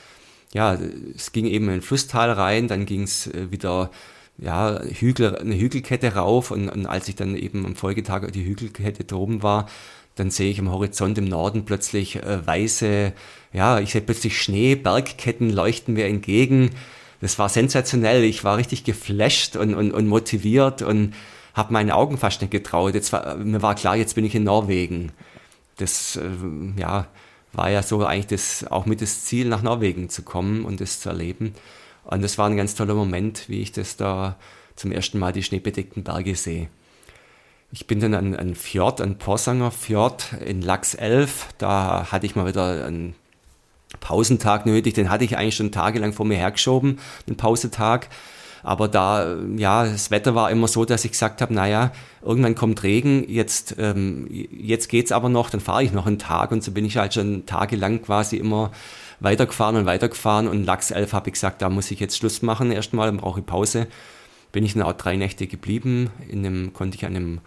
ja, 0.52 0.78
es 1.14 1.32
ging 1.32 1.46
eben 1.46 1.66
in 1.66 1.74
ein 1.74 1.82
Flusstal 1.82 2.30
rein, 2.30 2.68
dann 2.68 2.86
ging 2.86 3.02
es 3.02 3.26
äh, 3.26 3.50
wieder 3.50 3.90
ja, 4.38 4.80
Hügel, 4.82 5.36
eine 5.36 5.56
Hügelkette 5.58 6.14
rauf 6.14 6.50
und, 6.50 6.68
und 6.68 6.86
als 6.86 7.08
ich 7.08 7.16
dann 7.16 7.36
eben 7.36 7.64
am 7.66 7.76
Folgetag 7.76 8.30
die 8.32 8.44
Hügelkette 8.44 9.04
droben 9.04 9.42
war, 9.42 9.66
dann 10.14 10.30
sehe 10.30 10.50
ich 10.50 10.58
am 10.58 10.70
Horizont 10.70 11.16
im 11.18 11.24
Norden 11.24 11.64
plötzlich 11.64 12.16
äh, 12.16 12.46
weiße, 12.46 13.12
ja, 13.52 13.80
ich 13.80 13.92
sehe 13.92 14.00
plötzlich 14.00 14.40
Schnee, 14.40 14.74
Bergketten 14.74 15.50
leuchten 15.50 15.94
mir 15.94 16.06
entgegen 16.06 16.70
das 17.22 17.38
war 17.38 17.48
sensationell. 17.48 18.24
Ich 18.24 18.42
war 18.42 18.56
richtig 18.56 18.82
geflasht 18.82 19.54
und, 19.56 19.74
und, 19.74 19.92
und 19.92 20.08
motiviert 20.08 20.82
und 20.82 21.14
habe 21.54 21.72
meinen 21.72 21.92
Augen 21.92 22.18
fast 22.18 22.40
nicht 22.40 22.50
getraut. 22.50 22.94
Jetzt 22.94 23.12
war, 23.12 23.36
mir 23.36 23.62
war 23.62 23.76
klar, 23.76 23.94
jetzt 23.94 24.16
bin 24.16 24.24
ich 24.24 24.34
in 24.34 24.42
Norwegen. 24.42 25.12
Das 25.76 26.16
äh, 26.16 26.28
ja, 26.76 27.06
war 27.52 27.70
ja 27.70 27.84
so 27.84 28.04
eigentlich 28.04 28.26
das, 28.26 28.66
auch 28.68 28.86
mit 28.86 29.00
das 29.00 29.24
Ziel, 29.24 29.48
nach 29.48 29.62
Norwegen 29.62 30.08
zu 30.08 30.22
kommen 30.22 30.64
und 30.64 30.80
das 30.80 30.98
zu 30.98 31.10
erleben. 31.10 31.54
Und 32.04 32.22
das 32.22 32.38
war 32.38 32.48
ein 32.48 32.56
ganz 32.56 32.74
toller 32.74 32.94
Moment, 32.94 33.48
wie 33.48 33.62
ich 33.62 33.70
das 33.70 33.96
da 33.96 34.36
zum 34.74 34.90
ersten 34.90 35.20
Mal 35.20 35.32
die 35.32 35.44
schneebedeckten 35.44 36.02
Berge 36.02 36.34
sehe. 36.34 36.68
Ich 37.70 37.86
bin 37.86 38.00
dann 38.00 38.14
an, 38.14 38.34
an 38.34 38.56
Fjord, 38.56 39.00
an 39.00 39.16
Porsanger 39.16 39.70
Fjord 39.70 40.32
in 40.44 40.60
Lachs 40.60 40.94
11. 40.94 41.50
Da 41.58 42.10
hatte 42.10 42.26
ich 42.26 42.34
mal 42.34 42.48
wieder 42.48 42.84
einen 42.84 43.14
Pausentag 44.00 44.66
nötig. 44.66 44.94
Den 44.94 45.10
hatte 45.10 45.24
ich 45.24 45.36
eigentlich 45.36 45.56
schon 45.56 45.72
tagelang 45.72 46.12
vor 46.12 46.26
mir 46.26 46.36
hergeschoben, 46.36 46.98
den 47.28 47.36
Pausetag. 47.36 48.08
Aber 48.62 48.86
da, 48.88 49.36
ja, 49.56 49.84
das 49.84 50.10
Wetter 50.10 50.34
war 50.34 50.50
immer 50.50 50.68
so, 50.68 50.84
dass 50.84 51.04
ich 51.04 51.12
gesagt 51.12 51.42
habe, 51.42 51.52
naja, 51.52 51.92
irgendwann 52.22 52.54
kommt 52.54 52.82
Regen, 52.84 53.28
jetzt, 53.28 53.74
ähm, 53.78 54.28
jetzt 54.30 54.88
geht's 54.88 55.10
aber 55.10 55.28
noch, 55.28 55.50
dann 55.50 55.60
fahre 55.60 55.82
ich 55.82 55.92
noch 55.92 56.06
einen 56.06 56.18
Tag 56.18 56.52
und 56.52 56.62
so 56.62 56.70
bin 56.70 56.84
ich 56.84 56.96
halt 56.96 57.14
schon 57.14 57.44
tagelang 57.44 58.02
quasi 58.02 58.36
immer 58.36 58.70
weitergefahren 59.18 59.76
und 59.76 59.86
weitergefahren 59.86 60.46
und 60.46 60.64
Lachs 60.64 60.92
11 60.92 61.12
habe 61.12 61.28
ich 61.28 61.34
gesagt, 61.34 61.62
da 61.62 61.68
muss 61.68 61.90
ich 61.90 61.98
jetzt 61.98 62.16
Schluss 62.16 62.42
machen 62.42 62.70
erstmal, 62.70 63.06
dann 63.06 63.16
brauche 63.16 63.40
ich 63.40 63.46
Pause. 63.46 63.88
Bin 64.52 64.64
ich 64.64 64.74
dann 64.74 64.82
auch 64.82 64.92
drei 64.92 65.16
Nächte 65.16 65.46
geblieben, 65.46 66.10
in 66.28 66.46
einem, 66.46 66.72
konnte 66.72 66.96
ich 66.96 67.04
an 67.04 67.16
einem 67.16 67.40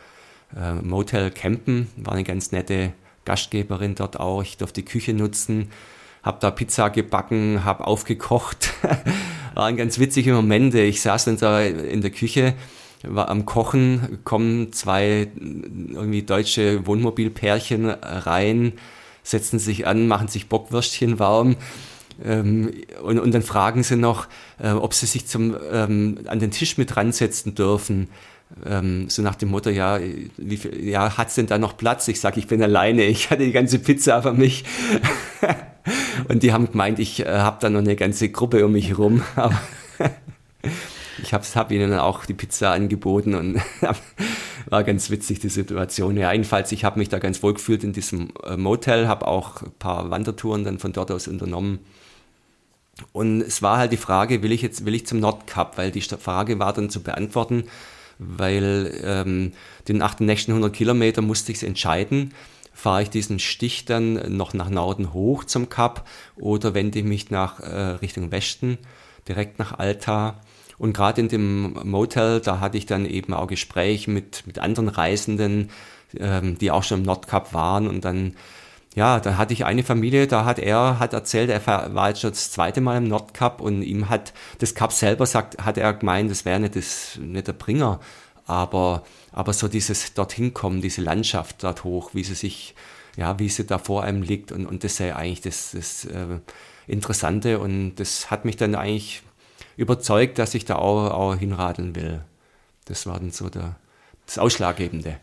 äh, 0.56 0.74
Motel 0.74 1.32
campen, 1.32 1.88
war 1.96 2.14
eine 2.14 2.24
ganz 2.24 2.52
nette 2.52 2.94
Gastgeberin 3.24 3.96
dort 3.96 4.20
auch, 4.20 4.42
ich 4.42 4.58
durfte 4.58 4.82
die 4.82 4.86
Küche 4.86 5.14
nutzen, 5.14 5.70
habe 6.26 6.40
da 6.42 6.50
Pizza 6.50 6.90
gebacken, 6.90 7.64
habe 7.64 7.86
aufgekocht. 7.86 8.74
Waren 9.54 9.78
ganz 9.78 10.00
witzige 10.00 10.34
Momente. 10.34 10.82
Ich 10.82 11.02
saß 11.02 11.26
dann 11.26 11.38
da 11.38 11.62
in 11.62 12.02
der 12.02 12.10
Küche, 12.10 12.56
war 13.04 13.30
am 13.30 13.46
Kochen, 13.46 14.20
kommen 14.24 14.74
zwei 14.74 15.28
irgendwie 15.38 16.24
deutsche 16.24 16.86
Wohnmobilpärchen 16.88 17.90
rein, 17.90 18.74
setzen 19.24 19.60
sich 19.60 19.86
an, 19.86 20.08
machen 20.08 20.28
sich 20.28 20.50
Bockwürstchen 20.50 21.20
warm. 21.20 21.56
Ähm, 22.24 22.74
und, 23.04 23.20
und 23.20 23.34
dann 23.34 23.44
fragen 23.44 23.84
sie 23.84 23.96
noch, 23.96 24.28
äh, 24.58 24.72
ob 24.72 24.94
sie 24.94 25.06
sich 25.06 25.28
zum, 25.28 25.56
ähm, 25.72 26.20
an 26.26 26.40
den 26.40 26.50
Tisch 26.50 26.78
mit 26.78 26.98
ransetzen 26.98 27.54
dürfen. 27.54 28.10
Ähm, 28.66 29.10
so 29.10 29.22
nach 29.22 29.36
dem 29.36 29.50
Motto, 29.50 29.70
ja, 29.70 30.00
wie 30.38 30.58
viel, 30.58 30.88
ja, 30.88 31.18
hat's 31.18 31.36
denn 31.36 31.48
da 31.48 31.58
noch 31.58 31.78
Platz? 31.78 32.08
Ich 32.08 32.20
sage, 32.20 32.40
ich 32.40 32.48
bin 32.48 32.64
alleine, 32.64 33.04
ich 33.06 33.30
hatte 33.30 33.44
die 33.44 33.52
ganze 33.52 33.78
Pizza 33.80 34.24
für 34.24 34.34
mich. 34.34 34.64
Und 36.28 36.44
die 36.44 36.52
haben 36.54 36.72
gemeint, 36.72 37.00
ich 37.00 37.26
äh, 37.26 37.40
habe 37.40 37.58
da 37.60 37.70
noch 37.70 37.80
eine 37.80 37.96
ganze 37.96 38.30
Gruppe 38.30 38.66
um 38.66 38.72
mich 38.72 38.90
herum. 38.90 39.24
Aber 39.36 39.60
ich 41.22 41.34
habe 41.34 41.46
hab 41.56 41.72
ihnen 41.72 41.94
auch 41.94 42.26
die 42.26 42.34
Pizza 42.34 42.72
angeboten 42.72 43.36
und 43.36 43.62
war 44.70 44.84
ganz 44.84 45.10
witzig 45.10 45.40
die 45.40 45.50
Situation. 45.50 46.18
Ja, 46.18 46.32
jedenfalls, 46.32 46.72
ich 46.72 46.84
habe 46.84 47.00
mich 47.00 47.10
da 47.10 47.20
ganz 47.20 47.42
wohl 47.44 47.54
gefühlt 47.54 47.84
in 47.84 47.94
diesem 47.94 48.30
äh, 48.44 48.58
Motel, 48.58 49.08
habe 49.08 49.28
auch 49.28 49.62
ein 49.62 49.72
paar 49.78 50.10
Wandertouren 50.10 50.64
dann 50.64 50.80
von 50.80 50.94
dort 50.94 51.12
aus 51.12 51.28
unternommen. 51.28 51.80
Und 53.12 53.42
es 53.42 53.62
war 53.62 53.78
halt 53.78 53.92
die 53.92 53.98
Frage, 53.98 54.42
will 54.42 54.54
ich 54.54 54.62
jetzt, 54.62 54.86
will 54.86 54.96
ich 54.96 55.06
zum 55.06 55.20
Nordkap? 55.20 55.78
Weil 55.78 55.92
die 55.92 56.02
Frage 56.02 56.60
war 56.60 56.74
dann 56.74 56.90
zu 56.90 57.04
beantworten, 57.04 57.66
weil 58.20 58.98
ähm, 59.04 59.52
den 59.88 60.02
nächsten 60.20 60.52
100 60.52 60.74
Kilometer 60.74 61.22
musste 61.22 61.52
ich 61.52 61.58
es 61.58 61.64
entscheiden 61.64 62.34
fahre 62.76 63.02
ich 63.04 63.10
diesen 63.10 63.40
Stich 63.40 63.86
dann 63.86 64.36
noch 64.36 64.54
nach 64.54 64.70
Norden 64.70 65.14
hoch 65.14 65.46
zum 65.46 65.70
Kap 65.70 66.08
oder 66.36 66.74
wende 66.74 67.00
ich 67.00 67.06
mich 67.06 67.32
nach 67.32 67.62
äh, 67.62 67.96
Richtung 68.02 68.32
Westen, 68.32 68.78
direkt 69.28 69.58
nach 69.58 69.80
Alta. 69.80 70.42
Und 70.78 70.94
gerade 70.94 71.22
in 71.22 71.30
dem 71.30 71.80
Motel, 71.90 72.42
da 72.42 72.60
hatte 72.60 72.78
ich 72.78 72.86
dann 72.86 73.06
eben 73.06 73.34
auch 73.34 73.48
Gespräche 73.48 74.12
mit, 74.12 74.46
mit 74.46 74.60
anderen 74.60 74.90
Reisenden, 74.90 75.70
ähm, 76.18 76.58
die 76.58 76.70
auch 76.70 76.84
schon 76.84 77.00
im 77.00 77.06
Nordkap 77.06 77.54
waren 77.54 77.88
und 77.88 78.04
dann 78.04 78.36
ja, 78.94 79.20
dann 79.20 79.38
hatte 79.38 79.54
ich 79.54 79.66
eine 79.66 79.84
Familie, 79.84 80.26
da 80.26 80.46
hat 80.46 80.58
er 80.58 81.00
hat 81.00 81.12
erzählt, 81.12 81.50
er 81.50 81.66
war 81.94 82.10
jetzt 82.10 82.22
schon 82.22 82.30
das 82.30 82.52
zweite 82.52 82.80
Mal 82.80 82.98
im 82.98 83.10
Nordkap 83.10 83.60
und 83.60 83.84
ihm 83.84 84.10
hat 84.10 84.34
das 84.60 84.74
Kap 84.74 84.94
selber 84.94 85.26
sagt, 85.26 85.66
hat 85.66 85.78
er 85.78 85.94
gemeint, 85.94 86.32
das 86.32 86.46
wäre 86.46 86.62
nicht, 86.62 86.78
das, 86.78 87.20
nicht 87.22 87.48
der 87.48 87.54
Bringer, 87.54 88.00
aber 88.46 89.04
aber 89.36 89.52
so 89.52 89.68
dieses 89.68 90.14
dorthin 90.14 90.54
kommen, 90.54 90.82
diese 90.82 91.02
Landschaft 91.02 91.62
dort 91.62 91.84
hoch, 91.84 92.12
wie 92.14 92.24
sie 92.24 92.36
sich, 92.36 92.74
ja, 93.18 93.38
wie 93.38 93.50
sie 93.50 93.66
da 93.66 93.78
vor 93.78 94.04
einem 94.04 94.22
liegt 94.22 94.54
und, 94.54 94.66
und 94.66 94.86
das 94.86 94.96
sei 94.96 95.14
eigentlich 95.14 95.42
das, 95.42 95.72
das 95.72 96.06
äh, 96.06 96.40
Interessante 96.88 97.60
und 97.60 97.96
das 97.96 98.32
hat 98.32 98.46
mich 98.46 98.56
dann 98.56 98.76
eigentlich 98.76 99.24
überzeugt, 99.76 100.40
dass 100.40 100.56
ich 100.56 100.64
da 100.64 100.76
auch, 100.76 101.12
auch 101.12 101.36
hinradeln 101.36 101.98
will. 101.98 102.22
Das 102.86 103.08
war 103.08 103.20
dann 103.20 103.32
so 103.32 103.50
der, 103.50 103.76
das 104.26 104.38
Ausschlaggebende. 104.38 105.18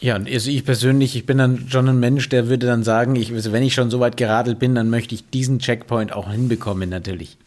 Ja, 0.00 0.16
also 0.16 0.50
ich 0.50 0.64
persönlich, 0.64 1.14
ich 1.14 1.24
bin 1.24 1.38
dann 1.38 1.68
schon 1.68 1.88
ein 1.88 2.00
Mensch, 2.00 2.28
der 2.28 2.48
würde 2.48 2.66
dann 2.66 2.82
sagen, 2.82 3.14
ich, 3.14 3.32
also 3.32 3.52
wenn 3.52 3.62
ich 3.62 3.74
schon 3.74 3.90
so 3.90 4.00
weit 4.00 4.16
geradelt 4.16 4.58
bin, 4.58 4.74
dann 4.74 4.90
möchte 4.90 5.14
ich 5.14 5.30
diesen 5.30 5.60
Checkpoint 5.60 6.12
auch 6.12 6.28
hinbekommen, 6.28 6.90
natürlich. 6.90 7.38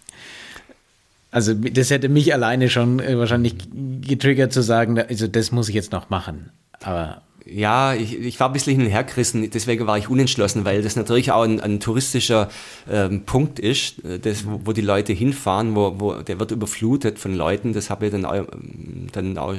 Also 1.31 1.53
das 1.53 1.91
hätte 1.91 2.09
mich 2.09 2.33
alleine 2.33 2.69
schon 2.69 2.99
äh, 2.99 3.17
wahrscheinlich 3.17 3.55
getriggert 4.01 4.51
zu 4.51 4.61
sagen, 4.61 4.99
also 4.99 5.27
das 5.27 5.51
muss 5.51 5.69
ich 5.69 5.75
jetzt 5.75 5.91
noch 5.91 6.09
machen. 6.09 6.51
Aber 6.81 7.21
ja, 7.45 7.93
ich, 7.93 8.19
ich 8.19 8.39
war 8.39 8.47
ein 8.49 8.53
bisschen 8.53 8.75
hin 8.75 8.85
und 8.85 8.91
her 8.91 9.03
gerissen, 9.03 9.49
deswegen 9.49 9.87
war 9.87 9.97
ich 9.97 10.09
unentschlossen, 10.09 10.65
weil 10.65 10.81
das 10.81 10.95
natürlich 10.95 11.31
auch 11.31 11.43
ein, 11.43 11.59
ein 11.59 11.79
touristischer 11.79 12.49
ähm, 12.89 13.23
Punkt 13.25 13.59
ist, 13.59 14.03
äh, 14.05 14.19
das, 14.19 14.45
wo, 14.45 14.61
wo, 14.65 14.71
die 14.73 14.81
Leute 14.81 15.13
hinfahren, 15.13 15.75
wo, 15.75 15.99
wo 15.99 16.13
der 16.15 16.39
wird 16.39 16.51
überflutet 16.51 17.19
von 17.19 17.35
Leuten, 17.35 17.73
das 17.73 17.89
habe 17.89 18.05
ich 18.05 18.11
dann 18.11 18.25
auch 18.25 18.35
ähm, 18.35 19.07
dann 19.11 19.37
auch 19.37 19.55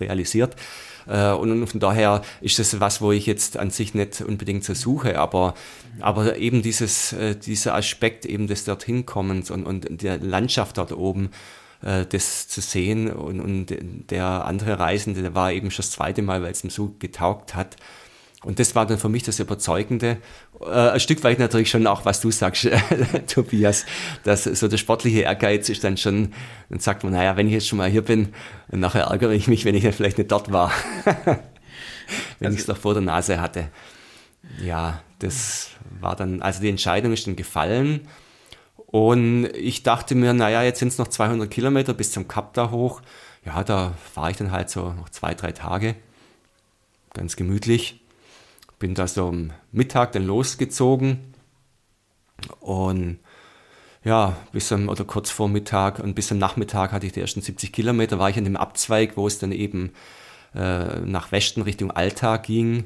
realisiert. 0.00 0.56
Äh, 1.06 1.32
und 1.32 1.66
von 1.66 1.80
daher 1.80 2.22
ist 2.40 2.58
das 2.58 2.80
was, 2.80 3.00
wo 3.00 3.12
ich 3.12 3.26
jetzt 3.26 3.56
an 3.56 3.70
sich 3.70 3.94
nicht 3.94 4.20
unbedingt 4.20 4.64
so 4.64 4.74
suche, 4.74 5.18
aber, 5.18 5.54
aber 6.00 6.36
eben 6.36 6.62
dieses, 6.62 7.12
äh, 7.12 7.34
dieser 7.34 7.74
Aspekt 7.74 8.26
eben 8.26 8.46
des 8.46 8.64
dorthin 8.64 9.06
kommens 9.06 9.50
und, 9.50 9.64
und 9.64 10.02
der 10.02 10.18
Landschaft 10.18 10.78
dort 10.78 10.92
oben, 10.92 11.30
äh, 11.82 12.06
das 12.06 12.48
zu 12.48 12.60
sehen 12.60 13.10
und, 13.10 13.40
und 13.40 14.10
der 14.10 14.44
andere 14.44 14.78
Reisende, 14.78 15.22
der 15.22 15.34
war 15.34 15.52
eben 15.52 15.70
schon 15.70 15.82
das 15.82 15.92
zweite 15.92 16.22
Mal, 16.22 16.42
weil 16.42 16.52
es 16.52 16.64
ihm 16.64 16.70
so 16.70 16.94
getaugt 16.98 17.54
hat. 17.54 17.76
Und 18.44 18.60
das 18.60 18.76
war 18.76 18.86
dann 18.86 18.98
für 18.98 19.08
mich 19.08 19.24
das 19.24 19.40
Überzeugende. 19.40 20.18
Äh, 20.60 20.70
ein 20.70 21.00
Stück 21.00 21.24
weit 21.24 21.40
natürlich 21.40 21.70
schon 21.70 21.86
auch, 21.88 22.04
was 22.04 22.20
du 22.20 22.30
sagst, 22.30 22.68
Tobias, 23.26 23.84
dass 24.22 24.44
so 24.44 24.68
der 24.68 24.76
sportliche 24.76 25.22
Ehrgeiz 25.22 25.68
ist 25.68 25.82
dann 25.82 25.96
schon, 25.96 26.32
dann 26.70 26.78
sagt 26.78 27.02
man, 27.02 27.12
naja, 27.12 27.36
wenn 27.36 27.48
ich 27.48 27.52
jetzt 27.52 27.66
schon 27.66 27.78
mal 27.78 27.90
hier 27.90 28.02
bin, 28.02 28.32
nachher 28.70 29.06
ärgere 29.06 29.32
ich 29.32 29.48
mich, 29.48 29.64
wenn 29.64 29.74
ich 29.74 29.82
dann 29.82 29.92
vielleicht 29.92 30.18
nicht 30.18 30.30
dort 30.30 30.52
war. 30.52 30.72
wenn 31.04 32.46
also, 32.46 32.54
ich 32.54 32.60
es 32.60 32.66
doch 32.66 32.76
vor 32.76 32.94
der 32.94 33.02
Nase 33.02 33.40
hatte. 33.40 33.70
Ja, 34.64 35.02
das 35.18 35.70
war 36.00 36.14
dann, 36.14 36.40
also 36.40 36.60
die 36.60 36.68
Entscheidung 36.68 37.12
ist 37.12 37.26
dann 37.26 37.34
gefallen. 37.34 38.06
Und 38.90 39.44
ich 39.54 39.82
dachte 39.82 40.14
mir, 40.14 40.32
naja, 40.32 40.62
jetzt 40.62 40.78
sind 40.78 40.88
es 40.88 40.98
noch 40.98 41.08
200 41.08 41.50
Kilometer 41.50 41.92
bis 41.92 42.10
zum 42.10 42.26
Kap 42.26 42.54
da 42.54 42.70
hoch. 42.70 43.02
Ja, 43.44 43.62
da 43.62 43.92
fahre 44.14 44.30
ich 44.30 44.38
dann 44.38 44.50
halt 44.50 44.70
so 44.70 44.92
noch 44.94 45.10
zwei, 45.10 45.34
drei 45.34 45.52
Tage. 45.52 45.94
Ganz 47.12 47.36
gemütlich. 47.36 48.00
Bin 48.78 48.94
da 48.94 49.06
so 49.06 49.28
am 49.28 49.52
Mittag 49.72 50.12
dann 50.12 50.24
losgezogen. 50.24 51.34
Und 52.60 53.18
ja, 54.04 54.36
bis 54.52 54.72
am, 54.72 54.88
oder 54.88 55.04
kurz 55.04 55.30
vor 55.30 55.48
Mittag 55.48 55.98
und 55.98 56.14
bis 56.14 56.32
am 56.32 56.38
Nachmittag 56.38 56.92
hatte 56.92 57.04
ich 57.04 57.12
die 57.12 57.20
ersten 57.20 57.42
70 57.42 57.72
Kilometer, 57.72 58.18
war 58.18 58.30
ich 58.30 58.38
an 58.38 58.44
dem 58.44 58.56
Abzweig, 58.56 59.18
wo 59.18 59.26
es 59.26 59.38
dann 59.38 59.52
eben 59.52 59.92
äh, 60.54 61.00
nach 61.00 61.30
Westen 61.30 61.60
Richtung 61.60 61.90
Alltag 61.90 62.44
ging 62.44 62.84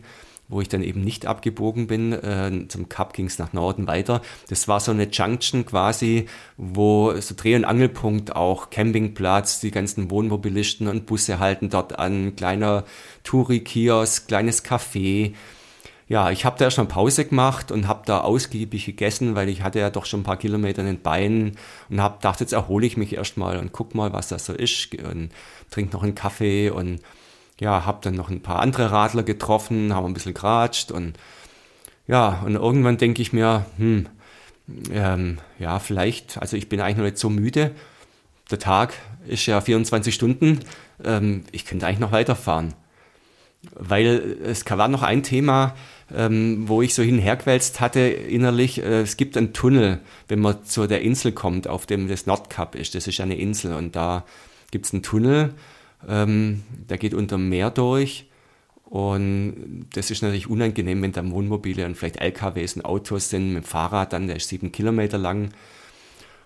wo 0.52 0.60
ich 0.60 0.68
dann 0.68 0.82
eben 0.82 1.02
nicht 1.02 1.26
abgebogen 1.26 1.86
bin. 1.86 2.12
Äh, 2.12 2.68
zum 2.68 2.88
Cup 2.88 3.14
ging 3.14 3.26
es 3.26 3.38
nach 3.38 3.52
Norden 3.52 3.86
weiter. 3.86 4.20
Das 4.48 4.68
war 4.68 4.80
so 4.80 4.92
eine 4.92 5.08
Junction 5.10 5.66
quasi, 5.66 6.26
wo 6.56 7.12
so 7.20 7.34
Dreh- 7.36 7.56
und 7.56 7.64
Angelpunkt 7.64 8.36
auch, 8.36 8.70
Campingplatz, 8.70 9.60
die 9.60 9.70
ganzen 9.70 10.10
Wohnmobilisten 10.10 10.86
und 10.88 11.06
Busse 11.06 11.38
halten 11.38 11.70
dort 11.70 11.98
an, 11.98 12.36
kleiner 12.36 12.84
Touri-Kiosk, 13.24 14.28
kleines 14.28 14.64
Café. 14.64 15.32
Ja, 16.08 16.30
ich 16.30 16.44
habe 16.44 16.58
da 16.58 16.68
mal 16.76 16.88
Pause 16.88 17.24
gemacht 17.24 17.72
und 17.72 17.88
habe 17.88 18.02
da 18.04 18.20
ausgiebig 18.20 18.84
gegessen, 18.84 19.34
weil 19.34 19.48
ich 19.48 19.62
hatte 19.62 19.78
ja 19.78 19.88
doch 19.88 20.04
schon 20.04 20.20
ein 20.20 20.24
paar 20.24 20.36
Kilometer 20.36 20.82
in 20.82 20.88
den 20.88 21.00
Beinen 21.00 21.52
und 21.88 22.02
habe 22.02 22.16
gedacht, 22.16 22.40
jetzt 22.40 22.52
erhole 22.52 22.86
ich 22.86 22.98
mich 22.98 23.14
erstmal 23.14 23.56
und 23.56 23.72
guck 23.72 23.94
mal, 23.94 24.12
was 24.12 24.28
das 24.28 24.44
so 24.44 24.52
ist 24.52 24.94
und 24.96 25.30
trinke 25.70 25.94
noch 25.94 26.02
einen 26.02 26.14
Kaffee 26.14 26.68
und 26.68 27.00
ja, 27.62 27.86
habe 27.86 28.00
dann 28.02 28.14
noch 28.14 28.28
ein 28.28 28.42
paar 28.42 28.58
andere 28.58 28.90
Radler 28.90 29.22
getroffen, 29.22 29.94
haben 29.94 30.06
ein 30.06 30.14
bisschen 30.14 30.34
geratscht 30.34 30.90
und 30.90 31.14
ja, 32.08 32.42
und 32.44 32.56
irgendwann 32.56 32.98
denke 32.98 33.22
ich 33.22 33.32
mir, 33.32 33.64
hm, 33.78 34.08
ähm, 34.92 35.38
ja, 35.60 35.78
vielleicht, 35.78 36.38
also 36.38 36.56
ich 36.56 36.68
bin 36.68 36.80
eigentlich 36.80 36.96
noch 36.96 37.04
nicht 37.04 37.18
so 37.18 37.30
müde. 37.30 37.70
Der 38.50 38.58
Tag 38.58 38.94
ist 39.28 39.46
ja 39.46 39.60
24 39.60 40.12
Stunden. 40.12 40.60
Ähm, 41.04 41.44
ich 41.52 41.64
könnte 41.64 41.86
eigentlich 41.86 42.00
noch 42.00 42.12
weiterfahren. 42.12 42.74
Weil 43.74 44.38
es 44.44 44.68
war 44.68 44.88
noch 44.88 45.04
ein 45.04 45.22
Thema, 45.22 45.76
ähm, 46.12 46.68
wo 46.68 46.82
ich 46.82 46.94
so 46.94 47.02
hinherquälzt 47.02 47.80
hatte 47.80 48.00
innerlich. 48.00 48.82
Äh, 48.82 49.02
es 49.02 49.16
gibt 49.16 49.36
einen 49.36 49.52
Tunnel, 49.52 50.00
wenn 50.26 50.40
man 50.40 50.64
zu 50.64 50.88
der 50.88 51.02
Insel 51.02 51.30
kommt, 51.30 51.68
auf 51.68 51.86
dem 51.86 52.08
das 52.08 52.26
Nordkap 52.26 52.74
ist. 52.74 52.96
Das 52.96 53.06
ist 53.06 53.20
eine 53.20 53.36
Insel 53.36 53.74
und 53.74 53.94
da 53.94 54.24
gibt 54.72 54.86
es 54.86 54.92
einen 54.92 55.04
Tunnel 55.04 55.54
ähm, 56.08 56.62
der 56.88 56.98
geht 56.98 57.14
unter 57.14 57.36
dem 57.36 57.48
Meer 57.48 57.70
durch. 57.70 58.26
Und 58.84 59.86
das 59.94 60.10
ist 60.10 60.22
natürlich 60.22 60.50
unangenehm, 60.50 61.00
wenn 61.00 61.12
da 61.12 61.28
Wohnmobile 61.28 61.86
und 61.86 61.96
vielleicht 61.96 62.20
LKWs 62.20 62.76
und 62.76 62.84
Autos 62.84 63.30
sind, 63.30 63.54
mit 63.54 63.64
dem 63.64 63.66
Fahrrad 63.66 64.12
dann, 64.12 64.26
der 64.26 64.36
ist 64.36 64.48
sieben 64.48 64.70
Kilometer 64.70 65.16
lang. 65.16 65.50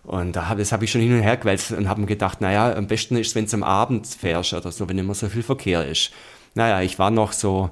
Und 0.05 0.37
da 0.37 0.49
hab, 0.49 0.59
das 0.59 0.71
habe 0.71 0.85
ich 0.85 0.93
schon 0.93 1.01
hin 1.01 1.13
und 1.13 1.23
her 1.23 1.37
gewälzt 1.37 1.73
und 1.73 1.89
habe 1.89 2.01
mir 2.01 2.07
gedacht, 2.07 2.41
naja, 2.41 2.73
am 2.73 2.87
besten 2.87 3.17
ist 3.17 3.35
wenn 3.35 3.47
es 3.47 3.55
am 3.55 3.65
Abend 3.65 4.07
fährst 4.07 4.53
oder 4.53 4.71
so, 4.71 4.89
wenn 4.89 4.99
immer 4.99 5.15
so 5.15 5.29
viel 5.29 5.43
Verkehr 5.43 5.85
ist. 5.85 6.13
Naja, 6.55 6.81
ich 6.83 7.01
war 7.01 7.11
noch 7.11 7.33
so 7.33 7.71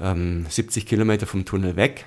ähm, 0.00 0.46
70 0.48 0.86
Kilometer 0.86 1.26
vom 1.26 1.44
Tunnel 1.44 1.76
weg. 1.76 2.06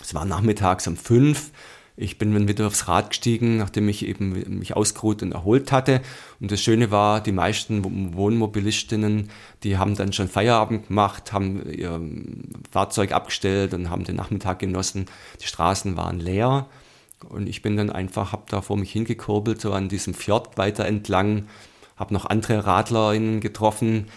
Es 0.00 0.14
war 0.14 0.24
nachmittags 0.24 0.86
um 0.86 0.96
fünf. 0.96 1.50
Ich 1.96 2.18
bin 2.18 2.34
dann 2.34 2.48
wieder 2.48 2.66
aufs 2.66 2.88
Rad 2.88 3.10
gestiegen, 3.10 3.56
nachdem 3.58 3.88
ich 3.88 4.04
eben 4.04 4.58
mich 4.58 4.74
ausgeruht 4.74 5.22
und 5.22 5.32
erholt 5.32 5.70
hatte. 5.70 6.00
Und 6.40 6.50
das 6.50 6.60
Schöne 6.60 6.90
war, 6.90 7.20
die 7.20 7.30
meisten 7.30 8.14
Wohnmobilistinnen, 8.14 9.30
die 9.62 9.78
haben 9.78 9.94
dann 9.94 10.12
schon 10.12 10.28
Feierabend 10.28 10.88
gemacht, 10.88 11.32
haben 11.32 11.70
ihr 11.70 12.00
Fahrzeug 12.72 13.12
abgestellt 13.12 13.74
und 13.74 13.90
haben 13.90 14.02
den 14.02 14.16
Nachmittag 14.16 14.58
genossen. 14.58 15.06
Die 15.40 15.46
Straßen 15.46 15.96
waren 15.96 16.18
leer. 16.18 16.66
Und 17.28 17.48
ich 17.48 17.62
bin 17.62 17.76
dann 17.76 17.90
einfach, 17.90 18.32
habe 18.32 18.44
da 18.48 18.60
vor 18.60 18.76
mich 18.76 18.90
hingekurbelt, 18.90 19.60
so 19.60 19.72
an 19.72 19.88
diesem 19.88 20.14
Fjord 20.14 20.58
weiter 20.58 20.84
entlang, 20.86 21.46
habe 21.96 22.12
noch 22.12 22.26
andere 22.26 22.66
Radlerinnen 22.66 23.40
getroffen, 23.40 24.08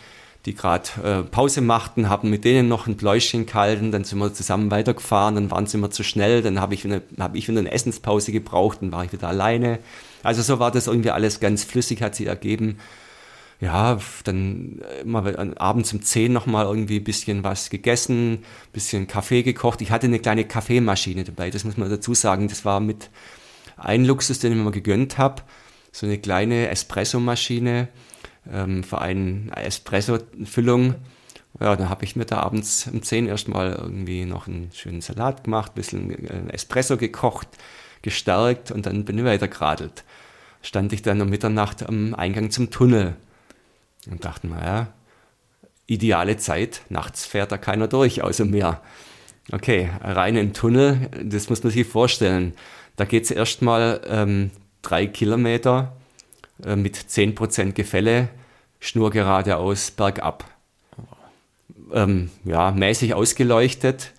die 0.45 0.55
gerade 0.55 0.89
äh, 1.03 1.23
Pause 1.23 1.61
machten, 1.61 2.09
haben 2.09 2.29
mit 2.29 2.45
denen 2.45 2.67
noch 2.69 2.87
ein 2.87 2.95
Bläuschen 2.95 3.45
gehalten, 3.45 3.91
dann 3.91 4.03
sind 4.03 4.19
wir 4.19 4.33
zusammen 4.33 4.71
weitergefahren, 4.71 5.35
dann 5.35 5.51
waren 5.51 5.67
sie 5.67 5.77
immer 5.77 5.91
zu 5.91 6.03
schnell, 6.03 6.41
dann 6.41 6.61
habe 6.61 6.73
ich, 6.73 6.85
hab 7.19 7.35
ich 7.35 7.47
wieder 7.47 7.59
eine 7.59 7.71
Essenspause 7.71 8.31
gebraucht, 8.31 8.79
dann 8.81 8.91
war 8.91 9.03
ich 9.03 9.11
wieder 9.11 9.27
alleine. 9.27 9.79
Also 10.23 10.41
so 10.41 10.59
war 10.59 10.71
das 10.71 10.87
irgendwie 10.87 11.11
alles 11.11 11.39
ganz 11.39 11.63
flüssig, 11.63 12.01
hat 12.01 12.15
sich 12.15 12.27
ergeben. 12.27 12.77
Ja, 13.59 13.97
dann 14.23 14.81
immer 15.01 15.23
abends 15.59 15.91
um 15.91 16.01
10 16.01 16.31
nochmal 16.31 16.65
irgendwie 16.65 16.97
ein 16.97 17.03
bisschen 17.03 17.43
was 17.43 17.71
gegessen, 17.71 18.33
ein 18.33 18.43
bisschen 18.71 19.07
Kaffee 19.07 19.41
gekocht. 19.41 19.81
Ich 19.81 19.89
hatte 19.89 20.05
eine 20.05 20.19
kleine 20.19 20.45
Kaffeemaschine 20.45 21.23
dabei, 21.23 21.49
das 21.49 21.63
muss 21.63 21.75
man 21.75 21.89
dazu 21.89 22.13
sagen. 22.13 22.47
Das 22.49 22.65
war 22.65 22.79
mit 22.79 23.09
ein 23.75 24.05
Luxus, 24.05 24.39
den 24.39 24.51
ich 24.51 24.57
mir 24.59 24.71
gegönnt 24.71 25.17
habe. 25.17 25.41
So 25.91 26.05
eine 26.05 26.19
kleine 26.19 26.69
Espresso-Maschine 26.69 27.87
ähm, 28.51 28.83
für 28.83 28.99
eine 28.99 29.51
Espresso-Füllung. 29.55 30.95
Ja, 31.59 31.75
dann 31.75 31.89
habe 31.89 32.05
ich 32.05 32.15
mir 32.15 32.25
da 32.25 32.39
abends 32.39 32.87
um 32.91 33.01
10 33.01 33.27
erstmal 33.27 33.73
irgendwie 33.73 34.25
noch 34.25 34.47
einen 34.47 34.69
schönen 34.73 35.01
Salat 35.01 35.43
gemacht, 35.43 35.71
ein 35.71 35.75
bisschen 35.75 36.27
äh, 36.27 36.53
Espresso 36.53 36.97
gekocht, 36.97 37.47
gestärkt 38.01 38.71
und 38.71 38.85
dann 38.85 39.05
bin 39.05 39.17
ich 39.17 39.25
weiter 39.25 39.47
geradelt. 39.47 40.03
Stand 40.61 40.93
ich 40.93 41.01
dann 41.01 41.21
um 41.21 41.29
Mitternacht 41.29 41.87
am 41.87 42.13
Eingang 42.13 42.51
zum 42.51 42.69
Tunnel 42.69 43.15
und 44.09 44.23
dachte 44.25 44.47
mir, 44.47 44.63
ja, 44.63 44.87
ideale 45.87 46.37
Zeit, 46.37 46.81
nachts 46.89 47.25
fährt 47.25 47.51
da 47.51 47.57
keiner 47.57 47.87
durch, 47.87 48.21
außer 48.21 48.45
mir. 48.45 48.81
Okay, 49.51 49.89
rein 50.01 50.35
in 50.35 50.47
den 50.47 50.53
Tunnel, 50.53 51.09
das 51.23 51.49
muss 51.49 51.63
man 51.63 51.71
sich 51.71 51.87
vorstellen. 51.87 52.53
Da 52.97 53.05
geht 53.05 53.23
es 53.23 53.31
erstmal 53.31 54.01
ähm, 54.07 54.51
drei 54.81 55.07
Kilometer 55.07 55.95
äh, 56.65 56.75
mit 56.75 56.97
10% 56.97 57.73
Gefälle, 57.73 58.29
Schnur 58.79 59.11
geradeaus, 59.11 59.91
bergab. 59.91 60.45
Ähm, 61.93 62.29
ja, 62.45 62.71
mäßig 62.71 63.13
ausgeleuchtet. 63.13 64.11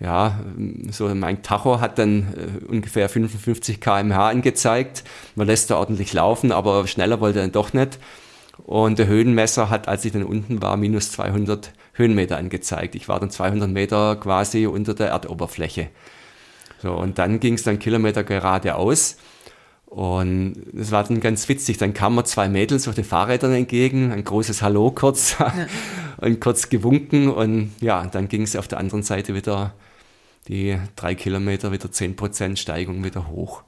Ja, 0.00 0.40
so 0.90 1.14
mein 1.14 1.42
Tacho 1.44 1.80
hat 1.80 1.98
dann 1.98 2.34
äh, 2.34 2.64
ungefähr 2.64 3.08
55 3.08 3.80
km/h 3.80 4.28
angezeigt. 4.28 5.04
Man 5.36 5.46
lässt 5.46 5.70
da 5.70 5.76
ordentlich 5.76 6.12
laufen, 6.12 6.50
aber 6.50 6.86
schneller 6.88 7.20
wollte 7.20 7.38
er 7.38 7.44
dann 7.44 7.52
doch 7.52 7.72
nicht. 7.72 8.00
Und 8.64 8.98
der 8.98 9.06
Höhenmesser 9.06 9.70
hat, 9.70 9.88
als 9.88 10.04
ich 10.04 10.12
dann 10.12 10.24
unten 10.24 10.60
war, 10.60 10.76
minus 10.76 11.12
200 11.12 11.72
Höhenmeter 11.94 12.36
angezeigt. 12.36 12.94
Ich 12.94 13.08
war 13.08 13.20
dann 13.20 13.30
200 13.30 13.70
Meter 13.70 14.16
quasi 14.16 14.66
unter 14.66 14.94
der 14.94 15.08
Erdoberfläche. 15.08 15.88
So, 16.82 16.94
und 16.94 17.18
dann 17.18 17.38
ging 17.38 17.54
es 17.54 17.62
dann 17.62 17.78
Kilometer 17.78 18.24
geradeaus. 18.24 19.16
Und 19.92 20.54
das 20.72 20.90
war 20.90 21.04
dann 21.04 21.20
ganz 21.20 21.50
witzig. 21.50 21.76
Dann 21.76 21.92
kamen 21.92 22.16
mir 22.16 22.24
zwei 22.24 22.48
Mädels 22.48 22.88
auf 22.88 22.94
den 22.94 23.04
Fahrrädern 23.04 23.52
entgegen, 23.52 24.10
ein 24.10 24.24
großes 24.24 24.62
Hallo 24.62 24.90
kurz 24.90 25.36
ja. 25.38 25.52
und 26.16 26.40
kurz 26.40 26.70
gewunken. 26.70 27.28
Und 27.28 27.72
ja, 27.82 28.06
dann 28.06 28.28
ging 28.28 28.40
es 28.40 28.56
auf 28.56 28.68
der 28.68 28.78
anderen 28.78 29.02
Seite 29.02 29.34
wieder 29.34 29.74
die 30.48 30.78
drei 30.96 31.14
Kilometer, 31.14 31.72
wieder 31.72 31.92
zehn 31.92 32.16
Prozent 32.16 32.58
Steigung 32.58 33.04
wieder 33.04 33.28
hoch. 33.28 33.64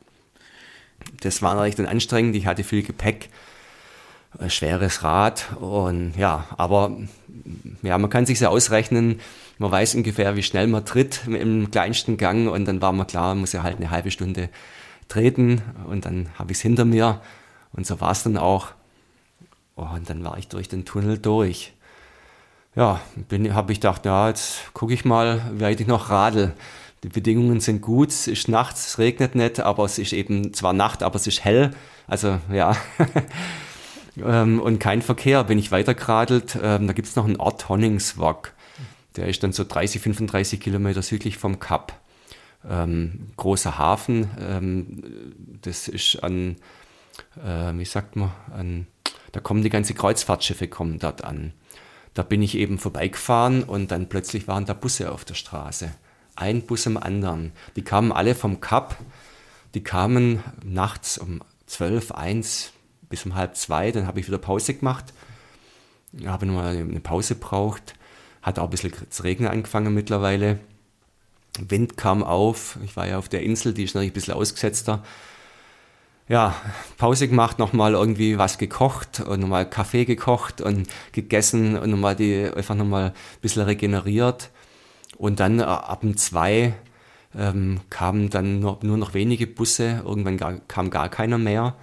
Das 1.21 1.43
war 1.43 1.57
natürlich 1.57 1.75
dann 1.75 1.85
anstrengend. 1.85 2.35
Ich 2.37 2.47
hatte 2.47 2.65
viel 2.65 2.83
Gepäck, 2.83 3.29
ein 4.39 4.49
schweres 4.49 5.03
Rad 5.03 5.55
und 5.61 6.15
ja, 6.17 6.47
aber 6.57 6.97
ja, 7.83 7.99
man 7.99 8.09
kann 8.09 8.25
sich 8.25 8.41
ja 8.41 8.49
ausrechnen. 8.49 9.21
Man 9.59 9.71
weiß 9.71 9.95
ungefähr, 9.95 10.37
wie 10.37 10.43
schnell 10.43 10.69
man 10.69 10.87
tritt 10.87 11.27
im 11.27 11.71
kleinsten 11.71 12.17
Gang 12.17 12.51
und 12.51 12.65
dann 12.65 12.81
war 12.81 12.95
mir 12.95 13.05
klar, 13.05 13.35
man 13.35 13.41
muss 13.41 13.53
ja 13.53 13.63
halt 13.63 13.77
eine 13.77 13.91
halbe 13.91 14.11
Stunde 14.11 14.49
treten 15.09 15.63
und 15.89 16.05
dann 16.05 16.29
habe 16.39 16.53
ich 16.53 16.59
es 16.59 16.63
hinter 16.63 16.85
mir 16.85 17.21
und 17.73 17.87
so 17.87 18.01
war 18.01 18.13
es 18.13 18.23
dann 18.23 18.37
auch. 18.37 18.69
Und 19.75 20.09
dann 20.09 20.23
war 20.25 20.39
ich 20.39 20.49
durch 20.49 20.69
den 20.69 20.85
Tunnel 20.85 21.19
durch. 21.19 21.73
Ja, 22.77 23.01
habe 23.51 23.73
ich 23.73 23.81
gedacht, 23.81 24.05
ja, 24.05 24.29
jetzt 24.29 24.73
gucke 24.73 24.95
ich 24.95 25.05
mal, 25.05 25.51
wie 25.55 25.61
weit 25.61 25.81
ich 25.81 25.87
noch 25.87 26.11
radel. 26.11 26.55
Die 27.05 27.09
Bedingungen 27.09 27.61
sind 27.61 27.83
gut, 27.83 28.09
es 28.09 28.27
ist 28.27 28.49
nachts, 28.49 28.87
es 28.89 28.99
regnet 28.99 29.35
nicht, 29.35 29.61
aber 29.61 29.85
es 29.85 29.99
ist 29.99 30.13
eben 30.13 30.55
zwar 30.55 30.73
Nacht, 30.73 31.03
aber 31.03 31.17
es 31.17 31.27
ist 31.27 31.45
hell. 31.45 31.73
Also 32.07 32.39
ja, 32.51 32.77
ähm, 34.17 34.61
und 34.61 34.79
kein 34.79 35.03
Verkehr. 35.03 35.45
Bin 35.45 35.59
ich 35.59 35.71
weitergeradelt, 35.71 36.59
ähm, 36.63 36.87
da 36.87 36.93
gibt 36.93 37.09
es 37.09 37.17
noch 37.17 37.27
einen 37.27 37.37
Ort 37.37 37.69
Honningswag. 37.69 38.55
Der 39.17 39.29
ist 39.29 39.43
dann 39.43 39.53
so 39.53 39.65
30, 39.65 40.01
35 40.01 40.61
Kilometer 40.61 41.03
südlich 41.03 41.39
vom 41.39 41.61
Kap. 41.61 41.93
Ähm, 42.69 43.29
großer 43.37 43.79
Hafen, 43.79 44.31
ähm, 44.39 45.03
das 45.63 45.89
ist 45.89 46.23
an, 46.23 46.57
äh, 47.37 47.73
wie 47.75 47.85
sagt 47.85 48.17
man, 48.17 48.33
an, 48.51 48.87
da 49.33 49.41
kommen 49.41 49.63
die 49.63 49.71
ganzen 49.71 49.97
Kreuzfahrtschiffe 49.97 50.69
kommen 50.69 50.99
dort 50.99 51.25
an. 51.25 51.53
Da 52.15 52.23
bin 52.23 52.41
ich 52.43 52.57
eben 52.57 52.79
vorbeigefahren 52.79 53.65
und 53.65 53.91
dann 53.91 54.09
plötzlich 54.09 54.47
waren 54.47 54.65
da 54.65 54.73
Busse 54.73 55.11
auf 55.11 55.25
der 55.25 55.35
Straße. 55.35 55.93
Ein 56.37 56.63
Bus 56.63 56.87
am 56.87 56.97
anderen. 56.97 57.53
Die 57.77 57.83
kamen 57.83 58.13
alle 58.13 58.35
vom 58.35 58.61
Kap. 58.61 58.97
Die 59.75 59.83
kamen 59.83 60.43
nachts 60.65 61.19
um 61.19 61.43
12, 61.67 62.13
1 62.13 62.73
bis 63.09 63.27
um 63.27 63.35
halb 63.35 63.57
zwei. 63.57 63.91
Dann 63.91 64.07
habe 64.07 64.21
ich 64.21 64.29
wieder 64.29 64.39
Pause 64.39 64.75
gemacht. 64.75 65.13
Habe 66.25 66.47
nochmal 66.47 66.77
eine 66.77 67.01
Pause 67.01 67.35
braucht. 67.35 67.95
Hat 68.43 68.59
auch 68.61 68.65
ein 68.65 68.71
bisschen 68.71 68.93
zu 69.11 69.23
regnen 69.25 69.49
angefangen 69.49 69.93
mittlerweile. 69.93 70.61
Wind 71.59 71.97
kam 71.97 72.25
auf. 72.25 72.79
Ich 72.85 72.97
war 72.97 73.07
ja 73.07 73.19
auf 73.19 73.29
der 73.29 73.43
Insel, 73.43 73.75
die 73.75 73.85
ist 73.85 73.95
natürlich 73.95 74.11
ein 74.13 74.15
bisschen 74.15 74.35
ausgesetzter 74.35 75.03
ja, 76.29 76.55
Pause 76.97 77.29
gemacht, 77.29 77.59
nochmal 77.59 77.93
irgendwie 77.93 78.39
was 78.39 78.59
gekocht 78.59 79.21
und 79.21 79.41
nochmal 79.41 79.69
Kaffee 79.69 80.05
gekocht 80.05 80.61
und 80.61 80.89
gegessen 81.13 81.77
und 81.77 81.91
nochmal 81.91 82.17
die, 82.17 82.51
einfach 82.55 82.75
nochmal 82.75 83.09
ein 83.09 83.41
bisschen 83.43 83.63
regeneriert. 83.63 84.51
Und 85.19 85.41
dann 85.41 85.61
äh, 85.61 85.65
ab 85.65 86.03
um 86.03 86.17
zwei 86.17 86.75
ähm, 87.37 87.81
kamen 87.91 88.31
dann 88.31 88.61
nur, 88.61 88.79
nur 88.83 88.97
noch 88.97 89.13
wenige 89.15 89.47
Busse, 89.47 90.03
irgendwann 90.05 90.39
gar, 90.39 90.55
kam 90.67 90.91
gar 90.91 91.09
keiner 91.09 91.39
mehr. 91.39 91.75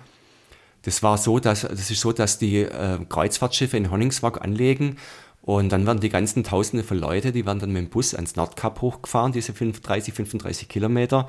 Das 0.83 1.03
war 1.03 1.19
so, 1.19 1.37
dass, 1.37 1.61
das 1.61 1.91
ist 1.91 2.01
so, 2.01 2.11
dass 2.11 2.39
die 2.39 2.63
äh, 2.63 2.97
Kreuzfahrtschiffe 3.07 3.77
in 3.77 3.91
Honningswag 3.91 4.41
anlegen 4.41 4.97
und 5.41 5.71
dann 5.71 5.85
werden 5.85 5.99
die 5.99 6.09
ganzen 6.09 6.43
Tausende 6.43 6.83
von 6.83 6.97
Leute, 6.97 7.31
die 7.31 7.45
werden 7.45 7.59
dann 7.59 7.71
mit 7.71 7.83
dem 7.83 7.89
Bus 7.89 8.13
ans 8.13 8.35
Nordkap 8.35 8.81
hochgefahren, 8.81 9.31
diese 9.31 9.53
35, 9.53 10.13
35 10.13 10.69
Kilometer 10.69 11.27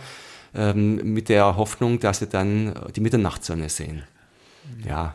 ähm, 0.54 0.96
mit 1.14 1.28
der 1.28 1.56
Hoffnung, 1.56 1.98
dass 1.98 2.18
sie 2.18 2.26
dann 2.26 2.74
die 2.94 3.00
Mitternachtssonne 3.00 3.68
sehen. 3.68 4.02
Ja, 4.86 5.14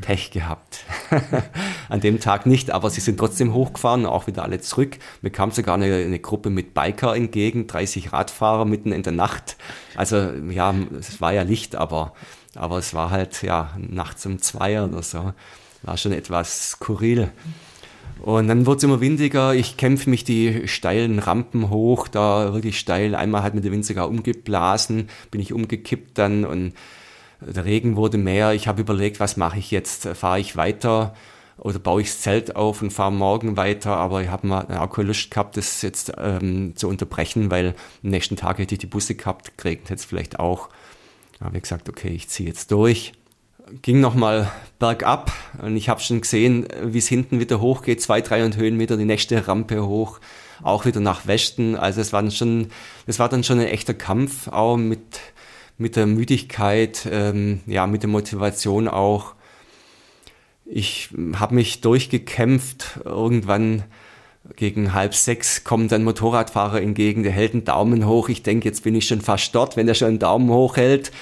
Pech 0.00 0.30
gehabt. 0.30 0.84
An 1.88 2.00
dem 2.00 2.18
Tag 2.18 2.46
nicht, 2.46 2.70
aber 2.70 2.90
sie 2.90 3.00
sind 3.00 3.18
trotzdem 3.18 3.52
hochgefahren, 3.52 4.06
auch 4.06 4.26
wieder 4.26 4.42
alle 4.42 4.60
zurück. 4.60 4.98
Mir 5.22 5.30
kam 5.30 5.50
sogar 5.50 5.74
eine, 5.74 5.94
eine, 5.94 6.18
Gruppe 6.18 6.50
mit 6.50 6.74
Biker 6.74 7.14
entgegen, 7.14 7.66
30 7.66 8.12
Radfahrer 8.12 8.64
mitten 8.64 8.92
in 8.92 9.02
der 9.02 9.12
Nacht. 9.12 9.56
Also 9.94 10.16
ja, 10.50 10.74
es 10.98 11.20
war 11.20 11.32
ja 11.32 11.42
Licht, 11.42 11.76
aber, 11.76 12.14
aber 12.54 12.78
es 12.78 12.94
war 12.94 13.10
halt 13.10 13.42
ja 13.42 13.76
nachts 13.76 14.24
um 14.26 14.40
zwei 14.40 14.82
oder 14.82 15.02
so. 15.02 15.32
War 15.82 15.96
schon 15.98 16.12
etwas 16.12 16.70
skurril. 16.70 17.30
Und 18.24 18.48
dann 18.48 18.64
wurde 18.64 18.78
es 18.78 18.84
immer 18.84 19.00
windiger. 19.00 19.54
Ich 19.54 19.76
kämpfe 19.76 20.08
mich 20.08 20.24
die 20.24 20.66
steilen 20.66 21.18
Rampen 21.18 21.68
hoch, 21.68 22.08
da 22.08 22.54
wirklich 22.54 22.78
steil. 22.78 23.14
Einmal 23.14 23.42
hat 23.42 23.54
mir 23.54 23.60
der 23.60 23.70
Wind 23.70 23.84
sogar 23.84 24.08
umgeblasen, 24.08 25.08
bin 25.30 25.42
ich 25.42 25.52
umgekippt 25.52 26.16
dann 26.16 26.46
und 26.46 26.72
der 27.40 27.66
Regen 27.66 27.96
wurde 27.96 28.16
mehr. 28.16 28.54
Ich 28.54 28.66
habe 28.66 28.80
überlegt, 28.80 29.20
was 29.20 29.36
mache 29.36 29.58
ich 29.58 29.70
jetzt? 29.70 30.08
Fahre 30.08 30.40
ich 30.40 30.56
weiter 30.56 31.14
oder 31.58 31.78
baue 31.78 32.00
ich 32.00 32.08
das 32.08 32.22
Zelt 32.22 32.56
auf 32.56 32.80
und 32.80 32.92
fahre 32.92 33.12
morgen 33.12 33.58
weiter? 33.58 33.96
Aber 33.98 34.22
ich 34.22 34.28
habe 34.28 34.46
mal 34.46 34.66
auch 34.78 34.90
keine 34.90 35.08
Lust 35.08 35.30
gehabt, 35.30 35.58
das 35.58 35.82
jetzt 35.82 36.12
ähm, 36.16 36.74
zu 36.76 36.88
unterbrechen, 36.88 37.50
weil 37.50 37.74
am 38.02 38.10
nächsten 38.10 38.36
Tag 38.36 38.58
hätte 38.58 38.74
ich 38.74 38.80
die 38.80 38.86
Busse 38.86 39.16
gehabt, 39.16 39.58
geregnet 39.58 39.98
es 39.98 40.04
vielleicht 40.06 40.40
auch. 40.40 40.70
Da 41.38 41.44
habe 41.46 41.58
ich 41.58 41.64
gesagt, 41.64 41.90
okay, 41.90 42.08
ich 42.08 42.28
ziehe 42.28 42.48
jetzt 42.48 42.70
durch 42.70 43.12
ging 43.82 44.00
nochmal 44.00 44.50
bergab 44.78 45.32
und 45.62 45.76
ich 45.76 45.88
habe 45.88 46.00
schon 46.00 46.20
gesehen, 46.20 46.66
wie 46.82 46.98
es 46.98 47.08
hinten 47.08 47.40
wieder 47.40 47.60
hochgeht, 47.60 48.02
zwei, 48.02 48.20
drei 48.20 48.44
und 48.44 48.56
Höhenmeter, 48.56 48.96
die 48.96 49.04
nächste 49.04 49.48
Rampe 49.48 49.86
hoch, 49.86 50.20
auch 50.62 50.84
wieder 50.84 51.00
nach 51.00 51.26
Westen. 51.26 51.76
Also 51.76 52.00
es 52.00 52.12
war 52.12 52.22
dann 52.22 52.30
schon, 52.30 52.68
es 53.06 53.18
war 53.18 53.28
dann 53.28 53.44
schon 53.44 53.60
ein 53.60 53.66
echter 53.66 53.94
Kampf, 53.94 54.48
auch 54.48 54.76
mit, 54.76 55.20
mit 55.78 55.96
der 55.96 56.06
Müdigkeit, 56.06 57.08
ähm, 57.10 57.60
ja, 57.66 57.86
mit 57.86 58.02
der 58.02 58.10
Motivation 58.10 58.88
auch. 58.88 59.34
Ich 60.66 61.10
habe 61.36 61.54
mich 61.54 61.80
durchgekämpft, 61.80 63.00
irgendwann 63.04 63.84
gegen 64.56 64.92
halb 64.92 65.14
sechs 65.14 65.64
kommt 65.64 65.90
ein 65.94 66.04
Motorradfahrer 66.04 66.82
entgegen, 66.82 67.22
der 67.22 67.32
hält 67.32 67.54
einen 67.54 67.64
Daumen 67.64 68.06
hoch. 68.06 68.28
Ich 68.28 68.42
denke, 68.42 68.68
jetzt 68.68 68.84
bin 68.84 68.94
ich 68.94 69.06
schon 69.06 69.22
fast 69.22 69.54
dort, 69.54 69.76
wenn 69.76 69.88
er 69.88 69.94
schon 69.94 70.08
einen 70.08 70.18
Daumen 70.18 70.50
hoch 70.50 70.76
hält 70.76 71.12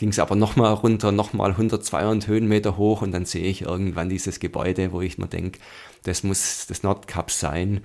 ging 0.00 0.08
es 0.08 0.18
aber 0.18 0.34
nochmal 0.34 0.72
runter, 0.72 1.12
nochmal 1.12 1.50
100, 1.50 1.84
200 1.84 2.26
Höhenmeter 2.26 2.78
hoch 2.78 3.02
und 3.02 3.12
dann 3.12 3.26
sehe 3.26 3.44
ich 3.44 3.60
irgendwann 3.60 4.08
dieses 4.08 4.40
Gebäude, 4.40 4.92
wo 4.92 5.02
ich 5.02 5.18
mir 5.18 5.26
denke, 5.26 5.60
das 6.04 6.22
muss 6.22 6.66
das 6.66 6.82
Nordkap 6.82 7.30
sein. 7.30 7.82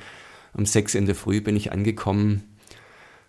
Um 0.53 0.65
sechs 0.65 0.95
in 0.95 1.07
der 1.07 1.15
Früh 1.15 1.41
bin 1.41 1.57
ich 1.57 1.73
angekommen, 1.73 2.43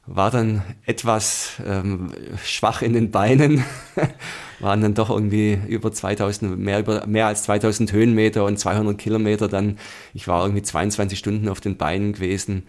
war 0.07 0.31
dann 0.31 0.63
etwas 0.85 1.55
ähm, 1.67 2.13
schwach 2.45 2.81
in 2.81 2.93
den 2.93 3.11
Beinen, 3.11 3.65
waren 4.61 4.83
dann 4.83 4.95
doch 4.95 5.11
irgendwie 5.11 5.59
über 5.67 5.91
2000, 5.91 6.57
mehr, 6.57 6.79
über, 6.79 7.09
mehr 7.09 7.27
als 7.27 7.43
2000 7.43 7.91
Höhenmeter 7.91 8.45
und 8.45 8.57
200 8.57 8.97
Kilometer 8.97 9.49
dann. 9.49 9.81
Ich 10.15 10.29
war 10.29 10.43
irgendwie 10.45 10.63
22 10.63 11.19
Stunden 11.19 11.49
auf 11.49 11.61
den 11.61 11.77
Beinen 11.77 12.13
gewesen 12.13 12.63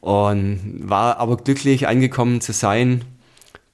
und 0.00 0.60
war 0.88 1.16
aber 1.16 1.38
glücklich 1.38 1.88
angekommen 1.88 2.40
zu 2.40 2.52
sein 2.52 3.04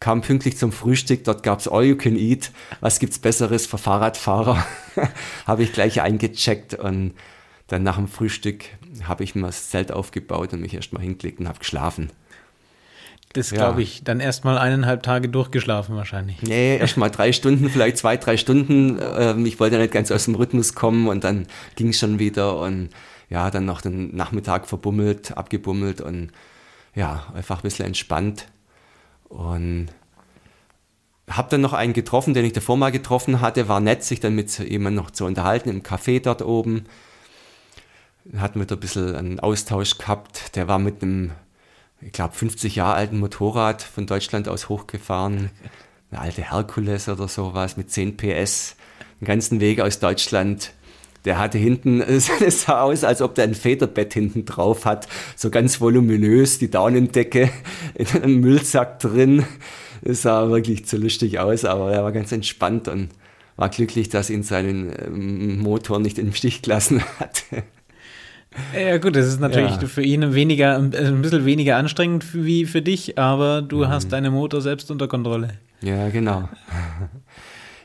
kam 0.05 0.21
pünktlich 0.21 0.59
zum 0.59 0.71
Frühstück, 0.71 1.25
dort 1.25 1.43
gab 1.43 1.61
es 1.61 1.67
All 1.67 1.83
You 1.83 1.97
Can 1.97 2.17
Eat. 2.17 2.51
Was 2.81 2.99
gibt's 2.99 3.19
Besseres 3.19 3.65
für 3.67 3.79
Fahrradfahrer? 3.79 4.63
habe 5.47 5.63
ich 5.63 5.73
gleich 5.73 6.03
eingecheckt 6.03 6.75
und 6.75 7.15
dann 7.69 7.85
nach 7.85 7.97
dem 7.97 8.07
Frühstück 8.07 8.67
habe 9.05 9.25
ich 9.25 9.35
mir 9.35 9.47
das 9.47 9.71
Zelt 9.71 9.91
aufgebaut 9.91 10.53
und 10.53 10.61
mich 10.61 10.75
erstmal 10.75 11.03
hingelegt 11.03 11.41
und 11.41 11.49
habe 11.49 11.59
geschlafen. 11.59 12.11
Das 13.33 13.51
glaube 13.51 13.81
ich, 13.81 14.05
dann 14.05 14.21
erstmal 14.21 14.59
eineinhalb 14.59 15.03
Tage 15.03 15.31
durchgeschlafen 15.31 15.97
wahrscheinlich. 15.97 16.43
Nee, 16.43 16.77
erstmal 16.81 17.11
drei 17.11 17.33
Stunden, 17.33 17.71
vielleicht 17.71 17.97
zwei, 17.97 18.19
drei 18.19 18.37
Stunden. 18.37 19.01
Ähm, 19.17 19.47
ich 19.47 19.59
wollte 19.59 19.77
ja 19.77 19.81
nicht 19.81 19.95
ganz 19.95 20.13
aus 20.13 20.27
dem 20.27 20.35
Rhythmus 20.35 20.75
kommen 20.75 21.09
und 21.09 21.25
dann 21.25 21.47
ging 21.77 21.89
es 21.89 21.99
schon 21.99 22.19
wieder 22.19 22.59
und 22.59 22.91
ja, 23.31 23.51
dann 23.51 23.65
noch 23.65 23.81
den 23.81 24.15
Nachmittag 24.15 24.69
verbummelt, 24.69 25.35
abgebummelt 25.35 26.03
und 26.03 26.31
ja, 26.95 27.25
einfach 27.35 27.61
ein 27.61 27.63
bisschen 27.63 27.87
entspannt 27.87 28.49
und 29.35 29.89
habe 31.29 31.49
dann 31.51 31.61
noch 31.61 31.73
einen 31.73 31.93
getroffen, 31.93 32.35
den 32.35 32.45
ich 32.45 32.53
davor 32.53 32.77
mal 32.77 32.93
getroffen 32.93 33.41
hatte. 33.41 33.69
War 33.69 33.81
nett, 33.81 34.05
sich 34.05 34.21
dann 34.21 34.35
mit 34.35 34.59
jemandem 34.59 35.03
noch 35.03 35.11
zu 35.11 35.25
unterhalten 35.25 35.71
im 35.71 35.83
Café 35.83 36.21
dort 36.21 36.43
oben. 36.43 36.85
Hatten 38.37 38.59
wir 38.59 38.67
da 38.67 38.77
ein 38.77 38.81
bisschen 38.81 39.15
einen 39.15 39.41
Austausch 39.41 39.99
gehabt. 39.99 40.57
Der 40.57 40.69
war 40.69 40.79
mit 40.79 41.03
einem, 41.03 41.33
ich 42.01 42.13
glaube, 42.13 42.35
50 42.35 42.77
Jahre 42.77 42.95
alten 42.95 43.19
Motorrad 43.19 43.83
von 43.83 44.07
Deutschland 44.07 44.49
aus 44.49 44.69
hochgefahren. 44.69 45.51
Eine 46.11 46.21
alte 46.21 46.51
Herkules 46.51 47.09
oder 47.09 47.27
sowas 47.27 47.77
mit 47.77 47.91
10 47.91 48.17
PS. 48.17 48.77
Den 49.21 49.27
ganzen 49.27 49.61
Weg 49.61 49.81
aus 49.81 49.99
Deutschland 49.99 50.73
der 51.25 51.39
hatte 51.39 51.59
hinten, 51.59 52.01
es 52.01 52.29
sah 52.63 52.83
aus, 52.83 53.05
als 53.05 53.23
ob 53.23 53.35
der 53.35 53.45
ein 53.45 53.55
Federbett 53.55 54.15
hinten 54.15 54.45
drauf 54.45 54.85
hat, 54.85 55.09
so 55.37 55.51
ganz 55.51 55.81
voluminös, 55.81 56.59
die 56.59 56.71
Daunendecke 56.71 57.51
in 57.95 58.07
einem 58.23 58.41
Müllsack 58.41 58.99
drin. 58.99 59.45
Es 60.03 60.23
sah 60.23 60.51
wirklich 60.51 60.85
zu 60.87 60.97
lustig 60.97 61.39
aus, 61.39 61.65
aber 61.65 61.93
er 61.93 62.05
war 62.05 62.13
ganz 62.13 62.31
entspannt 62.33 62.89
und 62.89 63.09
war 63.57 63.69
glücklich, 63.69 64.09
dass 64.09 64.31
ihn 64.31 64.43
seinen 64.43 64.93
ähm, 64.99 65.61
Motor 65.61 66.01
nicht 66.01 66.19
im 66.19 66.35
Stich 66.35 66.63
gelassen 66.63 67.03
hat. 67.21 67.45
Ja 68.77 68.99
gut, 68.99 69.17
das 69.17 69.27
ist 69.27 69.41
natürlich 69.41 69.77
ja. 69.81 69.87
für 69.87 70.03
ihn 70.03 70.35
weniger, 70.35 70.77
ein 70.77 70.91
bisschen 70.91 71.45
weniger 71.45 71.77
anstrengend 71.77 72.35
wie 72.35 72.67
für 72.67 72.83
dich, 72.83 73.19
aber 73.19 73.63
du 73.63 73.79
mhm. 73.79 73.89
hast 73.89 74.13
deinen 74.13 74.33
Motor 74.33 74.61
selbst 74.61 74.91
unter 74.91 75.09
Kontrolle. 75.09 75.59
Ja, 75.81 76.09
genau. 76.09 76.49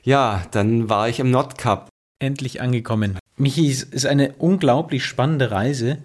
Ja, 0.03 0.44
dann 0.52 0.90
war 0.90 1.10
ich 1.10 1.20
im 1.20 1.32
Nordkap. 1.32 1.90
Endlich 2.20 2.61
angekommen. 2.61 3.19
Michi, 3.41 3.70
es 3.72 3.84
ist 3.84 4.06
eine 4.06 4.34
unglaublich 4.34 5.06
spannende 5.06 5.49
Reise 5.49 5.99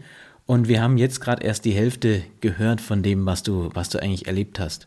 und 0.47 0.69
wir 0.69 0.81
haben 0.81 0.97
jetzt 0.97 1.21
gerade 1.21 1.45
erst 1.45 1.65
die 1.65 1.73
Hälfte 1.73 2.23
gehört 2.41 2.81
von 2.81 3.03
dem, 3.03 3.27
was 3.27 3.43
du, 3.43 3.71
was 3.75 3.89
du 3.89 4.01
eigentlich 4.01 4.29
erlebt 4.29 4.61
hast. 4.61 4.87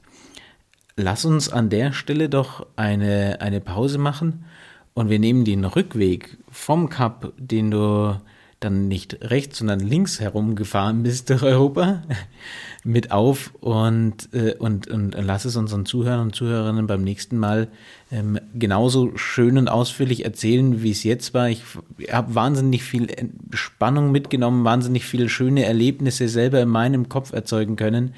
Lass 0.95 1.25
uns 1.25 1.49
an 1.49 1.69
der 1.69 1.91
Stelle 1.91 2.29
doch 2.29 2.65
eine, 2.77 3.41
eine 3.41 3.59
Pause 3.59 3.97
machen 3.97 4.45
und 4.93 5.09
wir 5.09 5.19
nehmen 5.19 5.43
den 5.43 5.65
Rückweg 5.65 6.37
vom 6.49 6.87
Kap, 6.87 7.33
den 7.35 7.69
du 7.69 8.17
dann 8.59 8.87
nicht 8.87 9.19
rechts, 9.21 9.59
sondern 9.59 9.79
links 9.79 10.19
herumgefahren 10.19 11.03
bist 11.03 11.29
durch 11.29 11.43
Europa, 11.43 12.01
mit 12.83 13.11
auf 13.11 13.53
und, 13.59 14.33
äh, 14.33 14.55
und, 14.57 14.87
und 14.87 15.11
lass 15.11 15.45
es 15.45 15.55
unseren 15.55 15.85
Zuhörern 15.85 16.21
und 16.21 16.35
Zuhörerinnen 16.35 16.87
beim 16.87 17.03
nächsten 17.03 17.37
Mal 17.37 17.67
ähm, 18.11 18.39
genauso 18.55 19.15
schön 19.15 19.57
und 19.57 19.67
ausführlich 19.67 20.25
erzählen, 20.25 20.81
wie 20.81 20.91
es 20.91 21.03
jetzt 21.03 21.33
war. 21.33 21.49
Ich 21.49 21.63
habe 22.11 22.33
wahnsinnig 22.33 22.83
viel 22.83 23.07
Spannung 23.53 24.11
mitgenommen, 24.11 24.63
wahnsinnig 24.63 25.05
viele 25.05 25.29
schöne 25.29 25.65
Erlebnisse 25.65 26.27
selber 26.27 26.61
in 26.61 26.69
meinem 26.69 27.09
Kopf 27.09 27.33
erzeugen 27.33 27.75
können. 27.75 28.13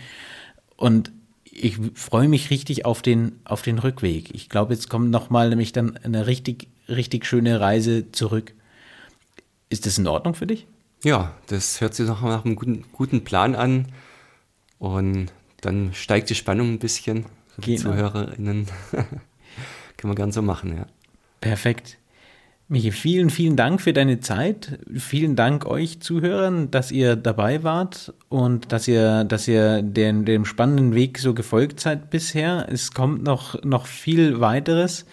Und 0.77 1.11
ich 1.43 1.77
freue 1.95 2.29
mich 2.29 2.49
richtig 2.49 2.85
auf 2.85 3.01
den, 3.01 3.33
auf 3.43 3.61
den 3.61 3.79
Rückweg. 3.79 4.33
Ich 4.33 4.47
glaube, 4.47 4.73
jetzt 4.73 4.89
kommt 4.89 5.11
nochmal 5.11 5.49
nämlich 5.49 5.73
dann 5.73 5.97
eine 5.97 6.27
richtig, 6.27 6.69
richtig 6.87 7.25
schöne 7.25 7.59
Reise 7.59 8.11
zurück. 8.11 8.53
Ist 9.69 9.85
das 9.85 9.97
in 9.97 10.07
Ordnung 10.07 10.33
für 10.33 10.47
dich? 10.47 10.67
Ja, 11.03 11.33
das 11.47 11.79
hört 11.79 11.93
sich 11.93 12.07
nach, 12.07 12.21
nach 12.21 12.43
einem 12.43 12.55
guten, 12.55 12.83
guten 12.91 13.23
Plan 13.23 13.55
an. 13.55 13.87
Und 14.79 15.31
dann 15.61 15.93
steigt 15.93 16.29
die 16.29 16.35
Spannung 16.35 16.73
ein 16.73 16.79
bisschen. 16.79 17.25
Genau. 17.61 17.81
ZuhörerInnen. 17.81 18.67
Können 19.97 20.11
wir 20.11 20.15
gern 20.15 20.31
so 20.31 20.41
machen, 20.41 20.75
ja. 20.75 20.85
Perfekt. 21.41 21.97
Michi, 22.71 22.91
vielen, 22.91 23.31
vielen 23.31 23.55
Dank 23.55 23.81
für 23.81 23.93
deine 23.93 24.19
Zeit. 24.19 24.79
Vielen 24.95 25.35
Dank 25.35 25.65
euch 25.65 26.01
Zuhörern, 26.01 26.69
dass 26.69 26.91
ihr 26.91 27.15
dabei 27.15 27.63
wart 27.63 28.13
und 28.29 28.71
dass 28.71 28.87
ihr, 28.87 29.23
dass 29.23 29.47
ihr 29.47 29.81
den, 29.81 30.23
dem 30.23 30.45
spannenden 30.45 30.93
Weg 30.93 31.17
so 31.17 31.33
gefolgt 31.33 31.79
seid 31.79 32.11
bisher. 32.11 32.67
Es 32.69 32.93
kommt 32.93 33.23
noch, 33.23 33.63
noch 33.63 33.87
viel 33.87 34.39
weiteres. 34.39 35.05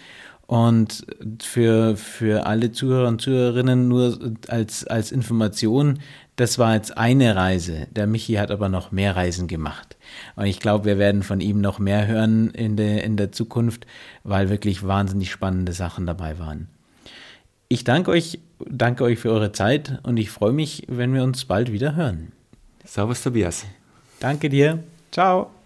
Und 0.47 1.05
für, 1.41 1.97
für 1.97 2.45
alle 2.45 2.71
Zuhörer 2.71 3.09
und 3.09 3.21
Zuhörerinnen 3.21 3.89
nur 3.89 4.17
als, 4.47 4.87
als 4.87 5.11
Information, 5.11 5.99
das 6.37 6.57
war 6.57 6.75
jetzt 6.75 6.97
eine 6.97 7.35
Reise. 7.35 7.87
Der 7.91 8.07
Michi 8.07 8.35
hat 8.35 8.49
aber 8.49 8.69
noch 8.69 8.91
mehr 8.91 9.15
Reisen 9.15 9.47
gemacht. 9.47 9.97
Und 10.35 10.45
ich 10.45 10.59
glaube, 10.59 10.85
wir 10.85 10.97
werden 10.97 11.23
von 11.23 11.41
ihm 11.41 11.59
noch 11.59 11.79
mehr 11.79 12.07
hören 12.07 12.51
in 12.51 12.77
der, 12.77 13.03
in 13.03 13.17
der 13.17 13.31
Zukunft, 13.33 13.85
weil 14.23 14.49
wirklich 14.49 14.87
wahnsinnig 14.87 15.31
spannende 15.31 15.73
Sachen 15.73 16.05
dabei 16.05 16.39
waren. 16.39 16.69
Ich 17.67 17.83
danke 17.83 18.11
euch, 18.11 18.39
danke 18.65 19.03
euch 19.03 19.19
für 19.19 19.31
eure 19.31 19.51
Zeit 19.51 19.99
und 20.03 20.15
ich 20.15 20.29
freue 20.29 20.53
mich, 20.53 20.83
wenn 20.87 21.13
wir 21.13 21.23
uns 21.23 21.43
bald 21.43 21.73
wieder 21.73 21.95
hören. 21.95 22.31
Servus, 22.85 23.21
Tobias. 23.21 23.65
Danke 24.21 24.47
dir. 24.47 24.81
Ciao. 25.11 25.56